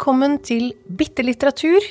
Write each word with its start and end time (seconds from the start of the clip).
velkommen 0.00 0.38
til 0.40 0.70
Bitte 0.88 1.20
litteratur. 1.20 1.84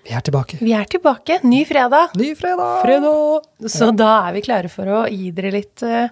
Vi 0.00 0.12
er 0.16 0.22
tilbake. 0.24 0.56
Vi 0.64 0.70
er 0.72 0.86
tilbake. 0.88 1.42
Ny 1.44 1.58
fredag. 1.68 2.14
Ny 2.16 2.30
fredag! 2.38 2.78
Fredag! 2.80 3.44
Så 3.68 3.90
da 3.92 4.30
er 4.30 4.32
vi 4.38 4.40
klare 4.46 4.70
for 4.72 4.88
å 4.88 5.02
gi 5.12 5.28
dere 5.36 5.50
litt 5.52 5.84
uh, 5.84 6.08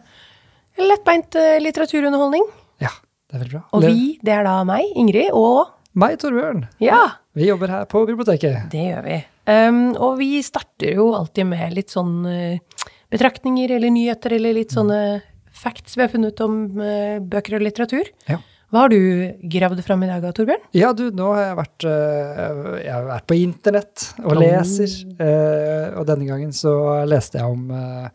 lettbeint 0.77 1.39
uh, 1.41 1.57
litteraturunderholdning. 1.65 2.45
Ja, 2.85 2.93
det 3.33 3.39
er 3.39 3.45
veldig 3.47 3.55
bra. 3.55 3.63
Og 3.73 3.87
vi, 3.87 4.11
det 4.21 4.37
er 4.37 4.45
da 4.45 4.59
meg, 4.69 4.93
Ingrid, 4.93 5.33
og 5.33 5.73
Meg, 5.97 6.19
Torbjørn. 6.21 6.67
Ja, 6.85 7.01
Vi 7.33 7.49
jobber 7.49 7.79
her 7.79 7.89
på 7.89 8.05
biblioteket. 8.13 8.69
det 8.69 8.87
gjør 8.91 9.09
vi. 9.09 9.19
Um, 9.49 9.83
og 9.97 10.21
vi 10.21 10.35
starter 10.45 11.01
jo 11.01 11.15
alltid 11.17 11.49
med 11.49 11.73
litt 11.81 11.97
sånn 11.97 12.27
uh, 12.29 12.87
betraktninger 13.09 13.73
eller 13.79 13.97
nyheter 13.97 14.37
eller 14.37 14.61
litt 14.61 14.77
sånne 14.77 15.23
facts 15.49 15.97
vi 15.97 16.05
har 16.05 16.13
funnet 16.13 16.37
ut 16.37 16.45
om 16.45 16.65
bøker 17.25 17.57
og 17.57 17.71
litteratur. 17.71 18.13
Ja. 18.29 18.43
Hva 18.73 18.87
har 18.87 18.89
du 18.89 19.01
gravd 19.53 19.83
fram 19.85 20.01
i 20.07 20.09
dag, 20.09 20.25
Torbjørn? 20.33 20.63
Ja, 20.73 20.95
du, 20.97 21.11
nå 21.13 21.27
har 21.37 21.43
jeg 21.45 21.57
vært, 21.59 21.85
øh, 21.91 22.61
jeg 22.81 22.93
har 22.95 23.09
vært 23.11 23.27
på 23.29 23.37
internett 23.37 24.05
og 24.23 24.39
leser. 24.41 24.95
Oh. 25.13 25.99
og 26.01 26.07
denne 26.09 26.25
gangen 26.25 26.55
så 26.57 26.73
leste 27.05 27.37
jeg 27.37 27.53
om 27.53 27.69
øh, 27.77 28.07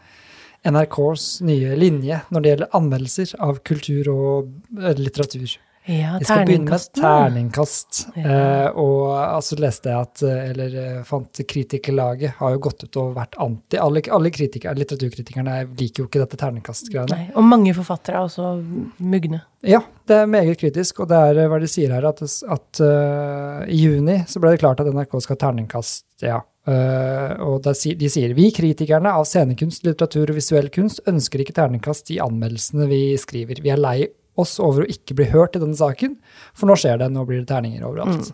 NRKs 0.66 1.28
nye 1.46 1.78
linje 1.78 2.24
når 2.34 2.42
det 2.42 2.54
gjelder 2.54 2.74
anmeldelser 2.80 3.36
av 3.46 3.62
kultur 3.70 4.10
og 4.16 4.50
litteratur. 4.98 5.60
Ja, 5.88 6.18
vi 6.20 6.26
skal 6.26 6.46
begynne 6.46 6.70
med 6.70 6.86
terningkast. 7.00 8.08
Ja. 8.16 8.24
Eh, 8.28 8.80
og 8.80 9.14
altså 9.16 9.56
leste 9.62 9.94
jeg 9.94 10.08
at, 10.08 10.24
eh, 10.28 10.50
eller 10.52 10.74
eh, 10.82 10.98
fant 11.08 11.40
kritikerlaget 11.48 12.36
har 12.42 12.56
jo 12.56 12.60
gått 12.66 12.84
ut 12.84 13.00
og 13.00 13.14
vært 13.16 13.38
anti. 13.44 13.80
Alle, 13.80 14.04
alle 14.12 14.32
kritikere, 14.36 14.76
litteraturkritikerne 14.82 15.62
liker 15.80 16.04
jo 16.04 16.10
ikke 16.10 16.26
dette 16.26 16.40
terningkastgreiene. 16.42 17.30
Og 17.40 17.48
mange 17.48 17.72
forfattere 17.78 18.20
er 18.20 18.28
også 18.28 18.52
mugne. 19.00 19.42
Ja, 19.64 19.80
det 20.08 20.20
er 20.20 20.30
meget 20.30 20.60
kritisk, 20.60 21.00
og 21.06 21.10
det 21.14 21.24
er 21.32 21.48
hva 21.50 21.62
de 21.64 21.72
sier 21.72 21.96
her, 21.96 22.06
at, 22.06 22.22
at 22.22 22.84
uh, 22.84 23.64
i 23.66 23.80
juni 23.80 24.20
så 24.30 24.44
ble 24.44 24.54
det 24.54 24.62
klart 24.62 24.84
at 24.84 24.92
NRK 24.92 25.18
skal 25.24 25.34
ha 25.34 25.42
terningkast, 25.48 26.06
ja. 26.22 26.44
Uh, 26.68 27.32
og 27.48 27.64
de 27.64 28.12
sier 28.12 28.36
vi 28.36 28.52
kritikerne 28.54 29.16
av 29.16 29.26
scenekunst, 29.26 29.88
litteratur 29.88 30.30
og 30.30 30.38
visuell 30.38 30.68
kunst 30.74 31.00
ønsker 31.08 31.42
ikke 31.42 31.56
terningkast 31.58 32.12
i 32.14 32.20
anmeldelsene 32.22 32.90
vi 32.92 33.02
skriver. 33.20 33.64
Vi 33.64 33.72
er 33.74 33.82
lei 33.82 33.98
oss 34.38 34.58
over 34.64 34.84
å 34.86 34.90
ikke 34.92 35.16
bli 35.18 35.30
hørt 35.34 35.56
i 35.58 35.62
denne 35.64 35.78
saken, 35.78 36.18
for 36.58 36.70
nå 36.70 36.76
skjer 36.80 37.00
det, 37.02 37.10
nå 37.14 37.26
blir 37.28 37.42
det 37.42 37.50
terninger 37.50 37.86
overalt. 37.88 38.32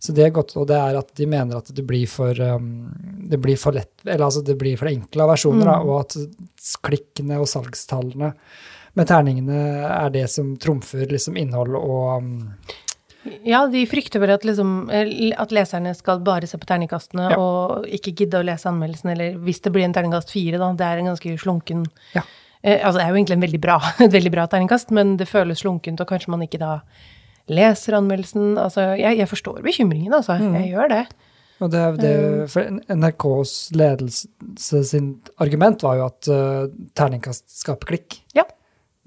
Så 0.00 0.14
det 0.16 0.24
er 0.24 0.30
godt, 0.32 0.54
og 0.56 0.64
det 0.70 0.78
er 0.80 0.96
at 0.96 1.10
de 1.18 1.26
mener 1.28 1.58
at 1.58 1.66
det 1.76 1.82
blir 1.84 2.06
for, 2.08 2.32
um, 2.40 2.88
det 3.28 3.36
blir 3.42 3.58
for 3.60 3.76
lett, 3.76 3.92
eller 4.06 4.30
altså 4.30 4.40
det 4.46 4.56
blir 4.56 4.78
for 4.80 4.88
enkle 4.88 5.26
versjoner, 5.28 5.66
da, 5.68 5.74
og 5.84 5.98
at 6.06 6.16
klikkene 6.86 7.36
og 7.36 7.50
salgstallene 7.50 8.30
med 8.96 9.06
terningene 9.10 9.58
er 9.90 10.08
det 10.14 10.24
som 10.32 10.54
trumfer 10.58 11.04
liksom 11.12 11.36
innhold 11.38 11.76
og 11.78 12.24
um, 12.24 12.30
Ja, 13.44 13.66
de 13.68 13.84
frykter 13.86 14.22
vel 14.22 14.32
at, 14.32 14.46
liksom, 14.48 14.88
at 14.90 15.52
leserne 15.52 15.92
skal 15.94 16.22
bare 16.24 16.48
se 16.48 16.56
på 16.58 16.66
terningkastene 16.70 17.28
Ja. 17.34 17.36
og 17.36 17.84
ikke 17.92 18.14
gidde 18.22 18.40
å 18.40 18.46
lese 18.48 18.70
anmeldelsen, 18.72 19.12
eller 19.12 19.36
hvis 19.44 19.60
det 19.60 19.74
blir 19.76 19.84
en 19.84 19.92
terningkast 19.92 20.32
fire, 20.32 20.56
da. 20.58 20.72
Det 20.72 20.86
er 20.88 21.02
en 21.02 21.12
ganske 21.12 21.36
slunken 21.44 21.84
Ja. 22.16 22.24
Eh, 22.62 22.78
Altså, 22.78 22.98
det 22.98 23.06
er 23.06 23.12
jo 23.12 23.20
egentlig 23.20 23.38
en 23.38 23.46
veldig 23.46 23.62
bra, 23.62 23.78
et 24.04 24.12
veldig 24.12 24.34
bra 24.34 24.46
terningkast, 24.50 24.92
men 24.96 25.16
det 25.20 25.30
føles 25.30 25.62
slunkent, 25.64 26.00
og 26.00 26.10
kanskje 26.10 26.34
man 26.34 26.44
ikke 26.46 26.60
da 26.62 26.78
leser 27.50 27.98
anmeldelsen. 27.98 28.54
Altså, 28.60 28.92
jeg, 29.00 29.18
jeg 29.18 29.28
forstår 29.28 29.60
bekymringen, 29.66 30.14
altså. 30.14 30.38
Mm. 30.38 30.54
Jeg 30.60 30.74
gjør 30.74 30.94
det. 30.94 31.04
Og 31.60 31.68
det, 31.72 31.80
det, 32.00 32.14
for 32.48 32.64
NRKs 32.88 33.54
ledelse 33.76 34.80
sin 34.88 35.10
argument 35.44 35.82
var 35.84 35.98
jo 35.98 36.06
at 36.06 36.30
uh, 36.32 36.70
terningkast 36.96 37.50
skaper 37.52 37.90
klikk. 37.92 38.16
Ja. 38.36 38.46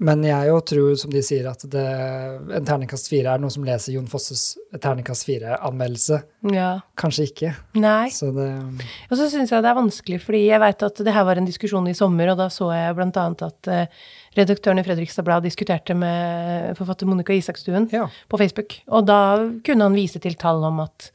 Men 0.02 0.24
jeg 0.26 0.48
jo 0.50 0.56
tror, 0.66 0.94
som 0.98 1.12
de 1.12 1.20
sier, 1.22 1.46
at 1.46 1.62
det, 1.70 1.82
en 2.58 2.64
terningkast 2.66 3.06
fire 3.12 3.30
er 3.30 3.38
noe 3.42 3.52
som 3.54 3.62
leser 3.66 3.94
Jon 3.94 4.08
Fosses 4.10 4.56
terningkast 4.82 5.22
fire-anmeldelse. 5.28 6.18
Ja. 6.50 6.80
Kanskje 6.98 7.28
ikke. 7.28 7.52
Nei. 7.78 8.08
Så 8.10 8.32
det 8.34 8.48
Og 9.06 9.14
så 9.20 9.28
syns 9.30 9.54
jeg 9.54 9.62
det 9.62 9.70
er 9.70 9.78
vanskelig, 9.78 10.18
fordi 10.24 10.42
jeg 10.48 10.60
veit 10.64 10.82
at 10.82 10.98
det 11.06 11.14
her 11.14 11.28
var 11.28 11.38
en 11.38 11.46
diskusjon 11.46 11.86
i 11.86 11.94
sommer, 11.94 12.32
og 12.32 12.40
da 12.42 12.48
så 12.50 12.72
jeg 12.74 12.98
annet 13.22 13.46
at 13.46 13.70
eh, 13.70 14.02
redaktøren 14.34 14.82
i 14.82 14.86
Fredrikstad 14.86 15.26
Blad 15.28 15.46
diskuterte 15.46 15.94
med 15.94 16.74
forfatter 16.76 17.06
Monica 17.06 17.32
Isakstuen 17.32 17.86
Ja. 17.94 18.08
på 18.28 18.40
Facebook, 18.42 18.80
og 18.90 19.06
da 19.06 19.20
kunne 19.62 19.86
han 19.86 19.94
vise 19.94 20.18
til 20.18 20.34
tall 20.34 20.64
om 20.66 20.82
at 20.82 21.12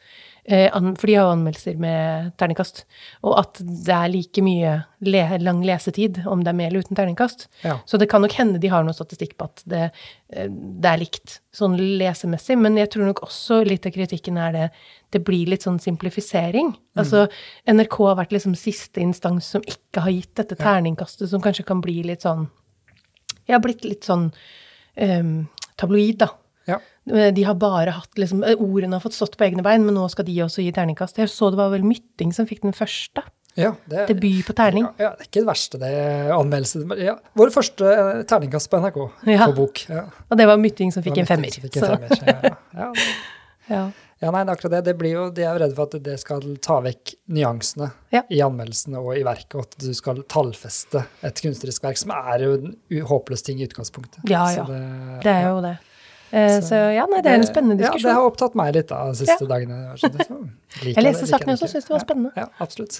For 0.49 1.05
de 1.05 1.13
har 1.13 1.27
jo 1.27 1.33
anmeldelser 1.35 1.75
med 1.77 2.31
terningkast, 2.41 2.81
og 3.21 3.35
at 3.37 3.59
det 3.61 3.93
er 3.93 4.09
like 4.09 4.41
mye 4.41 4.71
le, 5.05 5.21
lang 5.43 5.59
lesetid 5.67 6.23
om 6.25 6.41
det 6.41 6.49
er 6.49 6.57
med 6.57 6.71
eller 6.71 6.85
uten 6.85 6.97
terningkast. 6.97 7.45
Ja. 7.61 7.75
Så 7.85 7.99
det 8.01 8.09
kan 8.09 8.23
nok 8.25 8.33
hende 8.33 8.61
de 8.61 8.71
har 8.73 8.85
noe 8.85 8.97
statistikk 8.97 9.35
på 9.37 9.45
at 9.45 9.61
det, 9.69 9.83
eh, 10.33 10.49
det 10.49 10.89
er 10.89 11.03
likt 11.03 11.37
sånn 11.53 11.77
lesemessig, 11.77 12.57
men 12.57 12.79
jeg 12.81 12.89
tror 12.95 13.11
nok 13.11 13.21
også 13.27 13.61
litt 13.67 13.85
av 13.85 13.93
kritikken 13.93 14.41
er 14.41 14.55
det 14.55 14.65
det 15.13 15.21
blir 15.25 15.49
litt 15.49 15.65
sånn 15.65 15.79
simplifisering. 15.81 16.73
Altså 16.99 17.27
NRK 17.69 17.95
har 18.05 18.19
vært 18.19 18.33
liksom 18.35 18.57
siste 18.57 19.01
instans 19.01 19.47
som 19.55 19.63
ikke 19.65 20.03
har 20.05 20.13
gitt 20.13 20.35
dette 20.37 20.57
terningkastet, 20.59 21.29
som 21.31 21.41
kanskje 21.41 21.65
kan 21.65 21.81
bli 21.85 22.01
litt 22.09 22.25
sånn 22.25 22.47
Ja, 23.49 23.57
blitt 23.57 23.81
litt 23.81 24.05
sånn 24.05 24.27
um, 24.29 25.47
tabloid, 25.79 26.19
da. 26.21 26.27
Ja. 27.09 27.31
De 27.35 27.43
har 27.47 27.55
bare 27.59 27.91
hatt 27.97 28.17
liksom 28.21 28.43
Ordene 28.55 28.95
har 28.97 29.03
fått 29.03 29.17
stått 29.17 29.35
på 29.39 29.45
egne 29.47 29.63
bein, 29.65 29.85
men 29.85 29.95
nå 29.97 30.05
skal 30.13 30.25
de 30.27 30.37
også 30.45 30.63
gi 30.63 30.71
terningkast. 30.75 31.17
Jeg 31.21 31.29
så 31.33 31.49
det 31.53 31.59
var 31.61 31.69
vel 31.73 31.83
Mytting 31.87 32.33
som 32.35 32.47
fikk 32.49 32.61
den 32.67 32.73
første. 32.77 33.23
ja 33.59 33.73
det, 33.89 34.05
Debut 34.11 34.45
på 34.47 34.53
terning. 34.55 34.85
Ja, 34.99 35.09
ja, 35.09 35.13
det 35.17 35.25
er 35.25 35.29
ikke 35.31 35.41
det 35.43 35.49
verste, 35.49 35.79
det 35.81 35.93
anmeldelse. 36.35 36.83
Ja, 37.01 37.15
vår 37.35 37.49
første 37.55 37.89
eh, 37.93 38.21
terningkast 38.29 38.69
på 38.71 38.79
NRK 38.83 38.99
Ja. 39.27 39.47
på 39.49 39.55
bok. 39.63 39.81
Ja. 39.89 40.05
Og 40.29 40.37
det 40.39 40.45
var 40.47 40.57
Mytting 40.61 40.93
som 40.93 41.03
fikk 41.03 41.17
en 41.23 41.27
femmer. 41.27 41.49
Fikk 41.51 41.81
en 41.81 41.89
femmer. 41.95 42.55
Ja, 42.77 42.91
ja. 43.69 43.81
ja. 44.21 44.31
Nei, 44.31 44.41
det 44.43 44.51
er 44.51 44.53
akkurat 44.55 44.73
det. 44.77 44.83
det 44.89 44.95
blir 44.99 45.13
jo, 45.15 45.25
de 45.31 45.43
er 45.45 45.53
jo 45.55 45.59
redde 45.63 45.75
for 45.77 45.87
at 45.89 46.03
det 46.03 46.15
skal 46.19 46.41
ta 46.63 46.79
vekk 46.83 47.13
nyansene 47.35 47.89
Ja. 48.11 48.23
i 48.29 48.39
anmeldelsene 48.43 48.99
og 48.99 49.13
i 49.17 49.23
verket, 49.27 49.55
og 49.55 49.67
at 49.67 49.77
du 49.79 49.91
skal 49.95 50.23
tallfeste 50.31 51.05
et 51.23 51.39
kunstnerisk 51.43 51.83
verk, 51.85 51.97
som 52.01 52.11
er 52.15 52.43
jo 52.43 52.55
en 52.59 52.73
håpløs 53.11 53.43
ting 53.47 53.59
i 53.61 53.67
utgangspunktet. 53.69 54.19
Ja, 54.29 54.45
ja. 54.55 54.65
Det, 54.67 54.81
Det 55.23 55.31
er 55.35 55.47
jo 55.49 55.61
det. 55.63 55.75
Eh, 56.31 56.59
så 56.61 56.77
ja, 56.93 57.05
nei, 57.09 57.21
det 57.25 57.31
er 57.31 57.39
en 57.39 57.45
spennende 57.47 57.77
diskusjon. 57.79 58.03
Ja, 58.05 58.13
det 58.13 58.15
har 58.19 58.27
opptatt 58.29 58.55
meg 58.59 58.73
litt 58.75 58.87
da, 58.91 58.99
de 59.09 59.17
siste 59.23 59.47
dagene. 59.49 59.77
Så 59.99 60.09
det- 60.13 60.27
Jeg 60.95 61.03
leste 61.03 61.25
saken 61.25 61.31
sakene 61.31 61.55
også, 61.57 61.65
og 61.65 61.71
syntes 61.73 61.87
det 61.87 61.95
var 61.95 62.03
spennende. 62.05 62.31
Ja, 62.37 62.45
ja, 62.45 62.49
absolutt. 62.61 62.99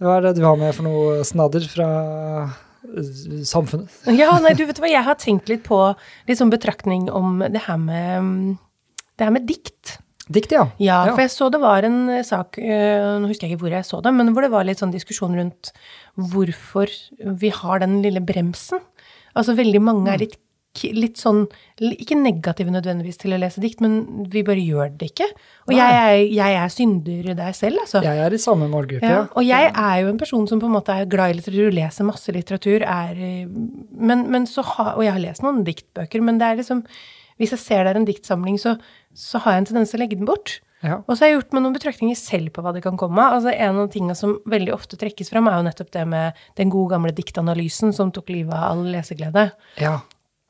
Hva 0.00 0.14
er 0.16 0.20
det 0.28 0.36
du 0.38 0.44
har 0.46 0.56
med 0.56 0.74
for 0.74 0.86
noe 0.88 1.22
snadder 1.28 1.66
fra 1.68 1.88
eh, 2.96 3.42
samfunnet? 3.48 3.90
Ja, 4.22 4.30
nei, 4.42 4.54
du 4.58 4.64
vet 4.68 4.80
hva, 4.82 4.88
jeg 4.90 5.04
har 5.06 5.18
tenkt 5.20 5.48
litt 5.52 5.64
på 5.68 5.80
litt 6.28 6.40
sånn 6.40 6.52
betraktning 6.52 7.08
om 7.12 7.42
det 7.44 7.66
her 7.68 7.76
med 7.80 8.14
mm, 8.24 8.58
det 9.20 9.26
her 9.28 9.34
med 9.36 9.46
dikt. 9.48 9.98
Dikt, 10.32 10.52
ja. 10.54 10.64
Ja, 10.80 11.02
for 11.12 11.20
jeg 11.26 11.32
så 11.34 11.50
det 11.52 11.60
var 11.60 11.84
en 11.84 12.00
eh, 12.08 12.22
sak, 12.24 12.56
nå 12.56 13.28
husker 13.28 13.46
jeg 13.48 13.56
ikke 13.56 13.66
hvor 13.66 13.74
jeg 13.76 13.84
så 13.84 14.00
det, 14.06 14.14
men 14.16 14.32
hvor 14.32 14.46
det 14.46 14.52
var 14.54 14.64
litt 14.64 14.80
sånn 14.80 14.94
diskusjon 14.94 15.36
rundt 15.36 15.72
hvorfor 16.16 16.88
vi 17.42 17.50
har 17.52 17.82
den 17.84 18.00
lille 18.04 18.22
bremsen. 18.24 18.80
Altså 19.36 19.54
veldig 19.56 19.80
mange 19.80 20.10
er 20.12 20.20
litt, 20.20 20.34
ki- 20.36 20.41
litt 20.96 21.20
sånn, 21.20 21.42
ikke 21.84 22.16
negative 22.16 22.72
nødvendigvis 22.72 23.18
til 23.20 23.34
å 23.36 23.38
lese 23.42 23.60
dikt, 23.60 23.82
men 23.84 24.24
vi 24.32 24.42
bare 24.46 24.62
gjør 24.64 24.94
det 24.98 25.10
ikke. 25.12 25.28
Og 25.68 25.74
jeg 25.76 25.98
er, 25.98 26.14
jeg 26.32 26.56
er 26.62 26.72
synder 26.72 27.28
der 27.38 27.52
selv, 27.52 27.82
altså. 27.84 28.00
Jeg 28.06 28.22
er 28.24 28.32
i 28.32 28.40
samme 28.40 28.68
målgruppe, 28.72 29.04
Ja, 29.04 29.18
ja. 29.20 29.26
og 29.36 29.44
jeg 29.44 29.68
er 29.70 30.00
jo 30.02 30.08
en 30.14 30.18
person 30.22 30.48
som 30.48 30.62
på 30.62 30.70
en 30.70 30.76
måte 30.78 30.96
er 30.96 31.04
glad 31.12 31.34
i 31.34 31.38
litteratur, 31.40 31.70
leser 31.76 32.08
masse 32.08 32.32
litteratur, 32.32 32.86
er 32.88 33.22
men, 33.92 34.26
men 34.32 34.46
så 34.48 34.64
har, 34.64 34.94
Og 34.96 35.04
jeg 35.04 35.12
har 35.12 35.20
lest 35.22 35.44
noen 35.44 35.62
diktbøker, 35.66 36.22
men 36.24 36.38
det 36.40 36.48
er 36.48 36.60
liksom 36.62 36.84
Hvis 37.40 37.52
jeg 37.54 37.58
ser 37.62 37.84
det 37.84 37.92
er 37.94 37.98
en 38.00 38.06
diktsamling, 38.08 38.58
så, 38.60 38.76
så 39.14 39.40
har 39.42 39.52
jeg 39.56 39.62
en 39.62 39.66
tendens 39.72 39.90
til 39.92 39.98
å 39.98 40.02
legge 40.04 40.18
den 40.20 40.28
bort. 40.28 40.60
Ja. 40.82 40.98
Og 41.06 41.14
så 41.16 41.24
har 41.24 41.30
jeg 41.30 41.36
gjort 41.38 41.52
meg 41.56 41.62
noen 41.64 41.74
betraktninger 41.76 42.16
selv 42.18 42.52
på 42.54 42.62
hva 42.62 42.72
det 42.74 42.82
kan 42.84 42.96
komme 42.98 43.22
av. 43.22 43.36
Altså, 43.38 43.52
en 43.54 43.78
av 43.84 43.88
tingene 43.90 44.14
som 44.18 44.36
veldig 44.50 44.72
ofte 44.74 44.98
trekkes 45.00 45.30
fram, 45.32 45.46
er 45.48 45.56
jo 45.60 45.64
nettopp 45.68 45.90
det 45.94 46.02
med 46.10 46.38
den 46.58 46.70
gode 46.74 46.92
gamle 46.96 47.12
diktanalysen 47.16 47.94
som 47.96 48.10
tok 48.14 48.30
livet 48.34 48.54
av 48.54 48.72
all 48.72 48.84
leseglede. 48.92 49.50
ja. 49.80 50.00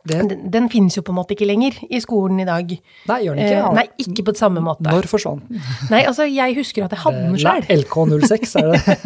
Det, 0.04 0.16
Den, 0.28 0.40
den 0.50 0.64
finnes 0.68 0.96
jo 0.98 1.02
på 1.06 1.12
en 1.12 1.18
måte 1.20 1.36
ikke 1.36 1.46
lenger 1.46 1.76
i 1.86 2.00
skolen 2.02 2.40
i 2.42 2.46
dag. 2.48 2.72
nei, 3.08 3.18
gjør 3.22 3.36
den 3.36 3.44
ikke? 3.44 3.54
Eh, 3.54 3.60
Ja. 3.62 3.72
nei, 3.76 3.84
ikke 4.02 4.24
på 4.26 4.34
samme 4.36 4.62
måte. 4.64 4.82
Når 4.88 5.06
forsvant 5.06 5.44
den? 5.48 5.60
Nei, 5.92 6.00
altså, 6.10 6.26
jeg 6.26 6.56
husker 6.58 6.84
at 6.88 6.96
jeg 6.96 7.02
hadde 7.04 7.20
den 7.28 7.36
sjøl. 7.38 7.68
LK06, 7.84 8.56
er 8.58 8.72
det? 8.72 8.96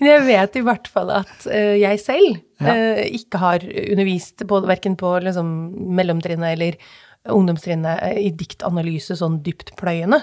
Men 0.00 0.10
jeg 0.14 0.26
vet 0.28 0.58
i 0.60 0.64
hvert 0.66 0.90
fall 0.92 1.10
at 1.22 1.46
uh, 1.48 1.72
jeg 1.80 2.00
selv 2.04 2.36
Ja. 2.62 2.74
eh, 2.76 3.06
ikke 3.16 3.40
har 3.42 3.64
undervist 3.64 4.44
på, 4.46 4.60
verken 4.68 4.94
på 5.00 5.14
liksom, 5.24 5.48
mellomtrinnet 5.96 6.52
eller 6.52 6.76
ungdomstrinnet 7.32 8.02
uh, 8.02 8.18
i 8.18 8.28
diktanalyse 8.34 9.14
sånn 9.16 9.40
dypt 9.46 9.72
pløyende. 9.78 10.20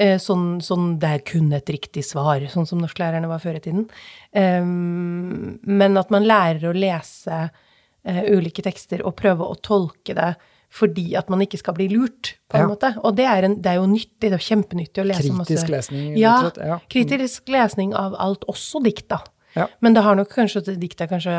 Eh, 0.00 0.16
sånn, 0.18 0.58
sånn 0.64 0.94
det 0.98 1.14
er 1.14 1.24
kun 1.30 1.52
et 1.52 1.68
riktig 1.68 2.02
svar, 2.08 2.40
sånn 2.50 2.66
som 2.66 2.80
norsklærerne 2.82 3.28
var 3.28 3.38
før 3.44 3.58
i 3.60 3.64
tiden. 3.64 3.86
Um, 4.34 5.58
men 5.62 5.98
at 6.00 6.10
man 6.10 6.24
lærer 6.26 6.70
å 6.70 6.76
lese 6.76 7.50
eh, 8.04 8.22
ulike 8.32 8.62
tekster 8.62 9.04
og 9.06 9.16
prøve 9.16 9.46
å 9.46 9.56
tolke 9.60 10.14
det 10.16 10.34
fordi 10.70 11.16
at 11.18 11.26
man 11.32 11.40
ikke 11.42 11.58
skal 11.58 11.74
bli 11.74 11.88
lurt, 11.90 12.36
på 12.46 12.54
en 12.54 12.62
Ja. 12.62 12.68
måte. 12.70 12.92
Og 13.02 13.16
det 13.18 13.24
er, 13.26 13.42
en, 13.42 13.56
det 13.60 13.66
er 13.72 13.80
jo 13.80 13.88
nyttig, 13.90 14.20
det 14.22 14.28
er 14.30 14.38
jo 14.38 14.44
kjempenyttig 14.54 15.02
å 15.02 15.06
lese 15.08 15.32
masse 15.34 15.50
Kritisk 15.50 15.68
lesning, 15.72 16.16
Ja, 16.16 16.36
rett 16.46 16.60
ja. 16.62 16.76
kritisk 16.88 17.48
lesning 17.50 17.90
av 17.98 18.14
alt, 18.14 18.44
også 18.46 18.78
dikt, 18.84 19.08
da. 19.08 19.18
Ja. 19.56 19.66
Men 19.82 19.94
det 19.96 20.04
har 20.06 20.14
nok 20.14 20.30
kanskje 20.30 20.60
er 20.62 21.08
kanskje 21.10 21.32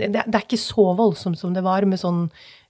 det, 0.00 0.10
det 0.26 0.34
er 0.34 0.42
ikke 0.42 0.58
så 0.58 0.96
voldsomt 0.98 1.38
som 1.38 1.52
det 1.54 1.62
var 1.62 1.84
med 1.86 2.00
sånn 2.00 2.24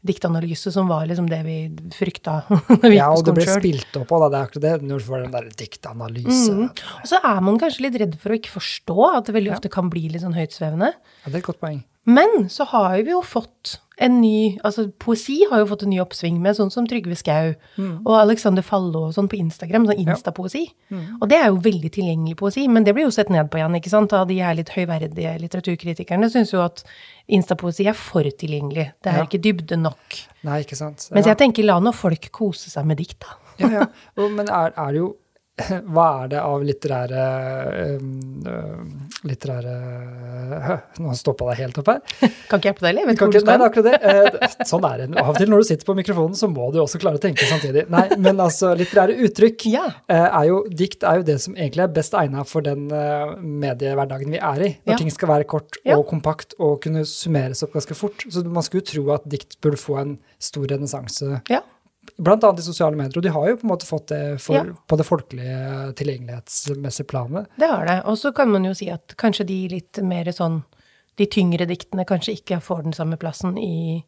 diktanalyse 0.04 0.72
som 0.74 0.88
var 0.90 1.06
liksom 1.08 1.30
det 1.30 1.38
vi 1.46 1.56
frykta 1.96 2.42
vi 2.82 2.96
Ja, 2.98 3.08
og 3.14 3.24
det 3.24 3.32
ble 3.38 3.46
selv. 3.46 3.62
spilt 3.62 3.96
opp 4.02 4.12
òg, 4.12 4.26
det 4.32 4.38
er 4.40 4.48
akkurat 4.50 4.66
det, 4.66 4.74
når 4.90 4.98
du 5.00 5.06
får 5.06 5.22
den 5.24 5.32
der 5.36 5.48
diktanalyse. 5.62 6.52
Mm. 6.58 6.68
Og 7.00 7.08
så 7.08 7.22
er 7.22 7.40
man 7.40 7.56
kanskje 7.62 7.86
litt 7.86 7.96
redd 8.02 8.18
for 8.20 8.34
å 8.34 8.38
ikke 8.40 8.52
forstå 8.52 8.98
at 9.14 9.30
det 9.30 9.36
veldig 9.38 9.54
ofte 9.56 9.72
kan 9.72 9.88
bli 9.92 10.08
litt 10.12 10.26
sånn 10.26 10.36
høytsvevende. 10.36 10.92
Ja, 10.92 11.30
det 11.30 11.38
er 11.38 11.40
et 11.40 11.48
godt 11.48 11.62
poeng. 11.62 11.80
Men 12.04 12.48
så 12.50 12.64
har 12.72 12.96
vi 13.02 13.12
jo 13.12 13.20
fått 13.22 13.78
en 14.02 14.16
ny 14.22 14.56
Altså 14.64 14.88
poesi 14.98 15.36
har 15.50 15.60
jo 15.60 15.66
fått 15.70 15.82
en 15.84 15.90
ny 15.92 16.00
oppsving 16.02 16.40
med 16.42 16.56
sånn 16.58 16.70
som 16.74 16.86
Trygve 16.90 17.14
Skau 17.14 17.52
og 17.78 18.14
Alexander 18.18 18.64
Fallo 18.66 19.04
og 19.06 19.12
sånn 19.14 19.28
på 19.30 19.36
Instagram, 19.38 19.84
sånn 19.86 20.00
instapoesi. 20.02 20.64
Og 21.20 21.28
det 21.30 21.38
er 21.38 21.52
jo 21.52 21.60
veldig 21.62 21.90
tilgjengelig 21.94 22.34
poesi, 22.40 22.64
men 22.68 22.82
det 22.88 22.94
blir 22.96 23.04
jo 23.06 23.12
sett 23.14 23.30
ned 23.30 23.50
på 23.52 23.60
igjen, 23.60 23.76
ikke 23.78 23.92
sant, 23.92 24.12
av 24.16 24.26
de 24.26 24.40
her 24.40 24.56
litt 24.58 24.72
høyverdige 24.74 25.36
litteraturkritikerne. 25.44 26.30
Syns 26.32 26.50
jo 26.56 26.64
at 26.64 26.82
instapoesi 27.28 27.86
er 27.86 27.94
for 27.94 28.24
tilgjengelig. 28.24 28.88
Det 29.04 29.12
er 29.12 29.18
Ja. 29.18 29.24
ikke 29.28 29.42
dybde 29.44 29.76
nok. 29.78 30.18
Nei, 30.42 30.62
ikke 30.64 30.76
sant. 30.76 31.08
Mens 31.12 31.26
jeg 31.26 31.38
tenker 31.38 31.62
la 31.64 31.78
nå 31.78 31.92
folk 31.94 32.32
kose 32.32 32.70
seg 32.70 32.84
med 32.86 32.96
dikt, 32.98 33.20
da. 33.20 33.38
Ja, 33.58 33.68
ja. 33.68 33.86
Men 34.16 34.48
er, 34.48 34.72
er 34.76 34.90
det 34.90 34.98
jo 34.98 35.16
Hva 35.94 36.06
er 36.24 36.28
det 36.32 36.40
av 36.42 36.62
litterære 36.66 37.24
um, 37.98 38.12
um, 38.46 38.90
Litterære 39.28 39.74
Nå 41.02 41.14
stoppa 41.16 41.46
det 41.50 41.58
helt 41.60 41.78
opp 41.82 41.88
her. 41.92 42.00
Kan 42.50 42.58
ikke 42.60 42.70
hjelpe 42.70 42.84
deg, 42.84 42.90
eller? 42.92 43.06
Vet 43.08 43.18
ikke 43.20 43.28
hvor 43.28 43.60
du 43.62 43.66
akkurat 43.68 43.88
det. 43.88 43.98
Eh, 44.12 44.66
Sånn 44.68 44.84
er 44.86 45.02
det. 45.02 45.06
Av 45.20 45.30
og 45.32 45.38
til 45.38 45.50
når 45.50 45.62
du 45.62 45.66
sitter 45.68 45.86
på 45.88 45.94
mikrofonen, 45.96 46.34
så 46.38 46.48
må 46.50 46.66
du 46.74 46.80
også 46.82 46.98
klare 47.02 47.18
å 47.20 47.22
tenke 47.22 47.46
samtidig. 47.48 47.84
Nei, 47.92 48.04
men 48.20 48.40
altså, 48.42 48.72
litterære 48.78 49.14
uttrykk. 49.28 49.66
Ja. 49.72 49.84
eh, 50.10 50.26
er 50.26 50.48
jo, 50.50 50.62
Dikt 50.82 51.06
er 51.08 51.20
jo 51.20 51.26
det 51.28 51.38
som 51.44 51.54
egentlig 51.56 51.84
er 51.86 51.94
best 51.94 52.16
egna 52.18 52.44
for 52.48 52.64
den 52.66 52.88
eh, 52.92 53.34
mediehverdagen 53.40 54.32
vi 54.34 54.40
er 54.42 54.66
i. 54.66 54.70
Når 54.82 54.94
Ja. 54.96 54.98
ting 55.04 55.12
skal 55.14 55.30
være 55.32 55.48
kort 55.48 55.78
Ja. 55.86 55.96
og 55.98 56.06
kompakt 56.10 56.56
og 56.58 56.80
kunne 56.84 57.04
summeres 57.08 57.62
opp 57.66 57.72
ganske 57.78 57.94
fort. 57.98 58.26
Så 58.28 58.42
man 58.44 58.62
skulle 58.66 58.82
jo 58.84 58.90
tro 58.92 59.06
at 59.14 59.28
dikt 59.30 59.60
burde 59.62 59.80
få 59.80 59.98
en 60.02 60.16
stor 60.42 60.66
renessanse 60.74 61.40
ja. 61.50 61.62
Blant 62.18 62.44
annet 62.44 62.60
i 62.60 62.66
sosiale 62.66 62.96
medier, 62.98 63.16
og 63.18 63.22
de 63.24 63.30
har 63.34 63.48
jo 63.48 63.56
på 63.60 63.64
en 63.66 63.70
måte 63.72 63.86
fått 63.88 64.08
det 64.12 64.40
for, 64.42 64.54
Ja. 64.58 64.64
på 64.86 64.96
det 64.98 65.06
folkelige 65.06 65.94
tilgjengelighetsmessige 65.98 67.06
planet. 67.06 67.46
Det 67.58 67.68
har 67.70 67.86
det. 67.86 68.02
Og 68.06 68.18
så 68.18 68.32
kan 68.34 68.50
man 68.50 68.64
jo 68.64 68.74
si 68.74 68.90
at 68.90 69.14
kanskje 69.16 69.46
de 69.46 69.68
litt 69.68 69.98
mer 70.02 70.24
sånn 70.32 70.62
De 71.14 71.26
tyngre 71.26 71.66
diktene 71.68 72.06
kanskje 72.08 72.32
ikke 72.40 72.56
får 72.64 72.84
den 72.84 72.92
samme 72.96 73.18
plassen 73.20 73.58
i, 73.60 74.02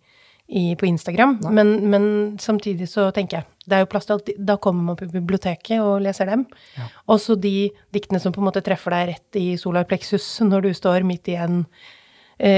i, 0.48 0.74
på 0.74 0.86
Instagram. 0.88 1.34
Men, 1.52 1.90
men 1.90 2.38
samtidig 2.40 2.88
så 2.88 3.10
tenker 3.12 3.42
jeg 3.42 3.44
det 3.68 3.76
er 3.76 3.82
jo 3.84 3.90
plass 3.92 4.06
til 4.06 4.14
alt. 4.16 4.30
Da 4.38 4.56
kommer 4.56 4.82
man 4.82 4.96
på 4.96 5.10
biblioteket 5.12 5.80
og 5.84 6.00
leser 6.00 6.24
dem. 6.32 6.46
Ja. 6.78 6.86
Og 7.06 7.20
så 7.20 7.36
de 7.38 7.70
diktene 7.92 8.18
som 8.20 8.32
på 8.32 8.40
en 8.40 8.48
måte 8.48 8.62
treffer 8.64 8.90
deg 8.96 9.08
rett 9.12 9.36
i 9.36 9.54
solar 9.60 9.84
plexus 9.84 10.40
når 10.40 10.62
du 10.62 10.70
står 10.72 11.04
midt 11.04 11.28
i 11.28 11.36
en 11.36 11.66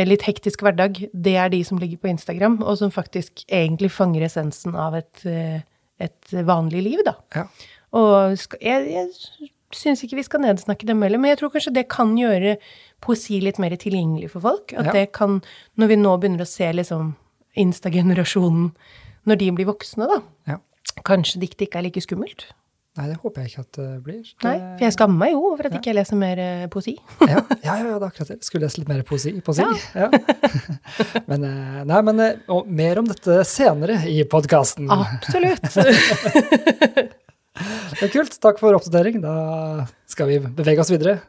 litt 0.08 0.22
hektisk 0.22 0.62
hverdag, 0.64 1.02
det 1.12 1.34
er 1.36 1.48
de 1.52 1.62
som 1.64 1.78
ligger 1.78 1.98
på 1.98 2.08
Instagram, 2.08 2.62
og 2.62 2.78
som 2.78 2.90
faktisk 2.90 3.44
egentlig 3.48 3.90
fanger 3.92 4.22
essensen 4.24 4.74
av 4.74 4.94
et, 4.94 5.24
eh, 5.26 5.60
et 6.00 6.32
vanlig 6.48 6.82
liv, 6.82 7.02
da. 7.04 7.14
Ja. 7.34 7.44
Og 7.92 8.36
skal, 8.38 8.58
jeg, 8.60 8.88
jeg 8.92 9.50
syns 9.72 10.02
ikke 10.04 10.16
vi 10.16 10.22
skal 10.26 10.40
nedsnakke 10.40 10.86
dem 10.88 11.02
heller, 11.02 11.18
men 11.18 11.30
jeg 11.34 11.38
tror 11.42 11.50
kanskje 11.54 11.74
det 11.74 11.88
kan 11.92 12.16
gjøre 12.16 12.56
poesi 13.04 13.40
litt 13.40 13.58
mer 13.58 13.76
tilgjengelig 13.76 14.30
for 14.32 14.40
folk. 14.40 14.72
At 14.72 14.86
Ja. 14.86 14.92
det 14.92 15.12
kan, 15.12 15.42
når 15.76 15.86
vi 15.88 15.96
nå 15.96 16.16
begynner 16.20 16.44
å 16.44 16.48
se 16.48 16.72
liksom 16.72 17.14
Insta-generasjonen 17.56 18.70
når 19.26 19.38
de 19.40 19.50
blir 19.56 19.66
voksne, 19.66 20.06
da. 20.08 20.18
Ja. 20.46 20.58
Kanskje 21.04 21.40
diktet 21.40 21.68
ikke 21.68 21.78
er 21.80 21.86
like 21.88 22.00
skummelt. 22.04 22.46
Nei, 22.96 23.10
det 23.10 23.16
håper 23.20 23.44
jeg 23.44 23.50
ikke 23.50 23.62
at 23.62 23.76
det 23.76 23.86
blir. 24.06 24.20
Nei, 24.46 24.54
for 24.78 24.84
jeg 24.86 24.94
skammer 24.94 25.18
meg 25.20 25.34
jo 25.34 25.40
over 25.50 25.68
at 25.68 25.74
ikke 25.76 25.90
jeg 25.90 25.98
leser 25.98 26.16
mer 26.20 26.40
eh, 26.40 26.62
poesi. 26.72 26.94
ja, 27.20 27.28
ja, 27.36 27.42
ja, 27.66 27.74
ja, 27.82 27.98
det 27.98 27.98
er 27.98 28.06
akkurat 28.08 28.30
det. 28.32 28.38
Skulle 28.46 28.64
lese 28.64 28.80
litt 28.80 28.88
mer 28.88 29.02
poesi. 29.08 29.34
poesi. 29.44 29.66
Ja. 29.92 30.08
men, 31.30 31.44
eh, 31.44 31.82
nei, 31.92 32.00
men 32.08 32.24
eh, 32.24 32.40
og 32.56 32.70
mer 32.80 33.02
om 33.02 33.10
dette 33.10 33.42
senere 33.48 34.00
i 34.08 34.22
podkasten. 34.24 34.88
Absolutt. 34.96 35.68
Det 37.56 38.04
er 38.04 38.10
kult. 38.12 38.34
Takk 38.36 38.58
for 38.60 38.76
oppdatering. 38.76 39.22
Da 39.24 39.86
skal 40.12 40.28
vi 40.28 40.36
bevege 40.44 40.84
oss 40.84 40.92
videre. 40.92 41.24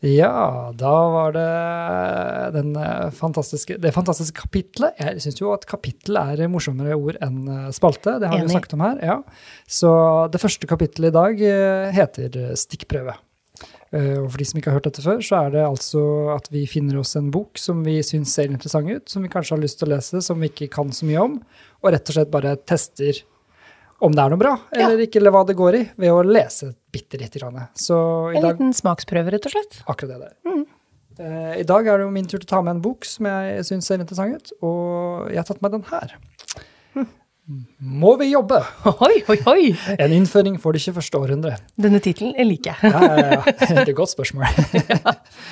Ja, 0.00 0.72
da 0.80 0.92
var 1.12 1.34
det 1.36 1.48
den 2.54 2.72
eh, 2.80 3.10
fantastiske, 3.12 3.76
det 3.76 3.92
fantastiske 3.92 4.46
kapitlet. 4.46 4.96
Jeg 4.96 5.20
syns 5.20 5.40
jo 5.42 5.50
at 5.52 5.66
kapittel 5.68 6.16
er 6.16 6.46
morsommere 6.48 6.96
ord 6.96 7.18
enn 7.20 7.42
eh, 7.44 7.66
spalte. 7.76 8.14
Det 8.16 8.30
har 8.30 8.40
vi 8.40 8.46
jo 8.46 8.54
snakket 8.54 8.78
om 8.78 8.84
her. 8.86 9.02
ja. 9.04 9.18
Så 9.68 9.90
det 10.32 10.40
første 10.40 10.70
kapittelet 10.70 11.12
i 11.12 11.18
dag 11.18 11.42
eh, 11.50 11.90
heter 11.96 12.40
Stikkprøve. 12.56 13.18
Og 13.90 14.28
for 14.30 14.38
de 14.38 14.44
som 14.46 14.58
ikke 14.60 14.70
har 14.70 14.76
hørt 14.78 14.84
dette 14.86 15.02
før, 15.02 15.18
så 15.26 15.40
er 15.40 15.48
det 15.50 15.62
altså 15.66 16.00
at 16.36 16.44
vi 16.54 16.60
finner 16.70 17.00
oss 17.00 17.16
en 17.18 17.32
bok 17.34 17.58
som 17.58 17.80
vi 17.82 17.96
syns 18.06 18.36
ser 18.38 18.46
interessant 18.46 18.86
ut, 18.86 19.10
som 19.10 19.24
vi 19.26 19.30
kanskje 19.32 19.56
har 19.56 19.62
lyst 19.64 19.80
til 19.80 19.88
å 19.88 19.96
lese, 19.96 20.20
som 20.22 20.38
vi 20.38 20.46
ikke 20.46 20.68
kan 20.76 20.92
så 20.94 21.08
mye 21.08 21.24
om, 21.24 21.34
og 21.82 21.90
rett 21.90 22.06
og 22.06 22.14
slett 22.14 22.30
bare 22.30 22.54
tester 22.70 23.18
om 24.00 24.12
det 24.16 24.22
er 24.24 24.30
noe 24.32 24.40
bra, 24.40 24.54
Ja. 24.72 24.86
eller 24.88 25.02
ikke, 25.06 25.20
eller 25.20 25.30
hva 25.34 25.44
det 25.46 25.56
går 25.58 25.76
i, 25.76 25.82
ved 26.00 26.10
å 26.14 26.22
lese 26.24 26.72
bitte 26.92 27.18
lite 27.20 27.38
grann. 27.38 27.68
Så 27.74 28.32
i 28.32 28.36
En 28.38 28.42
dag 28.42 28.56
liten 28.58 28.72
smaksprøve, 28.76 29.30
rett 29.34 29.46
og 29.46 29.52
slett. 29.52 29.82
Akkurat 29.86 30.16
det 30.16 30.20
der. 30.20 30.64
Eh, 31.20 31.60
I 31.60 31.64
dag 31.68 31.86
er 31.86 31.98
det 31.98 32.06
jo 32.06 32.10
min 32.14 32.24
tur 32.26 32.38
til 32.38 32.46
å 32.46 32.52
ta 32.56 32.62
med 32.62 32.76
en 32.76 32.82
bok 32.82 33.04
som 33.04 33.26
jeg 33.26 33.60
syns 33.68 33.84
ser 33.90 33.98
interessant 34.00 34.34
ut, 34.36 34.52
og 34.62 35.28
jeg 35.28 35.36
har 35.36 35.44
tatt 35.44 35.60
med 35.62 35.72
den 35.76 35.82
her. 35.90 36.16
Må 37.80 38.12
vi 38.20 38.28
jobbe? 38.30 38.60
Oi, 39.06 39.16
oi, 39.32 39.36
oi! 39.50 39.62
En 39.98 40.12
innføring 40.14 40.58
for 40.62 40.76
det 40.76 40.82
21. 40.84 41.08
århundre. 41.18 41.56
Denne 41.80 41.98
tittelen 42.04 42.36
liker 42.46 42.76
jeg. 42.76 42.92
Ja, 42.92 43.00
ja, 43.00 43.24
ja. 43.32 43.54
Det 43.58 43.70
er 43.74 43.88
et 43.90 43.96
godt 43.98 44.12
spørsmål. 44.12 44.46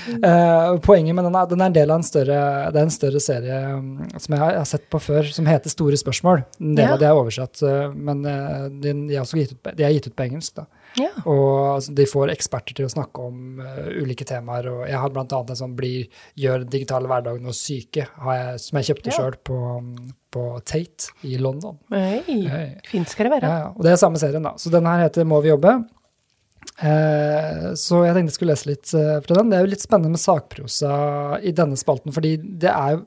Eh, 0.09 0.79
Poenget 0.85 1.13
med 1.15 1.27
den 1.27 1.35
er 1.37 1.49
den 1.51 1.61
er 1.61 1.69
en 1.69 1.75
del 1.77 1.91
av 1.93 1.99
en 2.01 2.07
større, 2.07 2.37
det 2.73 2.79
er 2.81 2.87
en 2.87 2.93
større 2.93 3.21
serie 3.21 3.57
um, 3.77 3.89
som 4.17 4.35
jeg 4.35 4.41
har 4.41 4.65
sett 4.69 4.87
på 4.91 5.01
før, 5.03 5.27
som 5.35 5.45
heter 5.49 5.69
Store 5.73 5.99
spørsmål. 6.01 6.45
En 6.63 6.73
del 6.79 6.87
Ja. 6.87 6.95
av 6.95 7.03
det 7.03 7.09
er 7.11 7.19
oversatt, 7.19 7.61
eh, 7.69 7.93
men 7.93 8.23
eh, 8.25 8.69
de, 8.73 8.95
de, 9.11 9.19
er 9.21 9.29
gitt 9.43 9.53
ut, 9.53 9.69
de 9.77 9.85
er 9.85 9.93
gitt 9.99 10.09
ut 10.09 10.17
på 10.17 10.25
engelsk. 10.25 10.55
da. 10.63 10.65
Ja. 10.99 11.11
Og 11.31 11.77
altså, 11.77 11.95
de 11.95 12.07
får 12.11 12.33
eksperter 12.35 12.77
til 12.79 12.89
å 12.89 12.93
snakke 12.93 13.25
om 13.31 13.61
uh, 13.63 13.89
ulike 14.03 14.27
temaer. 14.29 14.69
og 14.73 14.87
Jeg 14.89 14.99
har 14.99 15.11
annet 15.15 15.51
en 15.55 15.61
sånn 15.63 15.77
blir, 15.79 16.09
'Gjør 16.39 16.65
digitale 16.69 17.09
hverdagen 17.11 17.47
oss 17.49 17.61
syke', 17.65 18.09
har 18.25 18.35
jeg, 18.39 18.61
som 18.67 18.79
jeg 18.79 18.89
kjøpte 18.91 19.13
Ja. 19.13 19.19
sjøl 19.19 19.37
på, 19.45 19.59
på 20.31 20.47
Tate 20.65 21.13
i 21.25 21.37
London. 21.39 21.79
Oi, 21.93 22.23
Hei. 22.49 22.67
fint 22.89 23.09
skal 23.09 23.29
det 23.29 23.37
være. 23.39 23.53
Ja, 23.53 23.59
ja. 23.67 23.71
Og 23.75 23.83
det 23.87 23.93
er 23.93 24.03
samme 24.03 24.19
serien, 24.21 24.43
da. 24.43 24.55
Så 24.57 24.71
den 24.71 24.87
her 24.87 25.09
heter 25.09 25.25
'Må 25.25 25.43
vi 25.43 25.51
jobbe'. 25.55 25.89
Eh, 26.79 27.73
så 27.75 28.05
jeg 28.07 28.15
tenkte 28.15 28.31
jeg 28.31 28.37
skulle 28.37 28.55
lese 28.55 28.71
litt 28.71 28.93
eh, 28.95 29.19
fra 29.25 29.35
den. 29.41 29.51
Det 29.51 29.59
er 29.59 29.65
jo 29.65 29.73
litt 29.73 29.83
spennende 29.83 30.15
med 30.15 30.23
sakprosa 30.23 31.41
i 31.43 31.53
denne 31.57 31.79
spalten, 31.79 32.15
fordi 32.15 32.37
det 32.39 32.71
er 32.71 32.97
jo 32.97 33.05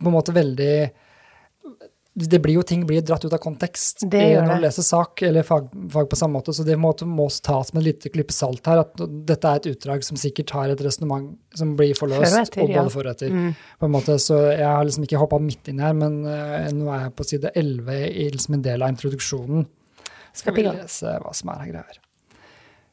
på 0.00 0.08
en 0.08 0.14
måte 0.14 0.34
veldig 0.34 0.74
det 2.14 2.40
blir 2.42 2.56
jo 2.58 2.62
Ting 2.66 2.82
blir 2.86 3.02
dratt 3.06 3.24
ut 3.24 3.32
av 3.32 3.38
kontekst 3.42 4.02
Det 4.10 4.20
gjør 4.32 4.42
når 4.42 4.50
man 4.50 4.64
leser 4.64 4.84
sak 4.86 5.22
eller 5.26 5.46
fag, 5.46 5.68
fag 5.92 6.08
på 6.10 6.18
samme 6.18 6.38
måte, 6.38 6.54
så 6.56 6.66
det 6.66 6.74
må, 6.80 6.90
må 7.06 7.28
tas 7.30 7.70
med 7.72 7.84
et 7.84 7.88
lite 7.90 8.12
klype 8.14 8.34
salt 8.34 8.66
her. 8.66 8.82
At 8.82 8.98
dette 9.28 9.52
er 9.52 9.60
et 9.60 9.70
utdrag 9.70 10.04
som 10.06 10.18
sikkert 10.20 10.50
har 10.56 10.72
et 10.72 10.82
resonnement 10.84 11.30
som 11.56 11.76
blir 11.78 11.94
forløst, 11.98 12.36
etter, 12.42 12.64
og 12.64 12.74
ja. 12.74 12.82
både 12.82 12.94
for 12.94 13.06
og 13.06 13.14
etter. 13.14 13.30
Mm. 13.34 13.54
På 13.78 13.88
en 13.88 13.94
måte, 13.94 14.18
så 14.22 14.40
jeg 14.50 14.66
har 14.66 14.82
liksom 14.86 15.06
ikke 15.06 15.22
hoppa 15.22 15.40
midt 15.42 15.70
inn 15.70 15.82
her, 15.82 15.94
men 15.96 16.20
uh, 16.26 16.66
nå 16.74 16.90
er 16.90 17.06
jeg 17.06 17.16
på 17.18 17.28
side 17.30 17.54
11 17.54 18.04
i 18.10 18.28
liksom 18.34 18.58
en 18.58 18.66
del 18.66 18.86
av 18.86 18.94
introduksjonen. 18.94 19.66
Skal 20.36 20.54
vi 20.56 20.66
lese 20.66 21.18
hva 21.22 21.34
som 21.34 21.54
er 21.54 21.64
her 21.64 21.74
greier. 21.74 22.02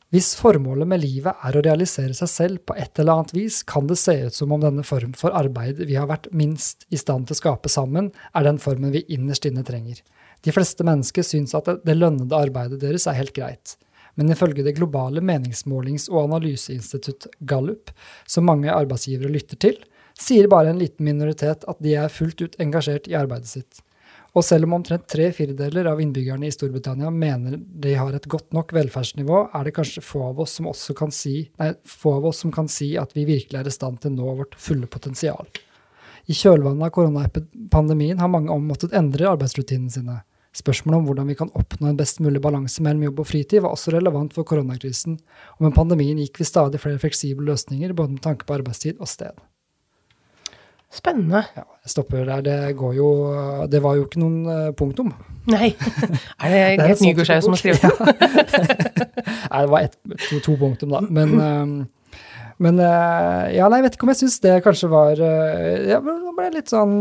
Hvis 0.07 0.37
formålet 0.39 0.87
med 0.87 1.01
livet 1.03 1.35
er 1.43 1.55
å 1.57 1.61
realisere 1.65 2.13
seg 2.15 2.29
selv 2.31 2.61
på 2.69 2.75
et 2.79 2.95
eller 3.01 3.17
annet 3.17 3.33
vis, 3.35 3.57
kan 3.67 3.89
det 3.89 3.97
se 3.99 4.13
ut 4.29 4.35
som 4.37 4.53
om 4.55 4.61
denne 4.63 4.85
form 4.87 5.11
for 5.19 5.35
arbeid 5.35 5.81
vi 5.83 5.97
har 5.99 6.07
vært 6.07 6.29
minst 6.31 6.85
i 6.87 6.99
stand 7.01 7.27
til 7.27 7.35
å 7.35 7.39
skape 7.41 7.71
sammen, 7.71 8.13
er 8.31 8.47
den 8.47 8.61
formen 8.63 8.93
vi 8.93 9.03
innerst 9.11 9.49
inne 9.49 9.65
trenger. 9.67 9.99
De 10.47 10.53
fleste 10.55 10.85
mennesker 10.87 11.27
syns 11.27 11.51
at 11.59 11.67
det, 11.83 11.97
lønnede 11.97 12.39
arbeidet 12.39 12.79
deres 12.85 13.03
er 13.09 13.17
helt 13.19 13.35
greit. 13.35 13.75
Men 14.15 14.31
ifølge 14.31 14.63
det 14.63 14.77
globale 14.77 15.19
meningsmålings- 15.19 16.07
og 16.13 16.23
analyseinstitutt 16.23 17.27
Gallup, 17.43 17.91
som 18.23 18.47
mange 18.47 18.71
arbeidsgivere 18.71 19.33
lytter 19.33 19.59
til, 19.59 19.75
sier 20.17 20.47
bare 20.47 20.71
en 20.71 20.79
liten 20.79 21.03
minoritet 21.03 21.67
at 21.67 21.83
de 21.83 21.97
er 21.99 22.13
fullt 22.13 22.45
ut 22.45 22.55
engasjert 22.63 23.11
i 23.11 23.19
arbeidet 23.19 23.51
sitt. 23.51 23.83
Og 24.37 24.43
selv 24.45 24.67
om 24.67 24.75
omtrent 24.77 25.07
tre 25.09 25.31
firedeler 25.33 25.87
av 25.89 26.01
innbyggerne 26.01 26.45
i 26.45 26.53
Storbritannia 26.53 27.09
mener 27.09 27.55
de 27.57 27.95
har 27.97 28.13
et 28.13 28.27
godt 28.29 28.51
nok 28.53 28.73
velferdsnivå, 28.77 29.47
er 29.49 29.65
det 29.65 29.73
kanskje 29.73 30.03
få 30.05 30.27
av 30.27 30.43
oss 30.43 30.59
som 30.59 30.69
også 30.69 30.93
kan 30.99 31.13
si, 31.15 31.47
nei, 31.57 31.71
av 32.11 32.27
oss 32.29 32.43
som 32.43 32.53
kan 32.53 32.69
si 32.69 32.91
at 33.01 33.15
vi 33.17 33.25
virkelig 33.25 33.57
er 33.57 33.71
i 33.71 33.73
stand 33.73 33.97
til 34.03 34.13
å 34.13 34.17
nå 34.19 34.35
vårt 34.43 34.53
fulle 34.61 34.85
potensial. 34.93 35.49
I 36.29 36.37
kjølvannet 36.37 36.85
av 36.85 36.93
koronapandemien 36.93 38.21
har 38.21 38.29
mange 38.29 38.53
måttet 38.61 38.93
endre 38.99 39.31
arbeidsrutinene 39.31 39.95
sine. 39.95 40.19
Spørsmålet 40.57 40.99
om 40.99 41.09
hvordan 41.09 41.29
vi 41.31 41.39
kan 41.39 41.53
oppnå 41.57 41.89
en 41.89 41.97
best 41.97 42.21
mulig 42.21 42.41
balanse 42.43 42.83
mellom 42.83 43.07
jobb 43.07 43.23
og 43.23 43.29
fritid, 43.31 43.63
var 43.65 43.73
også 43.73 43.95
relevant 43.95 44.37
for 44.37 44.45
koronakrisen, 44.45 45.17
og 45.57 45.65
med 45.65 45.77
pandemien 45.77 46.21
gikk 46.21 46.43
vi 46.43 46.49
stadig 46.49 46.81
flere 46.83 47.01
fleksible 47.01 47.47
løsninger, 47.49 47.97
både 47.97 48.19
med 48.19 48.25
tanke 48.25 48.45
på 48.45 48.59
arbeidstid 48.59 49.01
og 49.01 49.09
sted. 49.09 49.33
Spennende. 50.93 51.41
Ja, 51.57 51.63
jeg 51.83 51.91
stopper 51.91 52.23
der. 52.25 52.41
Det 52.45 52.75
går 52.79 52.93
jo 52.95 53.07
Det 53.67 53.81
var 53.83 53.97
jo 53.97 54.05
ikke 54.07 54.21
noen 54.21 54.45
eh, 54.47 54.69
punktum. 54.77 55.09
Nei. 55.51 55.73
Er 56.43 56.53
det 56.53 56.61
er 56.61 56.71
Gert 56.79 56.99
sånn 57.01 57.07
Nygaardshaug 57.09 57.43
som 57.43 57.55
har 57.55 57.61
skrevet 57.61 57.83
den? 57.83 57.91
Nei, 59.51 59.61
det 59.63 59.71
var 59.71 59.81
ett, 59.87 59.97
to, 60.29 60.39
to 60.43 60.55
punktum, 60.59 60.91
da. 60.95 61.01
Men, 61.07 61.33
um, 61.39 61.73
men 62.63 62.79
uh, 62.81 63.47
Ja, 63.55 63.67
nei, 63.69 63.79
jeg 63.81 63.87
vet 63.87 63.97
ikke 63.99 64.07
om 64.07 64.11
jeg 64.13 64.21
syns 64.23 64.39
det 64.43 64.55
kanskje 64.65 64.89
var 64.91 65.19
Ja, 65.19 65.99
nå 66.03 66.33
ble 66.35 66.47
jeg 66.49 66.55
litt 66.61 66.71
sånn 66.73 66.95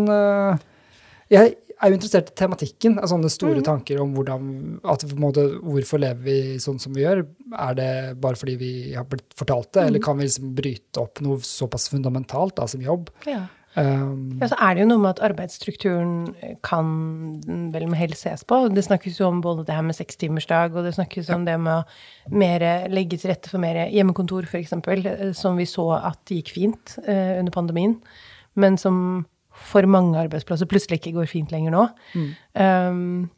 Jeg 1.32 1.54
er 1.76 1.90
jo 1.92 1.96
interessert 1.98 2.30
i 2.32 2.36
tematikken, 2.38 2.98
av 3.02 3.10
sånne 3.10 3.28
store 3.32 3.58
Mm. 3.60 3.64
tanker 3.66 3.98
om 4.00 4.14
hvordan 4.16 4.46
at 4.88 5.02
måte, 5.20 5.42
Hvorfor 5.60 6.00
lever 6.00 6.22
vi 6.24 6.36
sånn 6.62 6.78
som 6.80 6.94
vi 6.96 7.02
gjør? 7.04 7.24
Er 7.52 7.74
det 7.76 7.90
bare 8.22 8.38
fordi 8.38 8.54
vi 8.60 8.70
har 8.94 9.04
blitt 9.10 9.26
fortalt 9.36 9.72
det, 9.72 9.82
Mm. 9.82 9.86
eller 9.90 10.00
kan 10.06 10.16
vi 10.18 10.24
liksom 10.28 10.54
bryte 10.56 11.02
opp 11.02 11.20
noe 11.20 11.36
såpass 11.44 11.88
fundamentalt 11.92 12.54
da, 12.56 12.66
som 12.66 12.80
jobb? 12.80 13.10
Ja. 13.26 13.42
Um, 13.76 14.38
Ja, 14.40 14.48
så 14.48 14.56
er 14.56 14.74
det 14.74 14.84
jo 14.84 14.88
noe 14.88 15.02
med 15.02 15.10
at 15.14 15.22
arbeidsstrukturen 15.28 16.14
kan 16.64 16.88
vel 17.74 17.86
med 17.90 17.98
hell 18.00 18.14
ses 18.16 18.44
på. 18.48 18.62
Det 18.72 18.84
snakkes 18.86 19.20
jo 19.20 19.28
om 19.28 19.42
både 19.44 19.66
det 19.68 19.76
her 19.76 19.84
med 19.84 19.98
sekstimersdag, 19.98 20.76
og 20.76 20.86
det 20.86 20.94
snakkes 20.96 21.28
om 21.34 21.44
det 21.44 21.58
med 21.60 21.82
å 21.82 22.36
mer, 22.36 22.64
legge 22.92 23.20
til 23.20 23.32
rette 23.32 23.52
for 23.52 23.62
mer 23.62 23.86
hjemmekontor, 23.92 24.48
f.eks., 24.48 24.74
som 25.36 25.60
vi 25.60 25.68
så 25.68 25.90
at 25.98 26.32
gikk 26.32 26.54
fint 26.56 26.96
uh, 27.04 27.36
under 27.38 27.52
pandemien, 27.52 27.98
men 28.56 28.80
som 28.80 29.26
for 29.56 29.88
mange 29.88 30.18
arbeidsplasser 30.20 30.68
plutselig 30.68 31.00
ikke 31.00 31.14
går 31.16 31.30
fint 31.30 31.52
lenger 31.52 31.72
nå. 31.72 31.86
Um, 32.60 33.28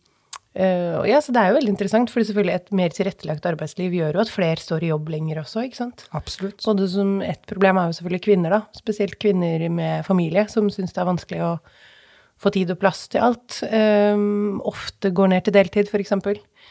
og 0.98 1.04
ja, 1.06 1.20
så 1.22 1.30
det 1.34 1.42
er 1.42 1.52
jo 1.52 1.58
veldig 1.58 1.72
interessant, 1.74 2.10
for 2.10 2.24
selvfølgelig 2.24 2.54
et 2.56 2.70
mer 2.74 2.94
tilrettelagt 2.94 3.46
arbeidsliv 3.46 3.92
gjør 3.94 4.16
jo 4.16 4.22
at 4.24 4.32
flere 4.32 4.62
står 4.62 4.86
i 4.86 4.90
jobb 4.90 5.12
lenger 5.12 5.42
også, 5.44 5.66
ikke 5.68 5.78
sant? 5.78 6.06
absolutt. 6.16 6.64
Både 6.64 6.88
som 6.90 7.18
et 7.22 7.42
problem 7.50 7.78
er 7.78 7.90
jo 7.90 7.98
selvfølgelig 7.98 8.24
kvinner, 8.24 8.56
da. 8.56 8.62
Spesielt 8.74 9.18
kvinner 9.22 9.68
med 9.70 10.06
familie, 10.08 10.48
som 10.50 10.70
syns 10.72 10.96
det 10.96 11.02
er 11.04 11.10
vanskelig 11.10 11.44
å 11.46 11.52
få 12.38 12.52
tid 12.54 12.72
og 12.74 12.80
plass 12.80 13.06
til 13.12 13.22
alt. 13.28 13.60
Um, 13.70 14.58
ofte 14.66 15.10
går 15.14 15.32
ned 15.34 15.46
til 15.46 15.56
deltid, 15.58 15.90
f.eks. 15.90 16.14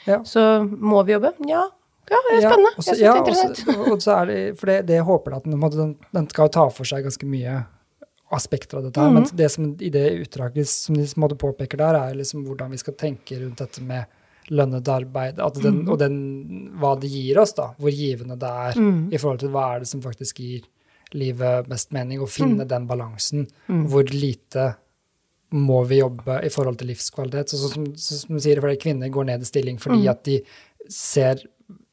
Ja. 0.08 0.22
Så 0.28 0.44
må 0.64 1.04
vi 1.08 1.16
jobbe? 1.18 1.34
Ja. 1.48 1.66
Ja, 2.08 2.20
det 2.24 2.38
er 2.38 2.46
spennende. 2.46 2.70
Ja, 2.72 2.80
også, 2.80 2.94
jeg 2.94 2.98
syns 2.98 3.02
ja, 3.04 3.14
det 3.14 3.18
er 3.18 3.20
og 3.20 3.26
så- 3.36 3.48
interessant. 3.50 3.92
Og 3.92 4.04
så 4.04 4.14
er 4.16 4.30
det, 4.30 4.38
for 4.60 4.72
det, 4.72 4.78
det 4.88 4.96
jeg 4.96 5.08
at 5.36 5.44
den, 5.76 5.98
den 6.16 6.30
skal 6.32 6.50
ta 6.56 6.70
for 6.72 6.88
seg 6.88 7.04
ganske 7.04 7.28
mye 7.28 7.58
aspekter 8.32 8.78
av 8.78 8.84
dette 8.84 9.00
her, 9.00 9.10
Mhm. 9.10 9.14
men 9.14 9.38
det 9.38 9.52
som 9.52 9.76
i 9.80 9.90
det 9.90 10.12
utdraget 10.28 10.68
som 10.68 10.96
de 10.96 11.36
påpeker 11.36 11.78
der, 11.78 11.96
er 11.96 12.16
liksom 12.16 12.46
hvordan 12.46 12.72
vi 12.72 12.78
skal 12.78 12.94
tenke 12.94 13.40
rundt 13.40 13.58
dette 13.58 13.82
med 13.82 14.06
lønnet 14.50 14.88
arbeid, 14.88 15.36
den, 15.36 15.82
mm. 15.84 15.90
og 15.92 16.00
den, 16.00 16.72
hva 16.80 16.96
det 17.00 17.10
gir 17.12 17.38
oss, 17.40 17.54
da, 17.54 17.74
hvor 17.78 17.92
givende 17.92 18.38
det 18.40 18.48
er 18.48 18.80
mm. 18.80 19.14
i 19.14 19.18
forhold 19.18 19.40
til 19.40 19.50
hva 19.50 19.76
er 19.76 19.80
det 19.80 19.88
som 19.88 20.02
faktisk 20.02 20.40
gir 20.40 20.62
livet 21.14 21.68
mest 21.68 21.92
mening, 21.92 22.22
og 22.22 22.30
finne 22.30 22.64
mm. 22.64 22.68
den 22.68 22.88
balansen, 22.88 23.48
hvor 23.68 24.04
lite 24.04 24.76
må 25.52 25.84
vi 25.88 26.00
jobbe 26.02 26.42
i 26.44 26.50
forhold 26.50 26.78
til 26.78 26.88
livskvalitet. 26.88 27.50
Så, 27.50 27.58
så, 27.58 27.70
som, 27.74 27.86
så, 27.96 28.18
som 28.20 28.36
du 28.36 28.42
sier, 28.44 28.60
flere 28.60 28.80
kvinner 28.80 29.10
går 29.10 29.26
ned 29.26 29.42
i 29.42 29.46
stilling 29.46 29.78
fordi 29.80 30.02
Mhm. 30.02 30.10
at 30.10 30.24
de 30.24 30.42
ser 30.90 31.44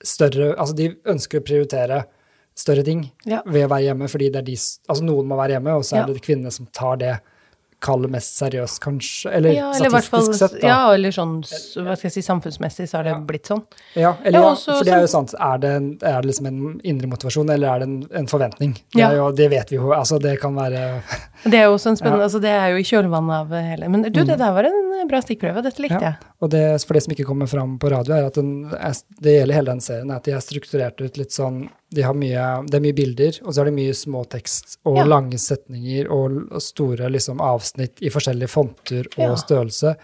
større 0.04 0.54
Altså 0.56 0.74
de 0.74 0.94
ønsker 1.06 1.40
å 1.40 1.44
prioritere 1.44 2.04
større 2.54 2.84
ting 2.86 3.10
Ja. 3.26 3.42
ved 3.46 3.66
å 3.66 3.70
være 3.74 3.88
hjemme, 3.90 4.08
fordi 4.10 4.30
det 4.32 4.36
er 4.44 4.48
de 4.50 4.56
Altså 4.88 5.02
noen 5.04 5.26
må 5.26 5.36
være 5.36 5.56
hjemme, 5.58 5.76
og 5.76 5.82
så 5.84 6.02
er 6.02 6.06
det 6.12 6.22
kvinnene 6.22 6.52
som 6.52 6.66
tar 6.72 6.96
det 7.02 7.14
kallet 7.84 8.08
mest 8.08 8.38
seriøst, 8.40 8.78
kanskje. 8.80 9.28
Eller 9.36 9.52
Ja, 9.52 9.66
eller 9.76 9.90
statistisk 9.90 10.10
fall, 10.10 10.34
sett, 10.34 10.54
da. 10.62 10.68
ja, 10.70 10.94
eller 10.94 11.12
sånn, 11.12 11.34
hva 11.44 11.96
skal 11.98 12.08
jeg 12.08 12.14
si, 12.14 12.22
samfunnsmessig 12.24 12.86
så 12.88 12.96
har 12.96 13.04
det 13.10 13.26
blitt 13.28 13.50
sånn. 13.50 13.60
Ja, 13.94 14.14
eller, 14.24 14.38
Ja, 14.38 14.52
også 14.54 14.78
for 14.78 14.84
det 14.88 14.94
er 14.94 15.02
jo 15.04 15.10
sant. 15.12 15.34
Er 15.38 15.58
det, 15.60 15.72
en, 15.76 15.90
er 16.00 16.22
det 16.22 16.30
liksom 16.30 16.46
en 16.48 16.80
indre 16.82 17.10
motivasjon, 17.12 17.50
eller 17.52 17.68
er 17.74 17.78
det 17.80 17.88
en, 17.90 17.98
en 18.22 18.26
forventning? 18.30 18.72
Det, 18.94 19.02
Ja. 19.02 19.10
jo, 19.12 19.30
det 19.36 19.50
vet 19.50 19.68
vi 19.68 19.76
jo. 19.76 19.92
Altså, 19.92 20.18
det 20.18 20.40
kan 20.40 20.54
være 20.56 21.02
Det 21.44 21.58
er 21.60 21.64
jo 21.68 21.74
også 21.76 21.90
en 21.92 21.96
spennende, 22.00 22.24
altså 22.24 22.40
det 22.40 22.54
er 22.56 22.70
jo 22.72 22.76
i 22.80 22.86
kjølvannet 22.88 23.36
av 23.36 23.52
hele 23.52 23.88
Men 23.90 24.02
du, 24.08 24.24
det 24.24 24.38
der 24.38 24.52
var 24.56 24.64
en 24.64 25.08
bra 25.10 25.20
stikkprøve, 25.20 25.60
dette 25.62 25.82
likte 25.84 26.00
jeg. 26.00 26.16
Og 26.40 26.48
det, 26.50 26.64
for 26.86 26.94
det 26.94 27.02
som 27.04 27.12
ikke 27.12 27.26
kommer 27.28 27.46
fram 27.46 27.76
på 27.78 27.90
radio, 27.92 28.14
er 28.16 28.30
at 28.32 28.34
den, 28.40 28.70
det 29.20 29.36
gjelder 29.42 29.54
hele 29.60 29.74
den 29.74 29.80
serien, 29.84 30.10
er 30.10 30.16
at 30.16 30.24
de 30.24 30.32
er 30.32 30.40
strukturert 30.40 31.04
ut 31.04 31.18
litt 31.20 31.32
sånn 31.36 31.66
de 31.90 32.02
har 32.02 32.14
mye, 32.14 32.66
Det 32.66 32.74
er 32.74 32.80
mye 32.80 32.94
bilder, 32.94 33.40
og 33.44 33.52
så 33.54 33.60
er 33.60 33.64
det 33.66 33.74
mye 33.74 33.94
småtekst 33.94 34.78
og 34.86 34.96
Ja. 34.96 35.04
lange 35.04 35.38
setninger 35.38 36.10
og, 36.10 36.52
og 36.52 36.62
store 36.62 37.08
liksom, 37.10 37.38
avsnitt 37.40 38.00
i 38.02 38.08
forskjellige 38.10 38.48
fonter 38.48 39.06
og 39.18 39.18
Ja. 39.18 39.34
størrelse. 39.36 39.96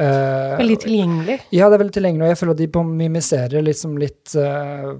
Uh, 0.00 0.56
Veldig 0.56 0.78
tilgjengelig. 0.80 1.40
ja, 1.52 1.68
det 1.68 1.74
er 1.76 1.84
veldig 1.84 1.92
tilgjengelig, 1.92 2.22
og 2.22 2.28
jeg 2.30 2.38
føler 2.38 2.50
at 2.52 2.56
de 2.56 2.66
på 2.68 2.82
mimiserer 2.88 3.62
liksom 3.62 3.98
litt 3.98 4.34
uh, 4.34 4.94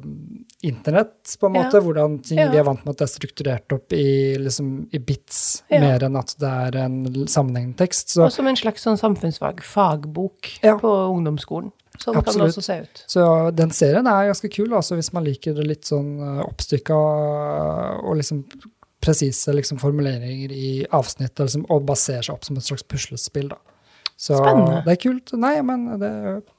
internett, 0.62 1.36
på 1.40 1.46
en 1.46 1.54
Ja. 1.54 1.62
måte. 1.62 1.80
Hvordan 1.80 2.18
ting 2.22 2.38
Ja. 2.38 2.50
vi 2.50 2.58
er 2.58 2.64
vant 2.64 2.84
med 2.84 2.92
at 2.94 2.98
det 2.98 3.08
er 3.08 3.18
strukturert 3.18 3.72
opp 3.72 3.92
i, 3.92 4.36
liksom, 4.36 4.88
i 4.92 4.98
bits, 4.98 5.62
Ja. 5.70 5.80
mer 5.80 6.00
enn 6.04 6.16
at 6.18 6.34
det 6.38 6.48
er 6.76 6.84
en 6.84 7.04
sammenhengende 7.26 7.76
tekst. 7.76 8.18
Og 8.18 8.30
som 8.30 8.46
en 8.46 8.56
slags 8.56 8.82
sånn 8.84 8.98
samfunnsfag, 8.98 9.60
fagbok, 9.62 10.58
Ja. 10.62 10.76
på 10.76 10.88
ungdomsskolen. 11.16 11.72
Sånn 12.00 12.16
kan 12.24 12.36
det 12.38 12.46
også 12.48 12.62
se 12.64 12.76
ut. 12.80 13.02
så 13.12 13.22
den 13.52 13.72
serien 13.76 14.06
er 14.08 14.30
ganske 14.30 14.48
kul, 14.52 14.72
altså, 14.72 14.96
hvis 14.96 15.12
man 15.12 15.26
liker 15.26 15.56
det 15.58 15.66
litt 15.68 15.88
sånn 15.88 16.14
oppstykka 16.46 16.96
og 16.96 18.14
liksom 18.16 18.44
presise 19.00 19.52
liksom, 19.52 19.78
formuleringer 19.80 20.52
i 20.52 20.70
avsnitt, 20.96 21.38
liksom, 21.40 21.66
og 21.72 21.84
baserer 21.88 22.24
seg 22.26 22.36
opp 22.36 22.44
som 22.48 22.56
et 22.60 22.66
slags 22.66 22.84
puslespill. 22.84 23.48
Da. 23.52 23.60
Så 24.20 24.36
Spennende. 24.36 24.82
det 24.84 24.96
er 24.96 25.00
kult. 25.00 25.32
Nei, 25.40 25.54
men 25.64 25.86
det, 26.00 26.10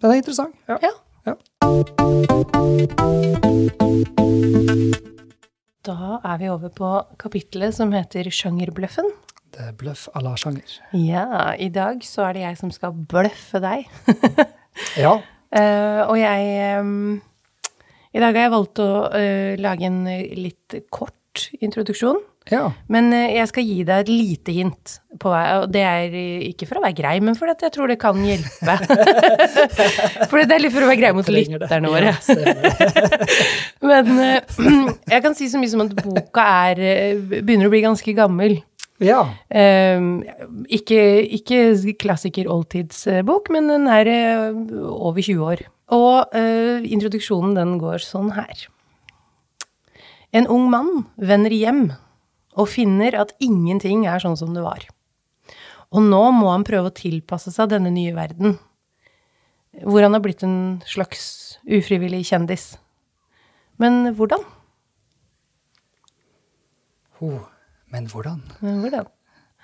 den 0.01 0.11
er 0.11 0.21
interessant. 0.21 0.57
Ja. 0.69 0.79
Ja. 0.81 0.93
Ja. 1.29 1.35
Da 5.85 6.17
er 6.25 6.37
vi 6.41 6.49
over 6.49 6.71
på 6.73 6.89
kapittelet 7.21 7.77
som 7.77 7.93
heter 7.93 8.29
Sjangerbløffen. 8.33 9.09
Det 9.51 9.67
er 9.67 9.75
bløff 9.75 10.07
à 10.15 10.21
la 10.23 10.31
sjanger. 10.39 10.77
Ja, 10.95 11.51
i 11.59 11.67
dag 11.69 12.01
så 12.07 12.29
er 12.29 12.37
det 12.37 12.43
jeg 12.45 12.57
som 12.61 12.71
skal 12.73 12.95
bløffe 12.95 13.59
deg. 13.61 13.89
Ja. 14.99 15.19
Uh, 15.51 16.01
og 16.07 16.15
jeg 16.15 16.79
um, 16.79 17.17
I 18.15 18.19
dag 18.23 18.37
har 18.37 18.45
jeg 18.45 18.53
valgt 18.53 18.79
å 18.79 18.91
uh, 19.11 19.53
lage 19.59 19.87
en 19.89 20.03
litt 20.07 20.77
kort 20.93 21.49
introduksjon. 21.59 22.21
ja. 22.51 22.69
Men 22.91 23.09
uh, 23.11 23.27
jeg 23.35 23.49
skal 23.51 23.67
gi 23.67 23.81
deg 23.87 24.05
et 24.05 24.11
lite 24.11 24.55
hint 24.55 24.95
på. 25.19 25.33
Og 25.33 25.67
det 25.71 25.83
er 25.83 26.15
ikke 26.47 26.69
for 26.69 26.79
å 26.79 26.85
være 26.85 26.95
grei, 27.01 27.17
men 27.23 27.35
fordi 27.35 27.67
jeg 27.67 27.75
tror 27.75 27.91
det 27.91 27.99
kan 27.99 28.23
hjelpe. 28.23 28.77
for 30.31 30.39
det 30.39 30.55
er 30.55 30.63
litt 30.63 30.75
for 30.75 30.87
å 30.87 30.91
være 30.91 31.01
grei 31.03 31.11
mot 31.19 31.31
lytterne 31.35 31.91
våre. 31.91 32.15
Men 33.91 34.11
jeg 35.13 35.23
kan 35.25 35.35
si 35.35 35.51
så 35.51 35.59
mye 35.59 35.71
som 35.71 35.83
at 35.83 35.95
boka 35.99 36.47
er 36.71 36.83
begynner 37.41 37.67
å 37.67 37.73
bli 37.73 37.83
ganske 37.83 38.15
gammel. 38.15 38.61
Ja. 39.01 39.21
Eh, 39.49 40.03
ikke, 40.77 41.01
ikke 41.39 41.61
klassiker 42.01 42.49
oldtidsbok, 42.51 43.49
men 43.53 43.71
den 43.71 43.89
er 43.89 44.09
eh, 44.11 44.61
over 44.93 45.21
20 45.21 45.41
år. 45.47 45.65
Og 45.91 46.37
eh, 46.37 46.85
introduksjonen 46.87 47.57
den 47.57 47.75
går 47.81 48.03
sånn 48.05 48.31
her. 48.37 48.67
En 50.31 50.47
ung 50.47 50.69
mann 50.71 51.05
vender 51.19 51.51
hjem 51.51 51.89
og 52.55 52.69
finner 52.71 53.17
at 53.19 53.33
ingenting 53.43 54.05
er 54.07 54.21
sånn 54.23 54.37
som 54.39 54.53
det 54.55 54.63
var. 54.63 54.85
Og 55.91 56.05
nå 56.05 56.21
må 56.35 56.51
han 56.53 56.63
prøve 56.67 56.91
å 56.91 56.95
tilpasse 56.95 57.51
seg 57.51 57.73
denne 57.73 57.91
nye 57.91 58.13
verden, 58.15 58.55
hvor 59.83 60.03
han 60.03 60.15
har 60.15 60.23
blitt 60.23 60.43
en 60.47 60.79
slags 60.87 61.57
ufrivillig 61.67 62.23
kjendis. 62.29 62.75
Men 63.81 64.13
hvordan? 64.15 64.45
Oh, 67.21 67.43
men 67.91 68.07
hvordan? 68.11 68.41
Men 68.63 68.79
hvordan? 68.83 69.07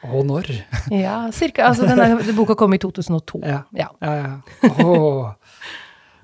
Og 0.07 0.23
når? 0.29 0.51
Ja, 0.93 1.17
cirka. 1.33 1.67
Altså, 1.71 1.87
denne 1.89 2.19
boka 2.37 2.53
kom 2.59 2.73
i 2.75 2.79
2002. 2.83 3.41
Ja. 3.47 3.63
Ja. 3.75 3.87
Ja, 4.03 4.15
ja. 4.21 4.71
Åh. 4.83 5.33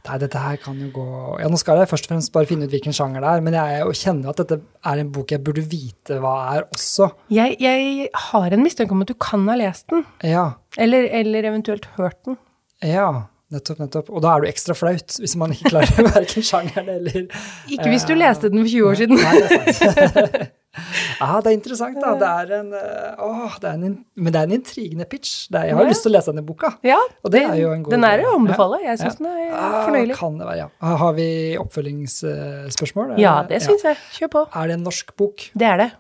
Nei, 0.04 0.18
dette 0.20 0.36
her 0.44 0.58
kan 0.60 0.76
jo 0.84 0.90
gå 0.92 1.04
Ja, 1.40 1.48
nå 1.48 1.56
skal 1.56 1.78
jeg 1.80 1.88
først 1.88 2.10
og 2.10 2.12
fremst 2.12 2.32
bare 2.36 2.48
finne 2.50 2.66
ut 2.68 2.74
hvilken 2.76 2.92
sjanger 2.92 3.24
det 3.24 3.30
er, 3.38 3.44
men 3.46 3.56
jeg 3.56 3.78
er 3.80 3.92
kjenner 3.96 4.28
jo 4.28 4.34
at 4.34 4.42
dette 4.42 4.58
er 4.92 5.00
en 5.00 5.12
bok 5.16 5.32
jeg 5.32 5.40
burde 5.48 5.64
vite 5.72 6.18
hva 6.20 6.34
er 6.58 6.66
også. 6.76 7.08
Jeg, 7.32 7.56
jeg 7.64 8.10
har 8.26 8.52
en 8.58 8.66
mistanke 8.66 8.92
om 8.92 9.06
at 9.06 9.14
du 9.14 9.16
kan 9.16 9.46
ha 9.48 9.56
lest 9.62 9.88
den, 9.94 10.04
Ja. 10.28 10.44
eller, 10.76 11.08
eller 11.22 11.48
eventuelt 11.54 11.88
hørt 11.96 12.20
den. 12.28 12.36
Ja, 12.84 13.08
nettopp, 13.56 13.80
nettopp. 13.80 14.10
Og 14.12 14.26
da 14.28 14.34
er 14.36 14.44
du 14.44 14.50
ekstra 14.52 14.76
flaut 14.76 15.16
hvis 15.24 15.38
man 15.40 15.56
ikke 15.56 15.72
klarer 15.72 16.10
verken 16.18 16.44
sjangeren 16.52 16.92
eller 16.98 17.24
Ikke 17.72 17.88
hvis 17.94 18.04
du 18.04 18.12
leste 18.20 18.52
den 18.52 18.60
for 18.66 18.74
20 18.76 18.92
år 18.92 19.00
siden. 19.06 19.24
Nei, 19.24 19.40
det 19.40 19.62
er 19.62 19.80
sant. 19.80 20.60
Ja, 20.74 21.28
det 21.44 21.52
er 21.52 21.56
interessant, 21.58 21.98
da. 22.02 22.14
Det 22.18 22.30
er 22.30 22.54
en, 22.60 22.70
eh, 22.74 23.22
åh, 23.22 23.58
det 23.62 23.70
er 23.70 23.74
en, 23.78 23.96
men 24.16 24.34
det 24.34 24.40
er 24.42 24.48
en 24.50 24.56
intrigende 24.58 25.06
pitch. 25.10 25.48
Det 25.54 25.60
er, 25.60 25.66
jeg 25.70 25.76
har 25.78 25.84
Ja. 25.86 25.90
lyst 25.94 26.02
til 26.06 26.12
å 26.12 26.16
lese 26.18 26.32
denne 26.34 26.46
boka. 26.48 26.72
Ja, 26.84 26.98
Og 27.24 27.32
det 27.32 27.44
er 27.46 27.56
jo 27.62 27.72
en 27.76 27.84
god 27.86 27.94
den 27.94 28.04
er 28.08 28.24
å 28.26 28.34
anbefale. 28.40 28.80
Jeg 28.84 28.98
syns 29.00 29.20
Ja. 29.20 29.24
den 29.24 29.28
er 29.28 29.54
Ah, 29.54 29.86
fornøyelig. 29.88 30.16
Kan 30.18 30.38
det 30.40 30.48
være, 30.48 30.58
ja. 30.58 30.68
Ah, 30.82 30.96
Har 30.98 31.14
vi 31.14 31.28
oppfølgingsspørsmål? 31.62 33.18
Ja, 33.22 33.44
det 33.44 33.62
syns 33.62 33.84
jeg. 33.86 33.98
Kjør 34.18 34.30
på. 34.38 34.48
Er 34.56 34.68
det 34.68 34.74
en 34.80 34.84
norsk 34.90 35.16
bok? 35.16 35.50
Det 35.56 35.68
er 35.68 35.78
det. 35.78 35.92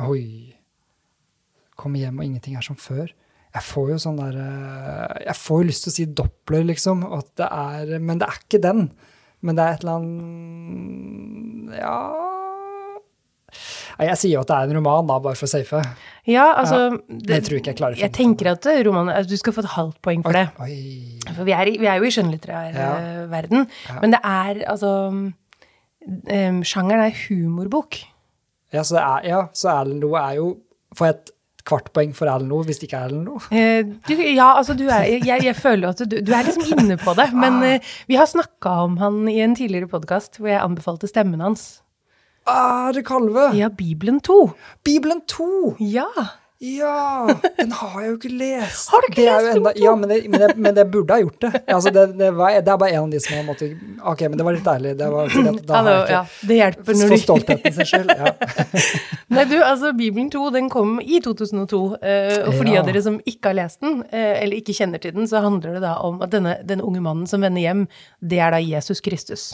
Oi. 0.00 0.54
Komme 1.76 1.98
hjem 1.98 2.18
og 2.18 2.24
ingenting 2.24 2.56
er 2.56 2.62
som 2.62 2.76
før. 2.76 3.10
Jeg 3.52 3.62
får 3.68 3.88
jo 3.90 3.96
sånn 4.00 4.16
der 4.16 4.36
eh, 4.40 5.24
Jeg 5.26 5.36
får 5.36 5.60
jo 5.62 5.68
lyst 5.68 5.82
til 5.84 5.90
å 5.92 5.96
si 5.98 6.04
Doppler, 6.06 6.64
liksom. 6.64 7.04
At 7.18 7.28
det 7.36 7.48
er, 7.52 7.98
men 8.00 8.18
det 8.18 8.28
er 8.28 8.38
ikke 8.40 8.62
den. 8.62 8.86
Men 9.42 9.56
det 9.58 9.64
er 9.66 9.72
et 9.74 9.82
eller 9.84 9.98
annet 10.00 11.78
Ja 11.82 11.98
Jeg 14.00 14.16
sier 14.20 14.32
jo 14.36 14.40
at 14.44 14.48
det 14.48 14.56
er 14.56 14.70
en 14.70 14.76
roman, 14.80 15.06
da, 15.10 15.18
bare 15.24 15.36
for 15.38 15.48
å 15.48 15.50
safe. 15.52 15.82
Ja, 16.30 16.46
altså 16.62 16.78
Men 17.08 17.34
jeg 17.34 17.44
tror 17.48 17.58
ikke 17.58 17.72
jeg 17.72 17.78
klarer 17.80 17.98
Jeg 17.98 18.12
tenker 18.14 18.52
at 18.52 18.66
eh, 18.70 18.80
romanen 18.86 19.10
altså, 19.14 19.30
Du 19.34 19.40
skal 19.40 19.52
få 19.56 19.64
et 19.64 19.72
halvt 19.74 19.98
poeng 20.06 20.22
for 20.22 20.32
det. 20.38 20.46
Oi. 20.62 20.76
For 21.32 21.44
vi 21.48 21.54
er, 21.56 21.72
vi 21.82 21.88
er 21.90 21.98
jo 22.00 22.06
i 22.08 22.14
skjønnlitterær 22.14 22.72
Ja. 22.78 22.88
eh, 22.96 23.20
verden. 23.32 23.66
Ja. 23.88 23.98
Men 24.00 24.14
det 24.14 24.20
er 24.22 24.62
altså 24.70 24.92
um, 25.12 26.62
sjangeren 26.66 27.06
er 27.08 27.20
humorbok. 27.26 28.00
Ja, 28.72 28.82
så, 28.86 28.96
det 28.96 29.02
er, 29.04 29.28
ja, 29.28 29.40
så 29.52 29.68
Erlend 29.74 30.00
Loe 30.04 30.16
er 30.22 30.38
jo 30.40 30.50
Får 30.96 31.06
jeg 31.08 31.16
et 31.18 31.30
kvart 31.68 31.90
poeng 31.94 32.10
for 32.16 32.28
Erlend 32.28 32.50
Loe 32.52 32.64
hvis 32.66 32.80
det 32.80 32.88
ikke 32.88 32.98
er 33.02 33.10
Erlend 33.10 33.28
Loe? 33.28 33.42
Eh, 33.52 34.32
ja, 34.34 34.48
altså 34.58 34.74
du 34.78 34.86
er 34.88 35.04
Jeg, 35.10 35.44
jeg 35.44 35.56
føler 35.56 35.86
jo 35.88 35.92
at 35.92 36.02
du, 36.08 36.16
du 36.24 36.32
er 36.32 36.48
liksom 36.48 36.64
inne 36.78 36.96
på 37.00 37.14
det. 37.18 37.28
Men 37.36 37.60
eh, 37.66 37.92
vi 38.08 38.16
har 38.18 38.26
snakka 38.30 38.72
om 38.86 38.96
han 39.02 39.20
i 39.30 39.38
en 39.44 39.54
tidligere 39.58 39.90
podkast 39.92 40.40
hvor 40.40 40.50
jeg 40.50 40.62
anbefalte 40.62 41.10
stemmen 41.10 41.40
hans. 41.44 41.81
Ah, 42.44 42.92
det 42.92 43.04
kalve! 43.06 43.50
Ja, 43.54 43.68
Bibelen 43.68 44.20
2. 44.20 44.50
Bibelen 44.84 45.20
2! 45.26 45.76
Ja. 45.78 46.08
Ja! 46.62 47.26
Den 47.56 47.72
har 47.74 47.94
jeg 48.00 48.08
jo 48.08 48.16
ikke 48.20 48.28
lest. 48.38 48.90
Har 48.92 49.02
du 49.02 49.08
ikke 49.10 49.24
er 49.26 49.40
lest 49.42 49.56
Bibelen 49.56 49.78
2? 49.78 49.82
Ja, 49.82 49.94
men 49.98 50.10
det, 50.10 50.18
men, 50.30 50.40
det, 50.40 50.50
men 50.56 50.76
det 50.76 50.84
burde 50.92 51.16
ha 51.16 51.22
gjort 51.24 51.40
det. 51.42 51.50
Altså, 51.66 51.90
det, 51.90 52.04
det, 52.20 52.28
var, 52.38 52.54
det 52.54 52.70
er 52.70 52.76
bare 52.78 52.90
en 52.94 53.06
av 53.08 53.08
de 53.10 53.20
som 53.22 53.34
har 53.34 53.46
måttet 53.48 53.80
Ok, 54.12 54.22
men 54.28 54.36
det 54.38 54.46
var 54.46 54.54
litt 54.54 54.68
ærlig. 54.70 54.92
Det 55.00 55.08
var 55.10 55.32
da 55.32 55.42
har 55.42 55.88
det, 55.88 55.96
ikke, 55.96 56.12
ja, 56.12 56.22
det 56.50 56.58
hjelper 56.60 56.98
når 57.00 57.02
du 57.02 57.14
For 57.14 57.22
stoltheten 57.24 57.74
sin 57.78 57.90
skyld. 57.90 58.14
Ja. 58.14 58.34
Nei, 59.34 59.46
du, 59.50 59.56
altså 59.58 59.90
Bibelen 59.98 60.30
2 60.30 60.44
den 60.54 60.70
kom 60.70 60.94
i 61.02 61.18
2002, 61.24 61.82
eh, 61.98 62.38
og 62.44 62.54
for 62.54 62.68
de 62.68 62.78
av 62.78 62.86
dere 62.90 63.02
som 63.02 63.18
ikke 63.26 63.50
har 63.50 63.58
lest 63.58 63.82
den, 63.82 64.04
eh, 64.12 64.36
eller 64.44 64.62
ikke 64.62 64.76
kjenner 64.76 65.02
til 65.02 65.16
den, 65.18 65.26
så 65.30 65.42
handler 65.42 65.78
det 65.78 65.82
da 65.86 65.96
om 66.06 66.22
at 66.22 66.34
denne, 66.34 66.60
denne 66.68 66.86
unge 66.86 67.02
mannen 67.02 67.26
som 67.30 67.42
vender 67.42 67.64
hjem, 67.64 67.86
det 68.22 68.38
er 68.38 68.54
da 68.54 68.62
Jesus 68.62 69.02
Kristus. 69.02 69.50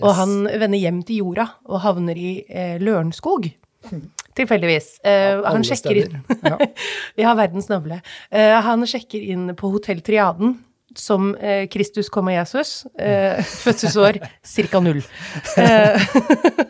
Og 0.00 0.14
han 0.18 0.44
vender 0.46 0.80
hjem 0.80 1.02
til 1.06 1.22
jorda 1.24 1.46
og 1.68 1.82
havner 1.84 2.18
i 2.18 2.32
eh, 2.48 2.76
Lørenskog. 2.82 3.50
Tilfeldigvis. 4.38 4.88
Eh, 5.04 5.40
han 5.44 5.64
sjekker 5.66 6.02
inn. 6.04 6.18
Ja. 6.44 6.58
Ja, 7.22 7.34
verdens 7.36 7.68
navle. 7.70 8.00
Eh, 8.30 8.56
han 8.64 8.86
sjekker 8.88 9.22
inn 9.34 9.50
på 9.58 9.72
Hotell 9.74 10.02
Triaden 10.04 10.58
som 10.96 11.34
eh, 11.36 11.66
Kristus, 11.68 12.08
kommer 12.08 12.32
Jesus. 12.32 12.84
Eh, 12.98 13.42
fødselsår 13.64 14.20
ca. 14.70 14.80
null. 14.80 15.02
Eh, 15.58 16.08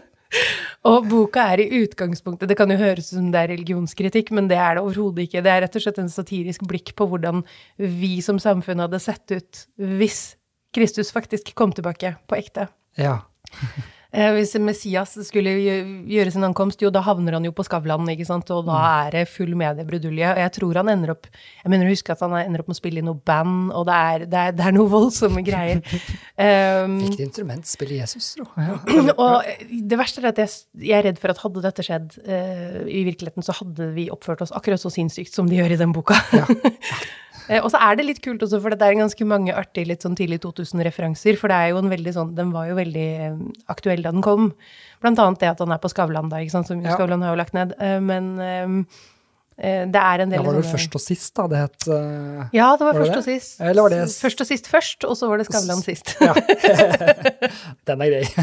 og 0.90 1.07
boka 1.11 1.45
er 1.52 1.64
i 1.64 1.83
utgangspunktet 1.83 2.49
Det 2.49 2.57
kan 2.59 2.71
jo 2.71 2.78
høres 2.80 3.11
ut 3.11 3.19
som 3.19 3.30
det 3.33 3.45
er 3.45 3.52
religionskritikk, 3.54 4.33
men 4.37 4.50
det 4.50 4.59
er 4.61 4.76
det 4.76 4.85
overhodet 4.85 5.28
ikke. 5.28 5.45
Det 5.45 5.54
er 5.54 5.64
rett 5.66 5.78
og 5.78 5.87
slett 5.87 6.02
en 6.02 6.12
satirisk 6.12 6.66
blikk 6.69 6.95
på 6.99 7.09
hvordan 7.11 7.45
vi 7.78 8.19
som 8.25 8.40
samfunn 8.42 8.85
hadde 8.85 9.02
sett 9.02 9.37
ut 9.37 9.64
hvis 10.00 10.35
Kristus 10.75 11.11
faktisk 11.12 11.54
kom 11.59 11.73
tilbake 11.75 12.14
på 12.30 12.38
ekte. 12.38 12.69
Ja. 12.99 13.19
Eh, 14.11 14.33
hvis 14.35 14.57
Messias 14.59 15.13
skulle 15.29 15.53
gjøre 16.11 16.33
sin 16.35 16.43
ankomst, 16.43 16.81
jo, 16.83 16.91
da 16.91 17.03
havner 17.07 17.37
han 17.37 17.45
jo 17.47 17.53
på 17.55 17.63
Skavlan, 17.63 18.09
ikke 18.11 18.27
sant, 18.27 18.49
og 18.51 18.65
da 18.67 18.79
er 19.05 19.15
det 19.15 19.23
full 19.31 19.53
mediebrudulje. 19.59 20.33
Og 20.33 20.41
jeg 20.43 20.53
tror 20.57 20.81
han 20.81 20.91
ender 20.91 21.13
opp 21.15 21.29
Jeg 21.31 21.71
mener 21.71 21.87
å 21.87 21.93
huske 21.93 22.11
at 22.11 22.25
han 22.25 22.35
ender 22.41 22.65
opp 22.65 22.73
med 22.73 22.75
å 22.75 22.81
spille 22.81 23.03
i 23.03 23.07
noe 23.07 23.21
band, 23.31 23.71
og 23.71 23.87
det 23.87 23.99
er, 24.09 24.25
det 24.33 24.41
er, 24.41 24.57
det 24.59 24.67
er 24.67 24.75
noe 24.75 24.91
voldsomme 24.91 25.45
greier. 25.47 25.83
Um, 26.41 26.95
instrument 27.21 27.69
spiller 27.69 27.99
Jesus, 27.99 28.33
tro? 28.39 28.47
Ja. 28.57 29.13
og 29.13 29.45
det 29.69 29.99
verste 30.01 30.23
er 30.23 30.31
at 30.31 30.39
jeg, 30.41 30.55
jeg 30.81 30.97
er 30.97 31.05
redd 31.05 31.19
for 31.21 31.33
at 31.33 31.43
hadde 31.43 31.63
dette 31.67 31.85
skjedd 31.85 32.15
uh, 32.25 32.79
i 32.89 33.03
virkeligheten, 33.05 33.45
så 33.45 33.55
hadde 33.59 33.91
vi 33.93 34.07
oppført 34.13 34.41
oss 34.47 34.55
akkurat 34.57 34.81
så 34.81 34.93
sinnssykt 34.93 35.37
som 35.37 35.51
de 35.51 35.59
gjør 35.61 35.75
i 35.77 35.79
den 35.83 35.93
boka. 35.93 36.17
Eh, 36.33 36.55
og 37.63 37.71
så 37.73 37.81
er 37.83 37.97
det 37.99 38.07
litt 38.07 38.21
kult 38.25 38.43
også, 38.45 38.61
for 38.63 38.75
det 38.75 38.87
er 38.87 38.99
ganske 38.99 39.27
mange 39.29 39.55
artige 39.57 39.89
litt 39.91 40.05
sånn 40.05 40.17
tidlig 40.19 40.41
2000-referanser. 40.45 41.39
For 41.41 41.51
det 41.53 41.57
er 41.59 41.73
jo 41.73 41.81
en 41.83 41.91
veldig 41.93 42.13
sånn 42.17 42.35
Den 42.39 42.53
var 42.55 42.69
jo 42.71 42.77
veldig 42.79 43.07
eh, 43.27 43.39
aktuell 43.73 44.05
da 44.05 44.13
den 44.15 44.25
kom. 44.27 44.51
Blant 45.03 45.23
annet 45.23 45.41
det 45.43 45.53
at 45.55 45.63
han 45.65 45.73
er 45.75 45.81
på 45.83 45.91
Skavlan 45.93 46.31
da, 46.33 46.43
ikke 46.43 46.57
sant. 46.59 46.71
Som 46.71 46.85
Ja. 46.85 46.95
Skavlan 46.99 47.25
har 47.25 47.35
jo 47.35 47.41
lagt 47.41 47.57
ned. 47.57 47.75
Eh, 47.81 47.99
men 48.05 48.33
eh, 48.39 48.61
eh, 48.61 49.09
det 49.61 50.00
er 50.00 50.23
en 50.25 50.31
del 50.33 50.38
Ja, 50.40 50.45
var 50.47 50.55
det 50.57 50.62
sånne- 50.64 50.73
først 50.73 50.95
og 50.97 51.02
sist, 51.05 51.31
da? 51.37 51.45
Det 51.52 51.59
het 51.61 51.87
uh, 51.93 52.47
Ja, 52.57 52.69
det 52.81 52.87
var, 52.87 52.95
Var 52.97 53.00
først 53.02 53.12
det? 53.12 53.19
og 53.21 53.26
sist. 53.29 53.61
Eller 53.61 53.83
var 53.85 53.93
det 53.93 53.99
Først 54.25 54.40
og 54.40 54.49
sist 54.49 54.71
først, 54.73 55.05
og 55.05 55.17
så 55.21 55.29
var 55.29 55.43
det 55.43 55.47
Skavlan 55.50 55.83
sist. 55.85 56.14
Ja. 56.21 56.33
Den 57.90 58.05
er 58.07 58.14
grei. 58.14 58.25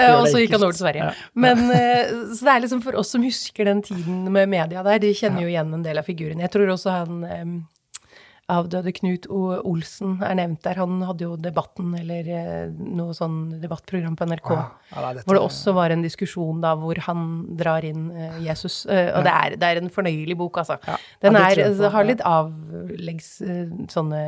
Eh, 0.00 0.14
Og 0.14 0.28
så 0.30 0.38
gikk 0.40 0.52
han 0.54 0.62
over 0.62 0.72
til 0.76 0.84
Sverige. 0.84 1.08
Ja. 1.10 1.28
Men, 1.34 1.64
uh, 1.68 2.30
så 2.36 2.46
det 2.46 2.52
er 2.54 2.62
liksom 2.64 2.80
for 2.84 2.96
oss 3.00 3.10
som 3.12 3.24
husker 3.26 3.66
den 3.68 3.82
tiden 3.84 4.22
med 4.32 4.48
media 4.48 4.82
der, 4.86 5.00
de 5.02 5.10
kjenner 5.18 5.42
jo 5.44 5.50
igjen 5.50 5.74
en 5.76 5.82
del 5.84 5.98
av 6.00 6.06
figurene. 6.06 6.44
Jeg 6.46 6.52
tror 6.54 6.70
også 6.76 6.94
han 6.94 7.24
eh, 7.26 7.44
avdøde 8.50 8.92
Knut 8.96 9.26
O. 9.32 9.40
Olsen 9.68 10.18
er 10.26 10.36
nevnt 10.38 10.62
der. 10.66 10.80
Han 10.80 11.00
hadde 11.06 11.26
jo 11.26 11.36
Debatten, 11.40 11.92
eller 11.98 12.30
eh, 12.34 12.70
noe 12.70 13.14
sånn 13.16 13.60
debattprogram 13.62 14.16
på 14.18 14.28
NRK. 14.30 14.52
Ja, 14.56 14.66
ja, 14.94 15.12
det 15.16 15.24
Hvor 15.26 15.38
det 15.38 15.44
også 15.44 15.74
var 15.76 15.94
en 15.94 16.04
diskusjon 16.04 16.62
da 16.64 16.74
hvor 16.78 17.00
han 17.06 17.26
drar 17.58 17.86
inn 17.86 18.08
eh, 18.12 18.40
Jesus. 18.46 18.82
Eh, 18.86 19.12
og 19.14 19.26
det, 19.26 19.34
er, 19.34 19.58
det 19.60 19.70
er 19.70 19.82
en 19.82 19.92
fornøyelig 19.92 20.38
bok, 20.40 20.62
altså. 20.64 20.80
Den 21.24 21.38
er, 21.40 21.62
på, 21.78 21.92
har 21.94 22.08
litt 22.08 22.24
avleggs 22.26 23.36
sånne 23.92 24.24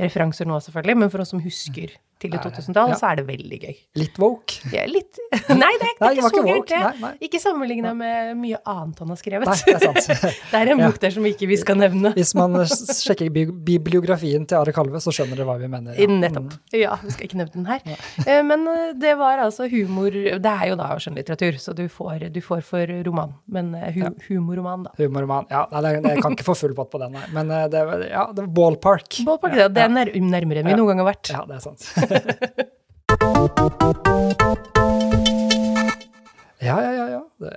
referanser 0.00 0.48
nå, 0.48 0.58
selvfølgelig, 0.64 0.98
men 1.04 1.12
for 1.12 1.24
oss 1.24 1.32
som 1.34 1.42
husker 1.44 1.92
tidlig 2.22 2.38
Er 2.40 2.44
2000-tall, 2.48 2.92
ja. 2.94 2.98
så 3.00 3.08
er 3.10 3.20
det 3.20 3.24
veldig 3.28 3.58
gøy. 3.66 3.74
Litt 4.00 4.18
woke? 4.22 4.58
Er 4.72 4.88
litt 4.90 5.18
Nei, 5.62 5.72
det 5.80 5.88
er, 5.88 5.94
det 5.98 6.08
er 6.08 6.16
ikke 6.16 6.30
så 6.32 6.42
gærent, 6.46 6.68
det. 6.72 6.80
Nei, 6.82 6.92
nei. 7.02 7.12
Ikke 7.28 7.40
sammenligna 7.42 7.92
med 7.98 8.36
mye 8.40 8.60
annet 8.72 9.02
han 9.02 9.12
har 9.12 9.20
skrevet. 9.20 9.50
Nei, 9.50 9.58
det 9.66 9.74
er 9.76 10.02
sant. 10.06 10.24
det 10.52 10.60
er 10.62 10.72
en 10.74 10.82
Ja. 10.82 10.88
bok 10.90 11.00
der 11.02 11.14
som 11.14 11.26
ikke 11.28 11.48
vi 11.50 11.58
skal 11.60 11.78
nevne. 11.82 12.14
Hvis 12.16 12.32
man 12.38 12.56
sjekker 12.68 13.28
bibliografien 13.66 14.46
til 14.48 14.58
Are 14.60 14.72
Kalve, 14.74 15.00
så 15.02 15.12
skjønner 15.14 15.38
dere 15.38 15.46
hva 15.50 15.58
vi 15.60 15.68
mener. 15.72 15.98
ja. 15.98 16.08
Nettopp. 16.22 16.54
Ja, 16.76 16.96
vi 17.02 17.12
skal 17.14 17.26
ikke 17.28 17.38
nevne 17.40 17.54
den 17.56 17.66
her. 17.68 17.80
Ja. 18.26 18.38
Men 18.46 18.66
eh, 18.70 18.92
det 19.00 19.14
var 19.18 19.40
altså 19.42 19.66
humor 19.72 20.12
Det 20.14 20.38
er 20.52 20.68
jo 20.70 20.76
da 20.78 20.90
skjønnlitteratur, 21.02 21.58
så 21.62 21.74
du 21.76 21.84
får, 21.90 22.28
du 22.34 22.40
får 22.44 22.62
for 22.66 22.92
roman. 23.06 23.32
Men 23.50 23.72
eh, 23.78 23.90
hu 23.96 24.04
humorroman, 24.28 24.84
da. 24.86 24.92
Humorroman. 25.00 25.48
Ja, 25.52 25.64
nei, 25.72 25.94
jeg 25.98 26.22
kan 26.22 26.36
ikke 26.36 26.46
få 26.46 26.54
full 26.58 26.74
pott 26.78 26.90
på 26.92 27.00
den, 27.02 27.16
nei. 27.16 27.24
Men 27.34 27.50
eh, 27.54 27.66
det, 27.72 27.82
ja, 28.12 28.26
det 28.32 28.44
var 28.46 28.52
ballpark. 28.60 29.20
Ballpark, 29.26 29.56
det, 29.58 29.68
det 29.76 29.84
er 29.86 29.92
nærmere 29.92 30.62
enn 30.62 30.68
vi 30.70 30.74
Ja. 30.74 30.78
noen 30.78 30.92
gang 30.92 31.02
har 31.04 31.08
vært. 31.12 31.32
Ja, 31.34 31.42
det 31.48 31.58
er 31.58 31.64
sant. 31.64 31.88
ja, 36.68 36.76
ja, 36.82 36.92
ja, 36.92 37.06
ja. 37.16 37.22
Det, 37.42 37.52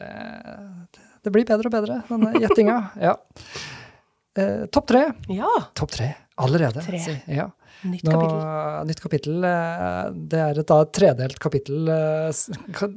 det, 1.24 1.30
blir 1.32 1.46
bedre 1.46 1.68
og 1.70 1.74
bedre, 1.78 1.96
denne 2.10 2.30
gjettinga. 2.41 2.78
Ja. 3.02 3.13
Eh, 4.36 4.65
Topp 4.72 4.88
tre. 4.91 5.04
Ja. 5.32 5.52
Topp 5.78 5.91
tre 5.96 6.10
allerede. 6.41 6.82
Tre. 6.86 7.21
Ja. 7.32 7.50
Nytt 7.86 8.06
Nå, 8.08 8.12
kapittel. 8.15 8.86
nytt 8.88 9.02
kapittel. 9.04 9.43
eh, 9.45 10.06
Det 10.32 10.39
er 10.39 10.60
et 10.62 10.67
da 10.71 10.78
tredelt 10.86 11.38
kapittel, 11.43 11.88
eh, 11.91 12.32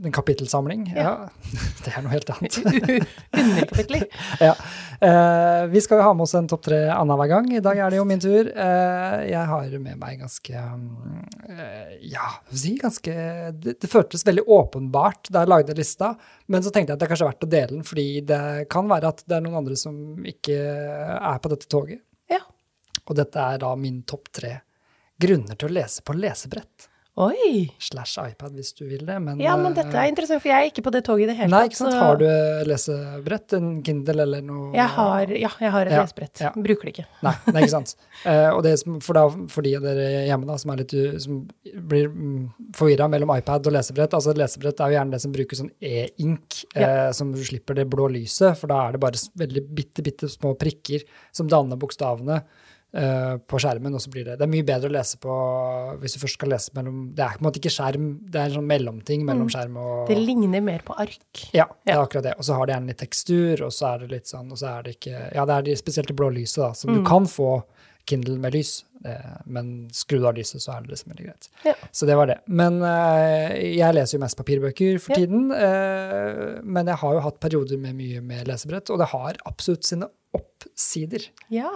en 0.06 0.12
kapittelsamling. 0.14 0.86
Ja. 0.96 1.28
Det 1.84 1.92
er 1.96 2.02
noe 2.06 2.12
helt 2.14 2.30
annet. 2.30 2.58
Underkapitler. 3.42 4.06
ja. 4.48 4.54
Eh, 5.00 5.66
vi 5.74 5.82
skal 5.84 6.00
jo 6.00 6.06
ha 6.06 6.14
med 6.14 6.24
oss 6.28 6.34
en 6.38 6.48
topp 6.50 6.62
tre 6.68 6.80
annenhver 6.94 7.28
gang. 7.34 7.50
I 7.58 7.60
dag 7.64 7.78
er 7.84 7.90
det 7.94 8.00
jo 8.00 8.06
min 8.08 8.22
tur. 8.22 8.48
Eh, 8.54 9.18
jeg 9.32 9.44
har 9.50 9.76
med 9.82 9.98
meg 10.00 10.22
ganske 10.22 10.54
eh, 10.54 11.92
Ja, 12.14 12.30
si 12.54 12.74
ganske 12.80 13.14
det, 13.58 13.76
det 13.82 13.90
føltes 13.92 14.24
veldig 14.26 14.46
åpenbart 14.46 15.30
da 15.34 15.44
jeg 15.44 15.52
lagde 15.52 15.76
lista, 15.78 16.14
men 16.48 16.62
så 16.64 16.72
tenkte 16.72 16.92
jeg 16.94 16.96
at 16.96 17.02
det 17.02 17.08
er 17.08 17.12
kanskje 17.14 17.28
verdt 17.30 17.46
å 17.46 17.52
dele 17.52 17.72
den, 17.76 17.84
fordi 17.86 18.08
det 18.26 18.42
kan 18.72 18.88
være 18.90 19.10
at 19.12 19.24
det 19.28 19.36
er 19.38 19.44
noen 19.44 19.60
andre 19.62 19.76
som 19.78 19.98
ikke 20.26 20.56
er 20.58 21.42
på 21.42 21.52
dette 21.52 21.68
toget. 21.70 22.02
Ja. 23.08 23.10
Og 23.10 23.16
dette 23.16 23.40
er 23.54 23.58
da 23.64 23.74
min 23.76 24.02
topp 24.02 24.28
tre 24.32 24.60
grunner 25.18 25.56
til 25.58 25.68
å 25.68 25.72
lese 25.80 26.04
på 26.04 26.14
lesebrett. 26.14 26.88
Oi. 27.18 27.64
Slash 27.82 28.20
iPad, 28.22 28.52
hvis 28.54 28.68
du 28.78 28.84
vil 28.86 29.00
det. 29.02 29.16
Men, 29.18 29.40
Ja, 29.42 29.56
men 29.58 29.74
dette 29.74 29.90
er 29.90 30.06
interessant, 30.06 30.38
for 30.38 30.52
jeg 30.52 30.54
er 30.54 30.70
ikke 30.70 30.84
på 30.86 30.92
det 30.94 31.00
toget 31.02 31.24
i 31.24 31.26
det 31.32 31.34
hele 31.40 31.50
Nei, 31.50 31.64
tatt. 31.66 31.72
ikke 31.72 31.76
sant. 31.80 31.92
så- 31.92 31.98
Har 31.98 32.16
du 32.16 32.70
lesebrett? 32.70 33.52
En 33.54 33.82
Kindle 33.82 34.22
eller 34.22 34.40
noe? 34.40 34.72
Jeg 34.72 34.86
har, 34.86 35.26
ja, 35.26 35.48
jeg 35.58 35.70
har 35.72 35.86
et 35.86 35.90
Ja, 35.92 36.02
lesebrett. 36.04 36.40
ja. 36.40 36.52
Bruker 36.52 36.84
det 36.84 36.92
ikke. 36.94 37.06
Nei, 37.24 37.34
nei 37.48 37.62
ikke 37.62 37.70
sant. 37.70 37.96
uh, 38.24 38.50
og 38.56 38.62
det 38.62 38.78
som, 38.78 39.00
for, 39.00 39.14
da, 39.14 39.28
for 39.48 39.62
de 39.62 39.74
av 39.74 39.82
dere 39.82 40.26
hjemme 40.28 40.46
da, 40.46 40.56
som, 40.56 40.70
er 40.70 40.76
litt, 40.76 41.20
som 41.20 41.48
blir 41.74 42.06
mm, 42.06 42.52
forvirra 42.72 43.10
mellom 43.10 43.36
iPad 43.36 43.66
og 43.66 43.72
lesebrett 43.72 44.14
altså 44.14 44.36
Lesebrett 44.36 44.78
er 44.78 44.86
jo 44.92 44.98
gjerne 45.00 45.10
det 45.10 45.20
som 45.20 45.32
bruker 45.32 45.56
sånn 45.56 45.72
e-ink, 45.82 46.64
eh, 46.76 47.10
som 47.10 47.32
du 47.32 47.42
slipper 47.42 47.74
det 47.74 47.90
blå 47.90 48.06
lyset, 48.14 48.56
for 48.56 48.68
da 48.68 48.86
er 48.86 48.92
det 48.92 49.00
bare 49.00 49.18
veldig 49.34 49.74
bitte, 49.74 50.04
bitte 50.06 50.30
små 50.30 50.54
prikker 50.56 51.02
som 51.32 51.48
danner 51.48 51.76
bokstavene 51.76 52.36
eh, 52.36 52.44
på 52.90 53.58
skjermen, 53.60 53.92
og 53.92 54.00
så 54.00 54.08
blir 54.08 54.24
det 54.24 54.38
Det 54.38 54.46
er 54.46 54.48
mye 54.48 54.64
bedre 54.64 54.88
å 54.88 54.92
lese 54.94 55.18
på 55.20 55.28
hvis 56.00 56.14
du 56.16 56.20
først 56.22 56.38
skal 56.38 56.48
lese 56.48 56.70
mellom 56.74 57.02
Det 57.14 57.20
er 57.20 57.34
på 57.36 57.42
en 57.42 57.46
måte 57.50 57.60
ikke 57.60 57.72
skjerm, 57.74 58.06
det 58.32 58.40
er 58.40 58.46
en 58.48 58.54
sånn 58.56 58.70
mellomting 58.70 59.26
mellom 59.28 59.50
skjerm 59.52 59.76
og 59.76 60.08
Det 60.08 60.16
ligner 60.16 60.62
mer 60.64 60.80
på 60.86 60.96
ark. 60.96 61.42
ja, 61.52 61.66
det 61.84 61.92
er 61.92 62.00
akkurat 62.00 62.24
det. 62.30 62.32
Og 62.38 62.44
så 62.48 62.56
har 62.56 62.64
det 62.66 62.74
gjerne 62.78 62.86
litt 62.94 63.02
tekstur, 63.04 63.62
og 63.66 63.72
så 63.76 63.90
er 63.94 63.98
det 64.06 64.10
litt 64.14 64.26
sånn, 64.32 64.48
og 64.50 64.56
så 64.56 64.70
er 64.78 64.82
det 64.88 64.96
ikke 64.96 65.34
Ja, 65.34 65.44
det 65.44 65.54
er 65.58 65.62
de, 65.68 65.76
spesielt 65.76 66.08
det 66.08 66.16
blå 66.16 66.30
lyset, 66.32 66.62
da, 66.64 66.72
som 66.72 66.90
Mm. 66.94 66.96
du 67.02 67.08
kan 67.10 67.26
få 67.28 67.62
Kindle 68.08 68.38
med 68.40 68.54
lys, 68.54 68.84
eh, 69.04 69.36
men 69.44 69.90
skru 69.92 70.24
av 70.26 70.34
lyset, 70.34 70.62
så 70.64 70.78
er 70.78 70.80
det 70.80 70.88
liksom 70.94 71.12
veldig 71.12 71.26
greit. 71.26 71.48
Ja. 71.66 71.74
Så 71.92 72.06
det 72.08 72.16
var 72.16 72.24
det. 72.26 72.38
Men 72.48 72.80
eh, 72.80 73.76
jeg 73.76 73.94
leser 73.94 74.16
jo 74.16 74.22
mest 74.24 74.38
papirbøker 74.38 74.98
for 74.98 75.12
Ja. 75.12 75.26
tiden, 75.26 75.52
eh, 75.52 76.62
men 76.64 76.86
jeg 76.86 76.96
har 76.96 77.12
jo 77.12 77.20
hatt 77.20 77.38
perioder 77.38 77.76
med 77.76 77.94
mye 78.00 78.22
med 78.22 78.46
lesebrett, 78.48 78.88
og 78.88 78.96
det 78.98 79.08
har 79.12 79.36
absolutt 79.44 79.84
sine 79.84 80.08
oppsider. 80.34 81.28
Ja. 81.50 81.68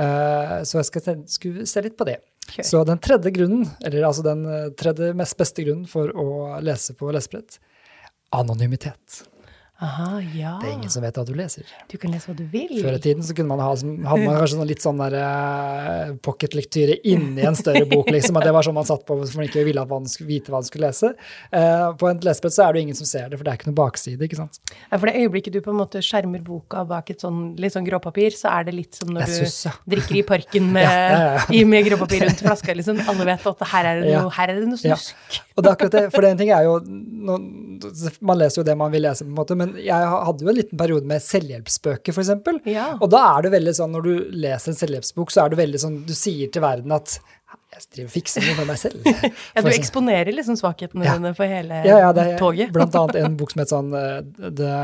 Eh, 0.00 0.56
så 0.64 0.80
jeg 0.80 0.88
skal 0.88 1.24
skulle 1.28 1.66
se 1.68 1.82
litt 1.84 1.96
på 1.98 2.06
det. 2.08 2.18
Okay. 2.50 2.64
Så 2.66 2.82
den 2.88 3.00
tredje 3.02 3.32
grunnen, 3.34 3.68
eller 3.84 4.06
altså 4.08 4.24
den 4.26 4.46
eh, 4.48 4.70
tredje 4.78 5.12
mest 5.16 5.36
beste 5.38 5.64
grunnen 5.66 5.86
for 5.90 6.10
å 6.16 6.30
lese 6.64 6.96
på 6.98 7.12
lesebrett, 7.14 7.60
anonymitet. 8.34 9.22
Aha, 9.80 10.20
ja. 10.36 10.58
Det 10.60 10.68
er 10.68 10.74
ingen 10.74 10.90
som 10.92 11.00
vet 11.00 11.16
hva 11.16 11.22
du 11.24 11.32
leser. 11.32 11.64
Du 11.88 11.94
kan 12.00 12.12
lese 12.12 12.28
hva 12.28 12.34
du 12.36 12.42
vil. 12.52 12.74
Før 12.84 12.98
i 12.98 13.00
tiden 13.00 13.24
så 13.24 13.32
kunne 13.36 13.48
man 13.48 13.62
ha, 13.64 13.70
hadde 13.72 14.26
man 14.26 14.34
kanskje 14.36 14.58
sånn 14.58 14.68
litt 14.68 14.84
sånn 14.84 14.98
der 15.00 15.14
uh, 15.16 16.10
pocketlektyre 16.20 16.98
inni 17.08 17.46
en 17.48 17.56
større 17.56 17.86
bok, 17.88 18.10
liksom. 18.12 18.36
At 18.36 18.44
det 18.44 18.52
var 18.52 18.66
sånn 18.66 18.76
man 18.76 18.88
satt 18.88 19.06
på 19.08 19.16
hvis 19.22 19.32
man 19.38 19.48
ikke 19.48 19.64
ville 19.64 19.80
at 19.80 19.88
man 19.88 20.04
skulle 20.10 20.28
vite 20.34 20.52
hva 20.52 20.60
man 20.60 20.68
skulle 20.68 20.90
lese. 20.90 21.14
Uh, 21.48 21.86
på 21.96 22.10
en 22.10 22.20
lesebrett 22.26 22.56
så 22.58 22.66
er 22.66 22.76
det 22.76 22.82
ingen 22.84 22.98
som 22.98 23.08
ser 23.08 23.32
det, 23.32 23.38
for 23.40 23.48
det 23.48 23.54
er 23.54 23.60
ikke 23.62 23.70
noen 23.70 23.78
bakside, 23.80 24.28
ikke 24.28 24.40
sant. 24.42 24.60
Ja, 24.82 24.98
for 24.98 25.08
det 25.08 25.24
øyeblikket 25.24 25.56
du 25.56 25.62
på 25.64 25.72
en 25.72 25.80
måte 25.80 26.04
skjermer 26.04 26.44
boka 26.44 26.84
bak 26.90 27.14
et 27.14 27.24
sånn 27.24 27.40
litt 27.60 27.72
sånn 27.72 27.88
gråpapir, 27.88 28.36
så 28.36 28.52
er 28.52 28.68
det 28.68 28.76
litt 28.76 29.00
som 29.00 29.14
når 29.16 29.32
synes, 29.32 29.56
ja. 29.70 29.74
du 29.80 29.96
drikker 29.96 30.20
i 30.20 30.24
parken 30.28 30.68
med, 30.76 30.84
ja, 30.84 31.40
ja, 31.56 31.64
med 31.72 31.88
gråpapir 31.88 32.26
rundt 32.26 32.44
flaska, 32.44 32.76
liksom. 32.76 33.00
Alle 33.08 33.30
vet 33.32 33.48
at 33.54 33.66
her 33.72 33.90
er 33.94 34.04
det 34.04 34.12
noe, 34.12 34.28
her 34.36 34.52
er 34.52 34.60
det 34.60 34.68
noe 34.68 34.84
snusk. 34.84 35.40
Og 35.56 35.64
det 35.64 35.72
er 35.72 35.74
akkurat 35.78 35.96
det, 35.96 36.04
for 36.12 36.28
en 36.28 36.38
ting 36.40 36.52
er 36.54 36.64
jo 36.64 36.78
Man 38.24 38.38
leser 38.38 38.60
jo 38.60 38.64
det 38.64 38.76
man 38.76 38.92
vil 38.92 39.04
lese, 39.04 39.24
på 39.24 39.32
en 39.32 39.36
måte, 39.40 39.56
men 39.56 39.69
jeg 39.78 40.10
hadde 40.10 40.44
jo 40.44 40.50
en 40.52 40.58
liten 40.58 40.80
periode 40.80 41.08
med 41.08 41.22
selvhjelpsbøker, 41.24 42.14
f.eks. 42.14 42.32
Ja. 42.70 42.88
Og 42.98 43.10
da 43.12 43.22
er 43.34 43.46
det 43.46 43.54
veldig 43.54 43.74
sånn, 43.76 43.94
når 43.94 44.06
du 44.06 44.12
leser 44.46 44.72
en 44.72 44.80
selvhjelpsbok, 44.80 45.32
så 45.32 45.44
er 45.44 45.52
det 45.52 45.60
veldig 45.60 45.82
sånn 45.82 45.98
Du 46.08 46.14
sier 46.16 46.50
til 46.52 46.64
verden 46.64 46.94
at 46.96 47.18
jeg 47.86 47.96
driver 47.96 48.08
og 48.08 48.14
fikser 48.14 48.46
noe 48.46 48.56
med 48.60 48.68
meg 48.70 48.80
selv. 48.80 49.06
ja, 49.54 49.62
du 49.64 49.70
eksponerer 49.72 50.30
liksom 50.34 50.58
svakhetene 50.60 51.06
ja. 51.06 51.16
dine 51.18 51.32
for 51.38 51.50
hele 51.50 51.80
ja, 51.86 51.98
ja, 52.04 52.10
det 52.16 52.26
er, 52.32 52.38
toget. 52.40 52.72
blant 52.76 52.96
annet 53.00 53.20
en 53.22 53.38
bok 53.40 53.54
som 53.54 53.62
heter 53.62 53.74
sånn 53.74 53.94
uh, 53.94 54.50
The, 54.60 54.74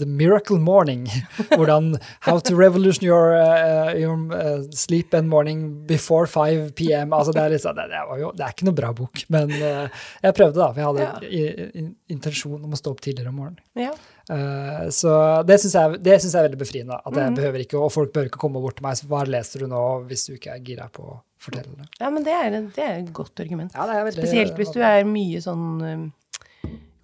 The, 0.00 0.08
Miracle 0.08 0.60
Morning. 0.62 1.06
Hvordan 1.56 1.94
How 2.26 2.40
to 2.48 2.56
revolution 2.58 3.06
your, 3.06 3.36
uh, 3.36 3.92
your 3.98 4.16
uh, 4.32 4.62
sleep 4.74 5.14
and 5.14 5.28
morning 5.30 5.66
before 5.86 6.26
5 6.26 6.72
PM. 6.78 7.12
Altså, 7.12 7.34
det, 7.36 7.44
er 7.44 7.56
liksom, 7.56 7.76
det, 7.78 7.88
det, 7.92 8.02
jo, 8.22 8.32
det, 8.34 8.46
er 8.46 8.56
ikke 8.56 8.70
noe 8.70 8.78
bra 8.80 8.94
bok, 8.96 9.24
men 9.34 9.52
jeg 9.54 10.34
prøvde, 10.36 10.58
da. 10.58 10.70
For 10.72 10.82
jeg 10.82 10.90
hadde 10.90 11.06
ja. 11.06 11.70
in, 11.80 11.94
intensjon 12.12 12.60
om 12.60 12.74
å 12.74 12.80
stå 12.80 12.94
opp 12.94 13.04
tidligere 13.04 13.32
om 13.32 13.40
morgenen. 13.42 13.62
Ja. 13.78 13.92
Uh, 14.30 14.88
så 14.88 15.10
det 15.44 15.58
syns 15.60 15.74
jeg, 15.76 15.98
jeg, 16.00 16.20
er 16.30 16.46
veldig 16.48 16.60
befriende. 16.60 16.96
At 16.96 17.12
jeg 17.12 17.32
mm. 17.32 17.38
behøver 17.38 17.64
ikke, 17.64 17.78
og 17.80 17.92
folk 17.92 18.12
bør 18.14 18.30
ikke 18.30 18.40
komme 18.40 18.62
bort 18.62 18.78
til 18.78 18.86
meg 18.86 18.98
så 18.98 19.08
hva 19.10 19.24
leser 19.28 19.64
du 19.64 19.70
nå 19.70 19.84
hvis 20.08 20.28
du 20.28 20.36
ikke 20.38 20.54
er 20.54 20.64
gira 20.64 20.88
på 20.92 21.18
fortelle 21.44 21.72
det. 21.78 21.86
Ja, 22.00 22.08
men 22.12 22.22
det 22.26 22.34
er, 22.36 22.46
det 22.74 22.84
er 22.84 22.94
et 23.02 23.12
godt 23.16 23.40
argument. 23.44 23.72
Ja, 23.76 23.82
veldig, 23.90 24.16
Spesielt 24.16 24.54
hvis 24.58 24.74
du 24.74 24.80
er 24.84 25.04
mye 25.08 25.38
sånn 25.44 25.66
um, 25.82 26.04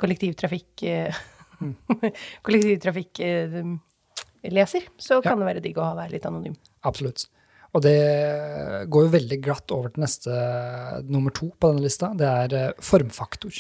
kollektivtrafikk 0.00 0.70
uh, 0.88 1.20
Kollektivtrafikkleser, 2.46 4.83
uh, 4.87 4.94
så 4.96 5.20
kan 5.20 5.35
ja. 5.35 5.38
det 5.42 5.50
være 5.50 5.64
digg 5.66 5.76
å 5.81 5.98
være 5.98 6.14
litt 6.16 6.29
anonym. 6.29 6.57
Absolutt. 6.88 7.20
Og 7.70 7.81
det 7.85 7.98
går 8.90 9.03
jo 9.07 9.12
veldig 9.12 9.38
glatt 9.44 9.70
over 9.74 9.88
til 9.94 10.03
neste 10.03 10.33
nummer 11.07 11.31
to 11.37 11.46
på 11.55 11.68
denne 11.70 11.85
lista. 11.85 12.07
Det 12.18 12.26
er 12.26 12.72
formfaktor. 12.83 13.55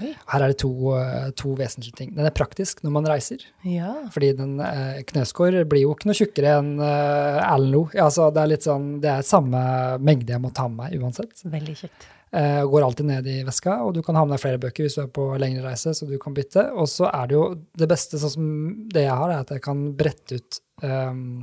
Oi. 0.00 0.12
Her 0.32 0.44
er 0.44 0.52
det 0.52 0.58
to, 0.62 0.72
eh, 0.96 1.28
to, 1.38 1.52
vesentlige 1.58 1.98
ting. 1.98 2.14
Den 2.16 2.28
er 2.28 2.34
praktisk 2.34 2.80
når 2.84 2.96
man 2.96 3.10
reiser. 3.10 3.44
Ja. 3.68 3.92
Fordi 4.14 4.32
den 4.38 4.56
eh, 4.64 5.02
kneskår 5.08 5.62
blir 5.68 5.86
jo 5.86 5.92
ikke 5.96 6.10
noe 6.10 6.18
tjukkere 6.18 6.56
enn 6.60 6.72
eh, 6.80 7.42
Erlend 7.42 7.74
Lo. 7.74 7.84
Altså, 7.92 8.30
det 8.34 8.42
er 8.42 8.52
litt 8.54 8.66
sånn, 8.68 8.88
det 9.04 9.12
er 9.12 9.28
samme 9.28 9.62
mengde 10.02 10.34
jeg 10.34 10.42
må 10.42 10.52
ta 10.54 10.68
med 10.70 10.84
meg 10.84 11.04
uansett. 11.04 11.44
Veldig 11.44 11.78
kjekt. 11.84 12.10
Eh, 12.32 12.64
går 12.64 12.82
alltid 12.82 13.06
ned 13.06 13.26
i 13.28 13.40
veska, 13.44 13.74
og 13.84 13.92
du 13.92 14.00
kan 14.02 14.16
ha 14.16 14.22
med 14.24 14.38
deg 14.38 14.40
flere 14.40 14.60
bøker 14.60 14.86
hvis 14.86 14.94
du 14.96 15.02
er 15.02 15.08
på 15.12 15.26
lengre 15.36 15.66
reise, 15.66 15.92
så 15.92 16.06
du 16.08 16.14
kan 16.20 16.32
bytte. 16.32 16.64
Og 16.80 16.88
så 16.88 17.10
er 17.10 17.28
det 17.28 17.36
jo 17.36 17.42
det 17.76 17.88
beste, 17.90 18.20
sånn 18.20 18.32
som 18.32 18.46
det 18.94 19.02
jeg 19.04 19.16
har, 19.20 19.28
er 19.28 19.42
at 19.44 19.52
jeg 19.52 19.60
kan 19.66 19.82
brette 19.98 20.38
ut 20.40 20.60
um, 20.80 21.42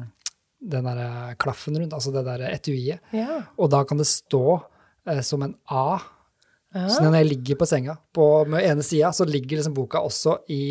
den 0.60 0.89
der 0.89 1.36
klaffen 1.38 1.78
rundt, 1.78 1.93
altså 1.93 2.13
det 2.15 2.25
der 2.25 2.47
etuiet. 2.49 3.06
Ja. 3.13 3.43
Og 3.62 3.69
da 3.69 3.84
kan 3.86 4.02
det 4.02 4.10
stå 4.10 4.43
eh, 5.06 5.21
som 5.21 5.45
en 5.45 5.54
A. 5.69 5.99
Så 6.69 7.01
når 7.01 7.15
jeg 7.17 7.27
ligger 7.32 7.58
på 7.58 7.65
senga 7.65 7.95
på 8.13 8.25
med 8.49 8.62
ene 8.62 8.84
sida, 8.86 9.10
så 9.15 9.25
ligger 9.25 9.58
liksom 9.58 9.73
boka 9.73 10.03
også 10.05 10.36
i 10.53 10.63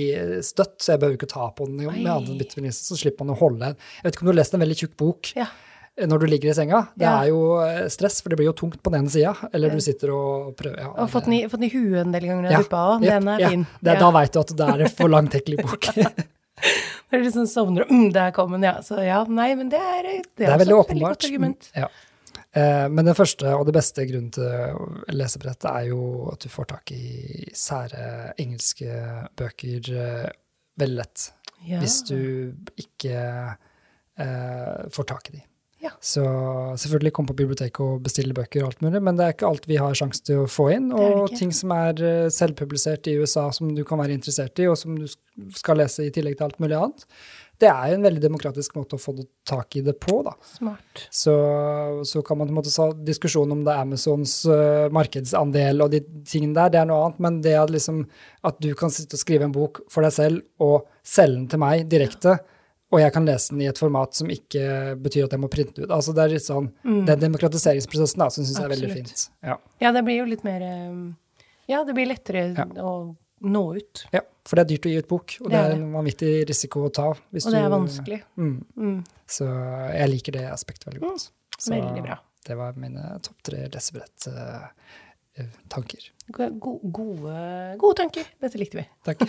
støtt, 0.46 0.76
så 0.78 0.92
jeg 0.92 1.00
behøver 1.02 1.18
ikke 1.18 1.30
ta 1.32 1.48
på 1.50 1.66
den 1.66 1.88
med 1.88 2.10
andre 2.12 2.36
bytteviniste, 2.38 2.86
så 2.86 2.98
slipper 3.00 3.26
man 3.26 3.34
å 3.34 3.40
holde 3.40 3.64
den. 3.64 3.88
Jeg 3.96 4.06
vet 4.06 4.14
ikke 4.14 4.22
om 4.22 4.30
du 4.30 4.32
har 4.32 4.38
lest 4.38 4.54
en 4.54 4.62
veldig 4.62 4.76
tjukk 4.78 4.94
bok 5.02 5.32
ja. 5.34 5.48
når 6.06 6.22
du 6.22 6.26
ligger 6.30 6.52
i 6.52 6.54
senga. 6.54 6.84
Det 6.94 7.08
ja. 7.08 7.16
er 7.18 7.32
jo 7.32 7.42
eh, 7.64 7.82
stress, 7.90 8.20
for 8.22 8.30
det 8.30 8.38
blir 8.38 8.46
jo 8.52 8.54
tungt 8.62 8.78
på 8.78 8.94
den 8.94 9.02
ene 9.02 9.14
sida, 9.16 9.34
eller 9.50 9.74
du 9.74 9.82
sitter 9.82 10.14
og 10.14 10.54
prøver 10.60 10.84
ja, 10.84 10.94
Og 10.94 11.10
fått 11.10 11.26
den, 11.26 11.38
i, 11.40 11.44
fått 11.50 11.64
den 11.64 11.70
i 11.70 11.74
huet 11.74 12.00
en 12.04 12.14
del 12.14 12.30
ganger 12.30 12.46
når 12.46 12.54
du 12.54 12.54
har 12.60 12.66
duppa 12.68 12.86
òg. 12.94 13.06
Den 13.08 13.34
er 13.34 13.46
fin. 13.48 13.68
Det, 13.80 14.00
da 14.06 14.14
veit 14.20 14.36
du 14.36 14.42
at 14.44 14.58
det 14.62 14.72
er 14.76 14.86
en 14.86 14.98
for 15.02 15.14
langtekkelig 15.18 15.64
bok. 15.66 15.90
Når 15.98 17.16
du 17.18 17.24
liksom 17.26 17.50
sovner 17.50 17.88
og 17.88 17.90
mm, 17.90 18.10
der 18.14 18.30
kom 18.38 18.54
den, 18.54 18.70
ja. 18.70 18.78
Så 18.86 19.02
ja, 19.02 19.24
nei, 19.26 19.50
men 19.58 19.74
det 19.74 19.82
er, 19.82 20.06
det 20.06 20.20
er, 20.20 20.28
det 20.44 20.52
er 20.54 20.62
veldig 20.62 20.78
åpenbart. 20.84 20.94
Veldig 20.94 21.16
godt 21.16 21.32
argument. 21.32 21.74
Ja. 21.74 21.90
Eh, 22.56 22.86
men 22.88 23.04
den 23.04 23.16
første 23.16 23.50
og 23.54 23.66
det 23.68 23.74
beste 23.76 24.06
grunnen 24.08 24.32
til 24.32 25.16
lesebrett 25.16 25.66
er 25.68 25.90
jo 25.90 26.30
at 26.32 26.44
du 26.44 26.48
får 26.52 26.70
tak 26.72 26.94
i 26.96 27.48
sære 27.56 28.34
engelske 28.40 29.02
bøker 29.38 29.92
eh, 29.92 30.30
veldig 30.80 31.00
lett. 31.02 31.28
Ja. 31.66 31.82
Hvis 31.82 32.00
du 32.08 32.18
ikke 32.78 33.18
eh, 33.18 34.88
får 34.94 35.08
tak 35.12 35.30
i 35.30 35.38
de. 35.38 35.44
Ja. 35.78 35.92
Så 36.02 36.22
selvfølgelig 36.80 37.12
kom 37.14 37.26
på 37.28 37.36
biblioteket 37.38 37.78
og 37.84 38.02
bestille 38.02 38.34
bøker 38.34 38.64
og 38.64 38.72
alt 38.72 38.80
mulig, 38.82 39.02
men 39.04 39.18
det 39.18 39.26
er 39.26 39.34
ikke 39.34 39.46
alt 39.46 39.68
vi 39.70 39.76
har 39.78 39.94
sjanse 39.94 40.24
til 40.26 40.42
å 40.42 40.48
få 40.50 40.72
inn. 40.74 40.88
Og 40.90 41.30
ting 41.38 41.52
som 41.54 41.74
er 41.76 42.02
eh, 42.02 42.30
selvpublisert 42.34 43.06
i 43.10 43.18
USA 43.20 43.46
som 43.54 43.70
du 43.76 43.84
kan 43.86 44.00
være 44.02 44.16
interessert 44.18 44.58
i, 44.58 44.66
og 44.70 44.78
som 44.80 44.96
du 44.98 45.06
skal 45.54 45.78
lese 45.78 46.08
i 46.08 46.14
tillegg 46.14 46.38
til 46.38 46.48
alt 46.48 46.58
mulig 46.62 46.78
annet 46.80 47.06
det 47.58 47.68
er 47.70 47.90
jo 47.90 47.96
en 47.98 48.04
veldig 48.06 48.20
demokratisk 48.22 48.76
måte 48.78 48.94
å 48.94 49.02
få 49.02 49.16
tak 49.48 49.76
i 49.80 49.82
det 49.82 49.96
på. 49.98 50.20
da. 50.22 50.34
Smart. 50.46 51.06
Så, 51.10 51.34
så 52.06 52.22
kan 52.22 52.38
man 52.38 52.46
på 52.46 52.54
en 52.54 52.58
måte 52.60 52.74
ta 52.74 52.90
diskusjon 52.94 53.50
om 53.54 53.64
det 53.66 53.74
er 53.74 53.86
Amazons 53.86 54.34
uh, 54.46 54.86
markedsandel 54.94 55.82
og 55.82 55.90
de 55.94 56.02
tingene 56.22 56.54
der, 56.54 56.70
det 56.74 56.82
er 56.82 56.90
noe 56.90 57.08
annet. 57.08 57.18
Men 57.26 57.40
det 57.42 57.56
at, 57.58 57.72
liksom, 57.74 58.04
at 58.46 58.62
du 58.62 58.70
kan 58.78 58.94
sitte 58.94 59.18
og 59.18 59.24
skrive 59.24 59.48
en 59.48 59.56
bok 59.56 59.82
for 59.90 60.06
deg 60.06 60.14
selv 60.14 60.62
og 60.62 60.86
selge 61.02 61.40
den 61.40 61.50
til 61.50 61.62
meg 61.64 61.84
direkte, 61.90 62.38
og 62.88 63.02
jeg 63.02 63.12
kan 63.12 63.26
lese 63.28 63.52
den 63.52 63.66
i 63.66 63.68
et 63.68 63.78
format 63.78 64.16
som 64.16 64.30
ikke 64.32 64.94
betyr 65.02 65.26
at 65.26 65.34
jeg 65.34 65.42
må 65.42 65.50
printe 65.52 65.82
ut. 65.82 65.90
Altså 65.92 66.14
Det 66.16 66.22
er 66.24 66.32
litt 66.32 66.46
sånn, 66.46 66.70
mm. 66.86 67.02
den 67.10 67.24
demokratiseringsprosessen 67.26 68.22
da, 68.22 68.30
som 68.32 68.46
syns 68.46 68.56
jeg 68.56 68.64
er 68.64 68.72
veldig 68.72 68.92
fint. 68.94 69.24
Ja. 69.44 69.58
ja. 69.82 69.92
det 69.92 70.04
blir 70.06 70.22
jo 70.22 70.28
litt 70.30 70.46
mer 70.46 70.64
eh, 70.64 71.42
Ja, 71.68 71.82
det 71.84 71.96
blir 71.98 72.08
lettere 72.08 72.46
ja. 72.54 72.64
å 72.80 72.94
nå 73.44 73.64
ut. 73.76 74.06
Ja, 74.14 74.22
for 74.48 74.56
det 74.56 74.64
er 74.64 74.70
dyrt 74.72 74.86
å 74.88 74.92
gi 74.92 75.00
ut 75.02 75.10
bok, 75.10 75.34
og 75.44 75.50
det, 75.52 75.58
er, 75.60 75.74
en 75.76 75.90
vanvittig 75.92 76.32
risiko 76.48 76.86
å 76.86 76.92
ta. 76.94 77.08
og 77.12 77.18
det 77.36 77.60
er 77.60 77.68
vanskelig. 77.72 78.20
Mm. 78.40 78.56
Mm. 78.80 78.98
Så 79.28 79.44
jeg 79.92 80.08
liker 80.14 80.32
det 80.38 80.46
aspektet 80.48 80.88
veldig 80.88 81.02
godt. 81.04 81.28
Mm. 81.28 81.58
Så 81.58 81.74
veldig 81.74 82.04
bra. 82.06 82.16
det 82.48 82.54
var 82.56 82.78
mine 82.80 83.02
topp 83.26 83.38
tre 83.44 83.60
desibrett 83.72 84.28
tanker. 85.68 86.02
Uh, 86.32 86.48
Go 86.58 86.78
gode, 86.82 87.36
gode 87.80 87.96
tanker. 88.00 88.24
Dette 88.40 88.58
likte 88.60 88.80
vi. 88.80 88.86
Takk. 89.06 89.18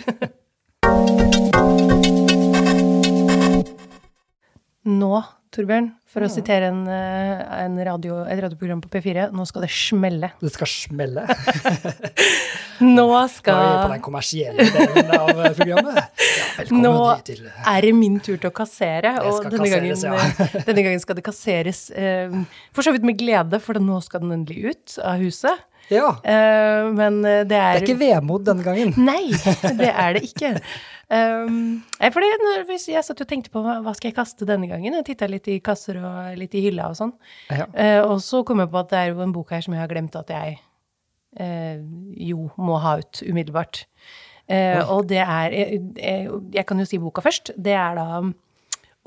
Nå 5.00 5.22
Torbjørn, 5.50 5.88
for 6.06 6.22
å 6.22 6.28
sitere 6.30 6.68
en, 6.70 6.84
eh, 6.86 7.40
en 7.64 7.74
radio, 7.82 8.20
et 8.22 8.38
radioprogram 8.38 8.78
på 8.84 8.90
P4. 8.92 9.24
Nå 9.34 9.42
skal 9.48 9.64
det 9.64 9.70
smelle. 9.74 10.28
Det 10.38 10.52
skal 10.54 10.68
smelle? 10.70 11.24
Nå 12.96 13.06
skal 13.34 13.58
Nå 13.58 13.64
er 13.64 13.72
vi 13.72 13.80
på 13.82 13.90
den 13.90 14.04
kommersielle 14.04 14.66
delen 14.76 15.10
av 15.16 15.32
programmet. 15.58 16.22
Ja, 16.30 16.66
Nå 16.70 16.94
til 17.26 17.42
er 17.50 17.82
det 17.82 17.90
min 17.98 18.20
tur 18.22 18.36
til 18.36 18.46
å 18.46 18.54
kassere, 18.54 19.16
og 19.24 19.42
denne, 19.48 19.66
kasseres, 19.66 20.04
gangen, 20.06 20.22
ja. 20.38 20.46
Eh, 20.46 20.68
denne 20.70 20.86
gangen 20.86 21.02
skal 21.02 21.18
det 21.18 21.26
kasseres 21.26 21.82
eh, 21.98 22.38
for 22.70 22.86
så 22.86 22.94
vidt 22.94 23.10
med 23.10 23.18
glede, 23.18 23.58
for 23.64 23.82
nå 23.82 23.98
skal 24.06 24.22
den 24.22 24.38
endelig 24.38 24.70
ut 24.70 25.00
av 25.02 25.18
huset. 25.18 25.66
Ja. 25.90 26.14
Uh, 26.22 26.90
men 26.94 27.20
det 27.22 27.34
er 27.34 27.44
Det 27.50 27.60
er 27.60 27.84
ikke 27.84 28.00
vemod 28.00 28.46
denne 28.46 28.64
gangen. 28.66 28.94
Nei, 29.10 29.32
det 29.78 29.90
er 29.90 30.16
det 30.16 30.24
ikke. 30.30 30.54
Um, 31.10 31.80
fordi 32.14 32.76
jeg 32.92 33.02
satt 33.02 33.22
og 33.24 33.26
tenkte 33.26 33.50
på 33.50 33.62
hva 33.64 33.94
skal 33.98 34.12
jeg 34.12 34.16
kaste 34.16 34.46
denne 34.46 34.68
gangen. 34.70 34.94
Jeg 35.00 35.08
titta 35.08 35.26
litt 35.30 35.48
i 35.50 35.58
kasser 35.64 35.98
og 35.98 36.36
litt 36.38 36.54
i 36.54 36.62
hylla 36.68 36.90
og 36.92 36.98
sånn. 37.00 37.14
Ja. 37.50 37.66
Uh, 37.74 38.12
og 38.12 38.20
så 38.22 38.44
kom 38.46 38.62
jeg 38.62 38.70
på 38.70 38.78
at 38.78 38.92
det 38.92 39.00
er 39.00 39.10
jo 39.10 39.24
en 39.24 39.34
bok 39.34 39.50
her 39.50 39.64
som 39.66 39.74
jeg 39.74 39.82
har 39.82 39.90
glemt 39.90 40.18
at 40.18 40.30
jeg 40.30 40.60
uh, 41.40 41.82
jo 42.14 42.46
må 42.60 42.78
ha 42.84 42.98
ut 43.02 43.22
umiddelbart. 43.26 43.84
Uh, 44.50 44.82
og 44.90 45.08
det 45.10 45.20
er 45.22 45.54
jeg, 45.54 45.82
jeg, 45.98 46.30
jeg, 46.54 46.66
kan 46.66 46.78
jo 46.82 46.86
si 46.86 47.02
boka 47.02 47.22
først. 47.26 47.52
Det 47.58 47.74
er 47.74 47.98
da 47.98 48.22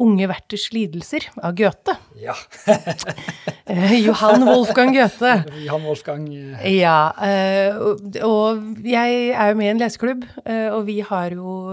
Unge 0.02 0.26
Werthers 0.26 0.72
lidelser 0.74 1.28
av 1.38 1.54
Goethe. 1.58 1.98
Ja. 2.22 2.38
Eh, 3.74 3.94
Johan 4.04 4.44
Wolfgang 4.44 4.92
Goethe. 4.92 5.30
Johan 5.64 5.86
Wolfgang. 5.88 6.26
Eh. 6.60 6.66
Ja. 6.82 7.14
Og 8.28 8.84
jeg 8.84 9.30
er 9.32 9.54
jo 9.54 9.56
med 9.58 9.66
i 9.66 9.70
en 9.72 9.80
leseklubb, 9.80 10.26
eh, 10.44 10.68
og 10.68 10.84
vi 10.90 10.98
har 11.08 11.32
jo 11.32 11.72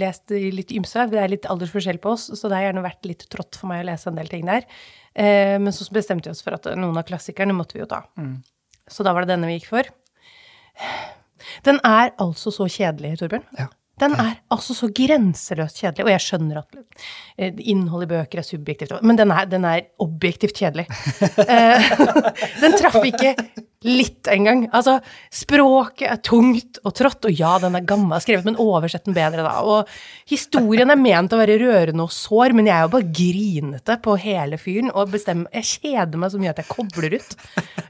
lest 0.00 0.32
litt 0.32 0.72
ymse. 0.72 1.04
Det 1.12 1.20
er 1.20 1.30
litt 1.30 1.44
aldersforskjell 1.52 2.00
på 2.02 2.14
oss, 2.16 2.30
så 2.32 2.48
det 2.48 2.56
har 2.56 2.70
gjerne 2.70 2.86
vært 2.86 3.06
litt 3.06 3.26
trått 3.30 3.60
for 3.60 3.68
meg 3.70 3.84
å 3.84 3.90
lese 3.90 4.08
en 4.08 4.16
del 4.18 4.32
ting 4.32 4.48
der. 4.48 4.64
Men 5.12 5.76
så 5.76 5.84
bestemte 5.92 6.30
vi 6.30 6.34
oss 6.34 6.40
for 6.46 6.56
at 6.56 6.70
noen 6.72 6.96
av 6.96 7.04
klassikerne 7.06 7.54
måtte 7.54 7.76
vi 7.76 7.84
jo 7.84 7.90
ta. 7.92 8.00
Mm. 8.18 8.38
Så 8.90 9.04
da 9.06 9.12
var 9.14 9.28
det 9.28 9.34
denne 9.34 9.52
vi 9.52 9.58
gikk 9.58 9.68
for. 9.74 9.92
Den 11.68 11.84
er 11.84 12.16
altså 12.16 12.52
så 12.54 12.64
kjedelig, 12.64 13.18
Torbjørn. 13.20 13.44
Ja. 13.60 13.68
Den 14.00 14.16
er 14.16 14.36
altså 14.52 14.76
så 14.76 14.90
grenseløst 14.96 15.82
kjedelig. 15.82 16.06
Og 16.06 16.12
jeg 16.14 16.24
skjønner 16.24 16.62
at 16.62 16.78
innholdet 17.38 17.66
innhold 17.72 18.06
i 18.06 18.10
bøker 18.10 18.42
er 18.42 18.46
subjektivt, 18.46 18.94
men 19.02 19.18
den 19.18 19.32
er, 19.34 19.48
den 19.50 19.66
er 19.68 19.88
objektivt 20.02 20.56
kjedelig. 20.60 20.88
Eh, 21.50 21.90
den 22.62 22.74
traff 22.78 23.00
ikke 23.04 23.34
litt 23.84 24.28
engang. 24.28 24.66
Altså, 24.76 24.98
språket 25.32 26.04
er 26.10 26.18
tungt 26.24 26.80
og 26.84 26.92
trått, 26.98 27.24
og 27.24 27.32
ja, 27.32 27.54
den 27.62 27.78
er 27.78 27.84
gammel 27.88 28.20
skrevet, 28.20 28.44
men 28.44 28.58
oversett 28.60 29.06
den 29.08 29.16
bedre, 29.16 29.40
da. 29.46 29.54
Og 29.64 29.88
historien 30.28 30.92
er 30.92 31.00
ment 31.00 31.32
å 31.32 31.38
være 31.40 31.56
rørende 31.62 32.04
og 32.04 32.12
sår, 32.12 32.52
men 32.56 32.68
jeg 32.68 32.76
er 32.76 32.84
jo 32.84 32.90
bare 32.92 33.08
grinete 33.20 33.96
på 34.04 34.16
hele 34.20 34.58
fyren 34.60 34.92
og 34.92 35.14
bestemmer 35.14 35.48
Jeg 35.56 35.68
kjeder 35.70 36.20
meg 36.20 36.32
så 36.34 36.40
mye 36.42 36.52
at 36.52 36.60
jeg 36.60 36.68
kobler 36.68 37.16
ut. 37.16 37.36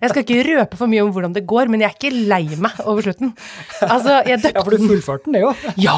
Jeg 0.01 0.13
skal 0.13 0.23
ikke 0.23 0.45
røpe 0.47 0.79
for 0.79 0.93
mye 0.93 1.03
om 1.03 1.11
hvordan 1.17 1.35
det 1.35 1.43
går, 1.51 1.73
men 1.73 1.83
jeg 1.83 1.91
er 1.91 1.99
ikke 1.99 2.23
lei 2.31 2.61
meg 2.63 2.79
over 2.87 3.09
slutten. 3.09 3.35
Altså, 3.83 4.21
jeg 4.31 4.39
døpte 4.45 4.61
Ja, 4.61 4.65
for 4.69 4.77
du 4.77 4.87
fullførte 4.87 5.27
den, 5.27 5.41
det 5.41 5.43
jo. 5.43 5.51
ja, 5.89 5.97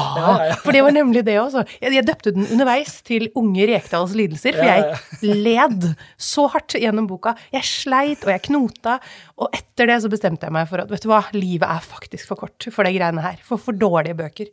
for 0.63 0.73
det 0.73 0.81
var 0.87 0.97
nemlig 0.97 1.21
det 1.27 1.37
også. 1.41 1.63
Jeg, 1.83 1.93
jeg 1.99 2.07
døpte 2.09 2.33
den 2.33 2.49
underveis 2.49 2.97
til 3.05 3.29
Unge 3.37 3.69
Rekdals 3.69 4.17
lidelser, 4.17 4.57
for 4.57 4.65
jeg 4.65 5.37
led 5.45 5.87
så 6.17 6.49
hardt 6.49 6.79
gjennom 6.81 7.05
boka. 7.09 7.35
Jeg 7.53 7.69
sleit, 7.69 8.25
og 8.25 8.33
jeg 8.33 8.45
knota, 8.49 8.97
og 9.37 9.53
etter 9.53 9.82
det 9.89 9.99
så 10.03 10.11
bestemte 10.11 10.47
jeg 10.47 10.55
meg 10.55 10.67
for 10.69 10.83
at 10.83 10.91
vet 10.91 11.03
du 11.03 11.09
hva, 11.11 11.21
livet 11.35 11.69
er 11.69 11.85
faktisk 11.85 12.29
for 12.29 12.43
kort 12.45 12.67
for 12.73 12.87
de 12.87 12.93
greiene 12.95 13.23
her. 13.23 13.39
For 13.45 13.61
for 13.61 13.75
dårlige 13.77 14.17
bøker. 14.19 14.51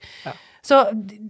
Så 0.63 0.83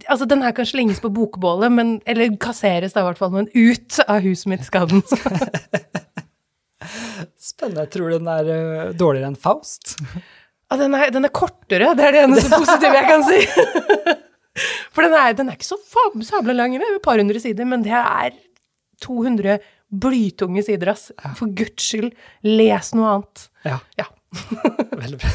altså, 0.07 0.27
den 0.27 0.43
her 0.43 0.51
kan 0.55 0.67
slenges 0.67 0.99
på 1.03 1.11
bokbålet, 1.13 1.71
men, 1.71 1.93
eller 2.09 2.33
kasseres 2.41 2.95
da 2.95 3.03
i 3.03 3.07
hvert 3.07 3.21
fall, 3.21 3.31
men 3.35 3.47
ut 3.55 4.01
av 4.07 4.19
huset 4.25 4.49
mitt 4.51 4.67
skal 4.67 4.89
den. 4.91 5.03
Spennende. 7.51 7.87
Tror 7.93 8.11
den 8.15 8.27
er 8.31 8.49
uh, 8.51 8.91
dårligere 8.97 9.31
enn 9.31 9.39
Faust. 9.39 9.95
Ja, 10.71 10.77
den, 10.79 10.95
er, 10.97 11.11
den 11.13 11.27
er 11.27 11.33
kortere, 11.35 11.93
det 11.95 12.07
er 12.07 12.15
det 12.15 12.25
eneste 12.25 12.51
positive 12.59 12.95
jeg 12.95 13.07
kan 13.07 13.25
si. 13.27 13.39
For 14.91 15.05
den 15.05 15.15
er, 15.15 15.35
den 15.37 15.51
er 15.51 15.59
ikke 15.59 15.69
så 15.69 15.79
sabla 16.27 16.55
lang, 16.55 16.75
et 16.75 17.03
par 17.03 17.19
hundre 17.21 17.39
sider, 17.43 17.67
men 17.67 17.85
det 17.87 17.95
er 17.95 18.35
200 19.03 19.59
blytunge 19.91 20.63
sider, 20.65 20.93
ass. 20.95 21.09
For 21.35 21.51
guds 21.51 21.83
skyld, 21.91 22.13
les 22.47 22.93
noe 22.97 23.13
annet. 23.17 23.47
Ja, 23.67 23.79
Ja. 23.99 24.05
veldig 24.95 25.17
bra. 25.19 25.27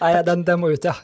Nei, 0.00 0.08
den, 0.26 0.40
den 0.42 0.58
må 0.58 0.66
ut, 0.72 0.82
ja. 0.82 0.96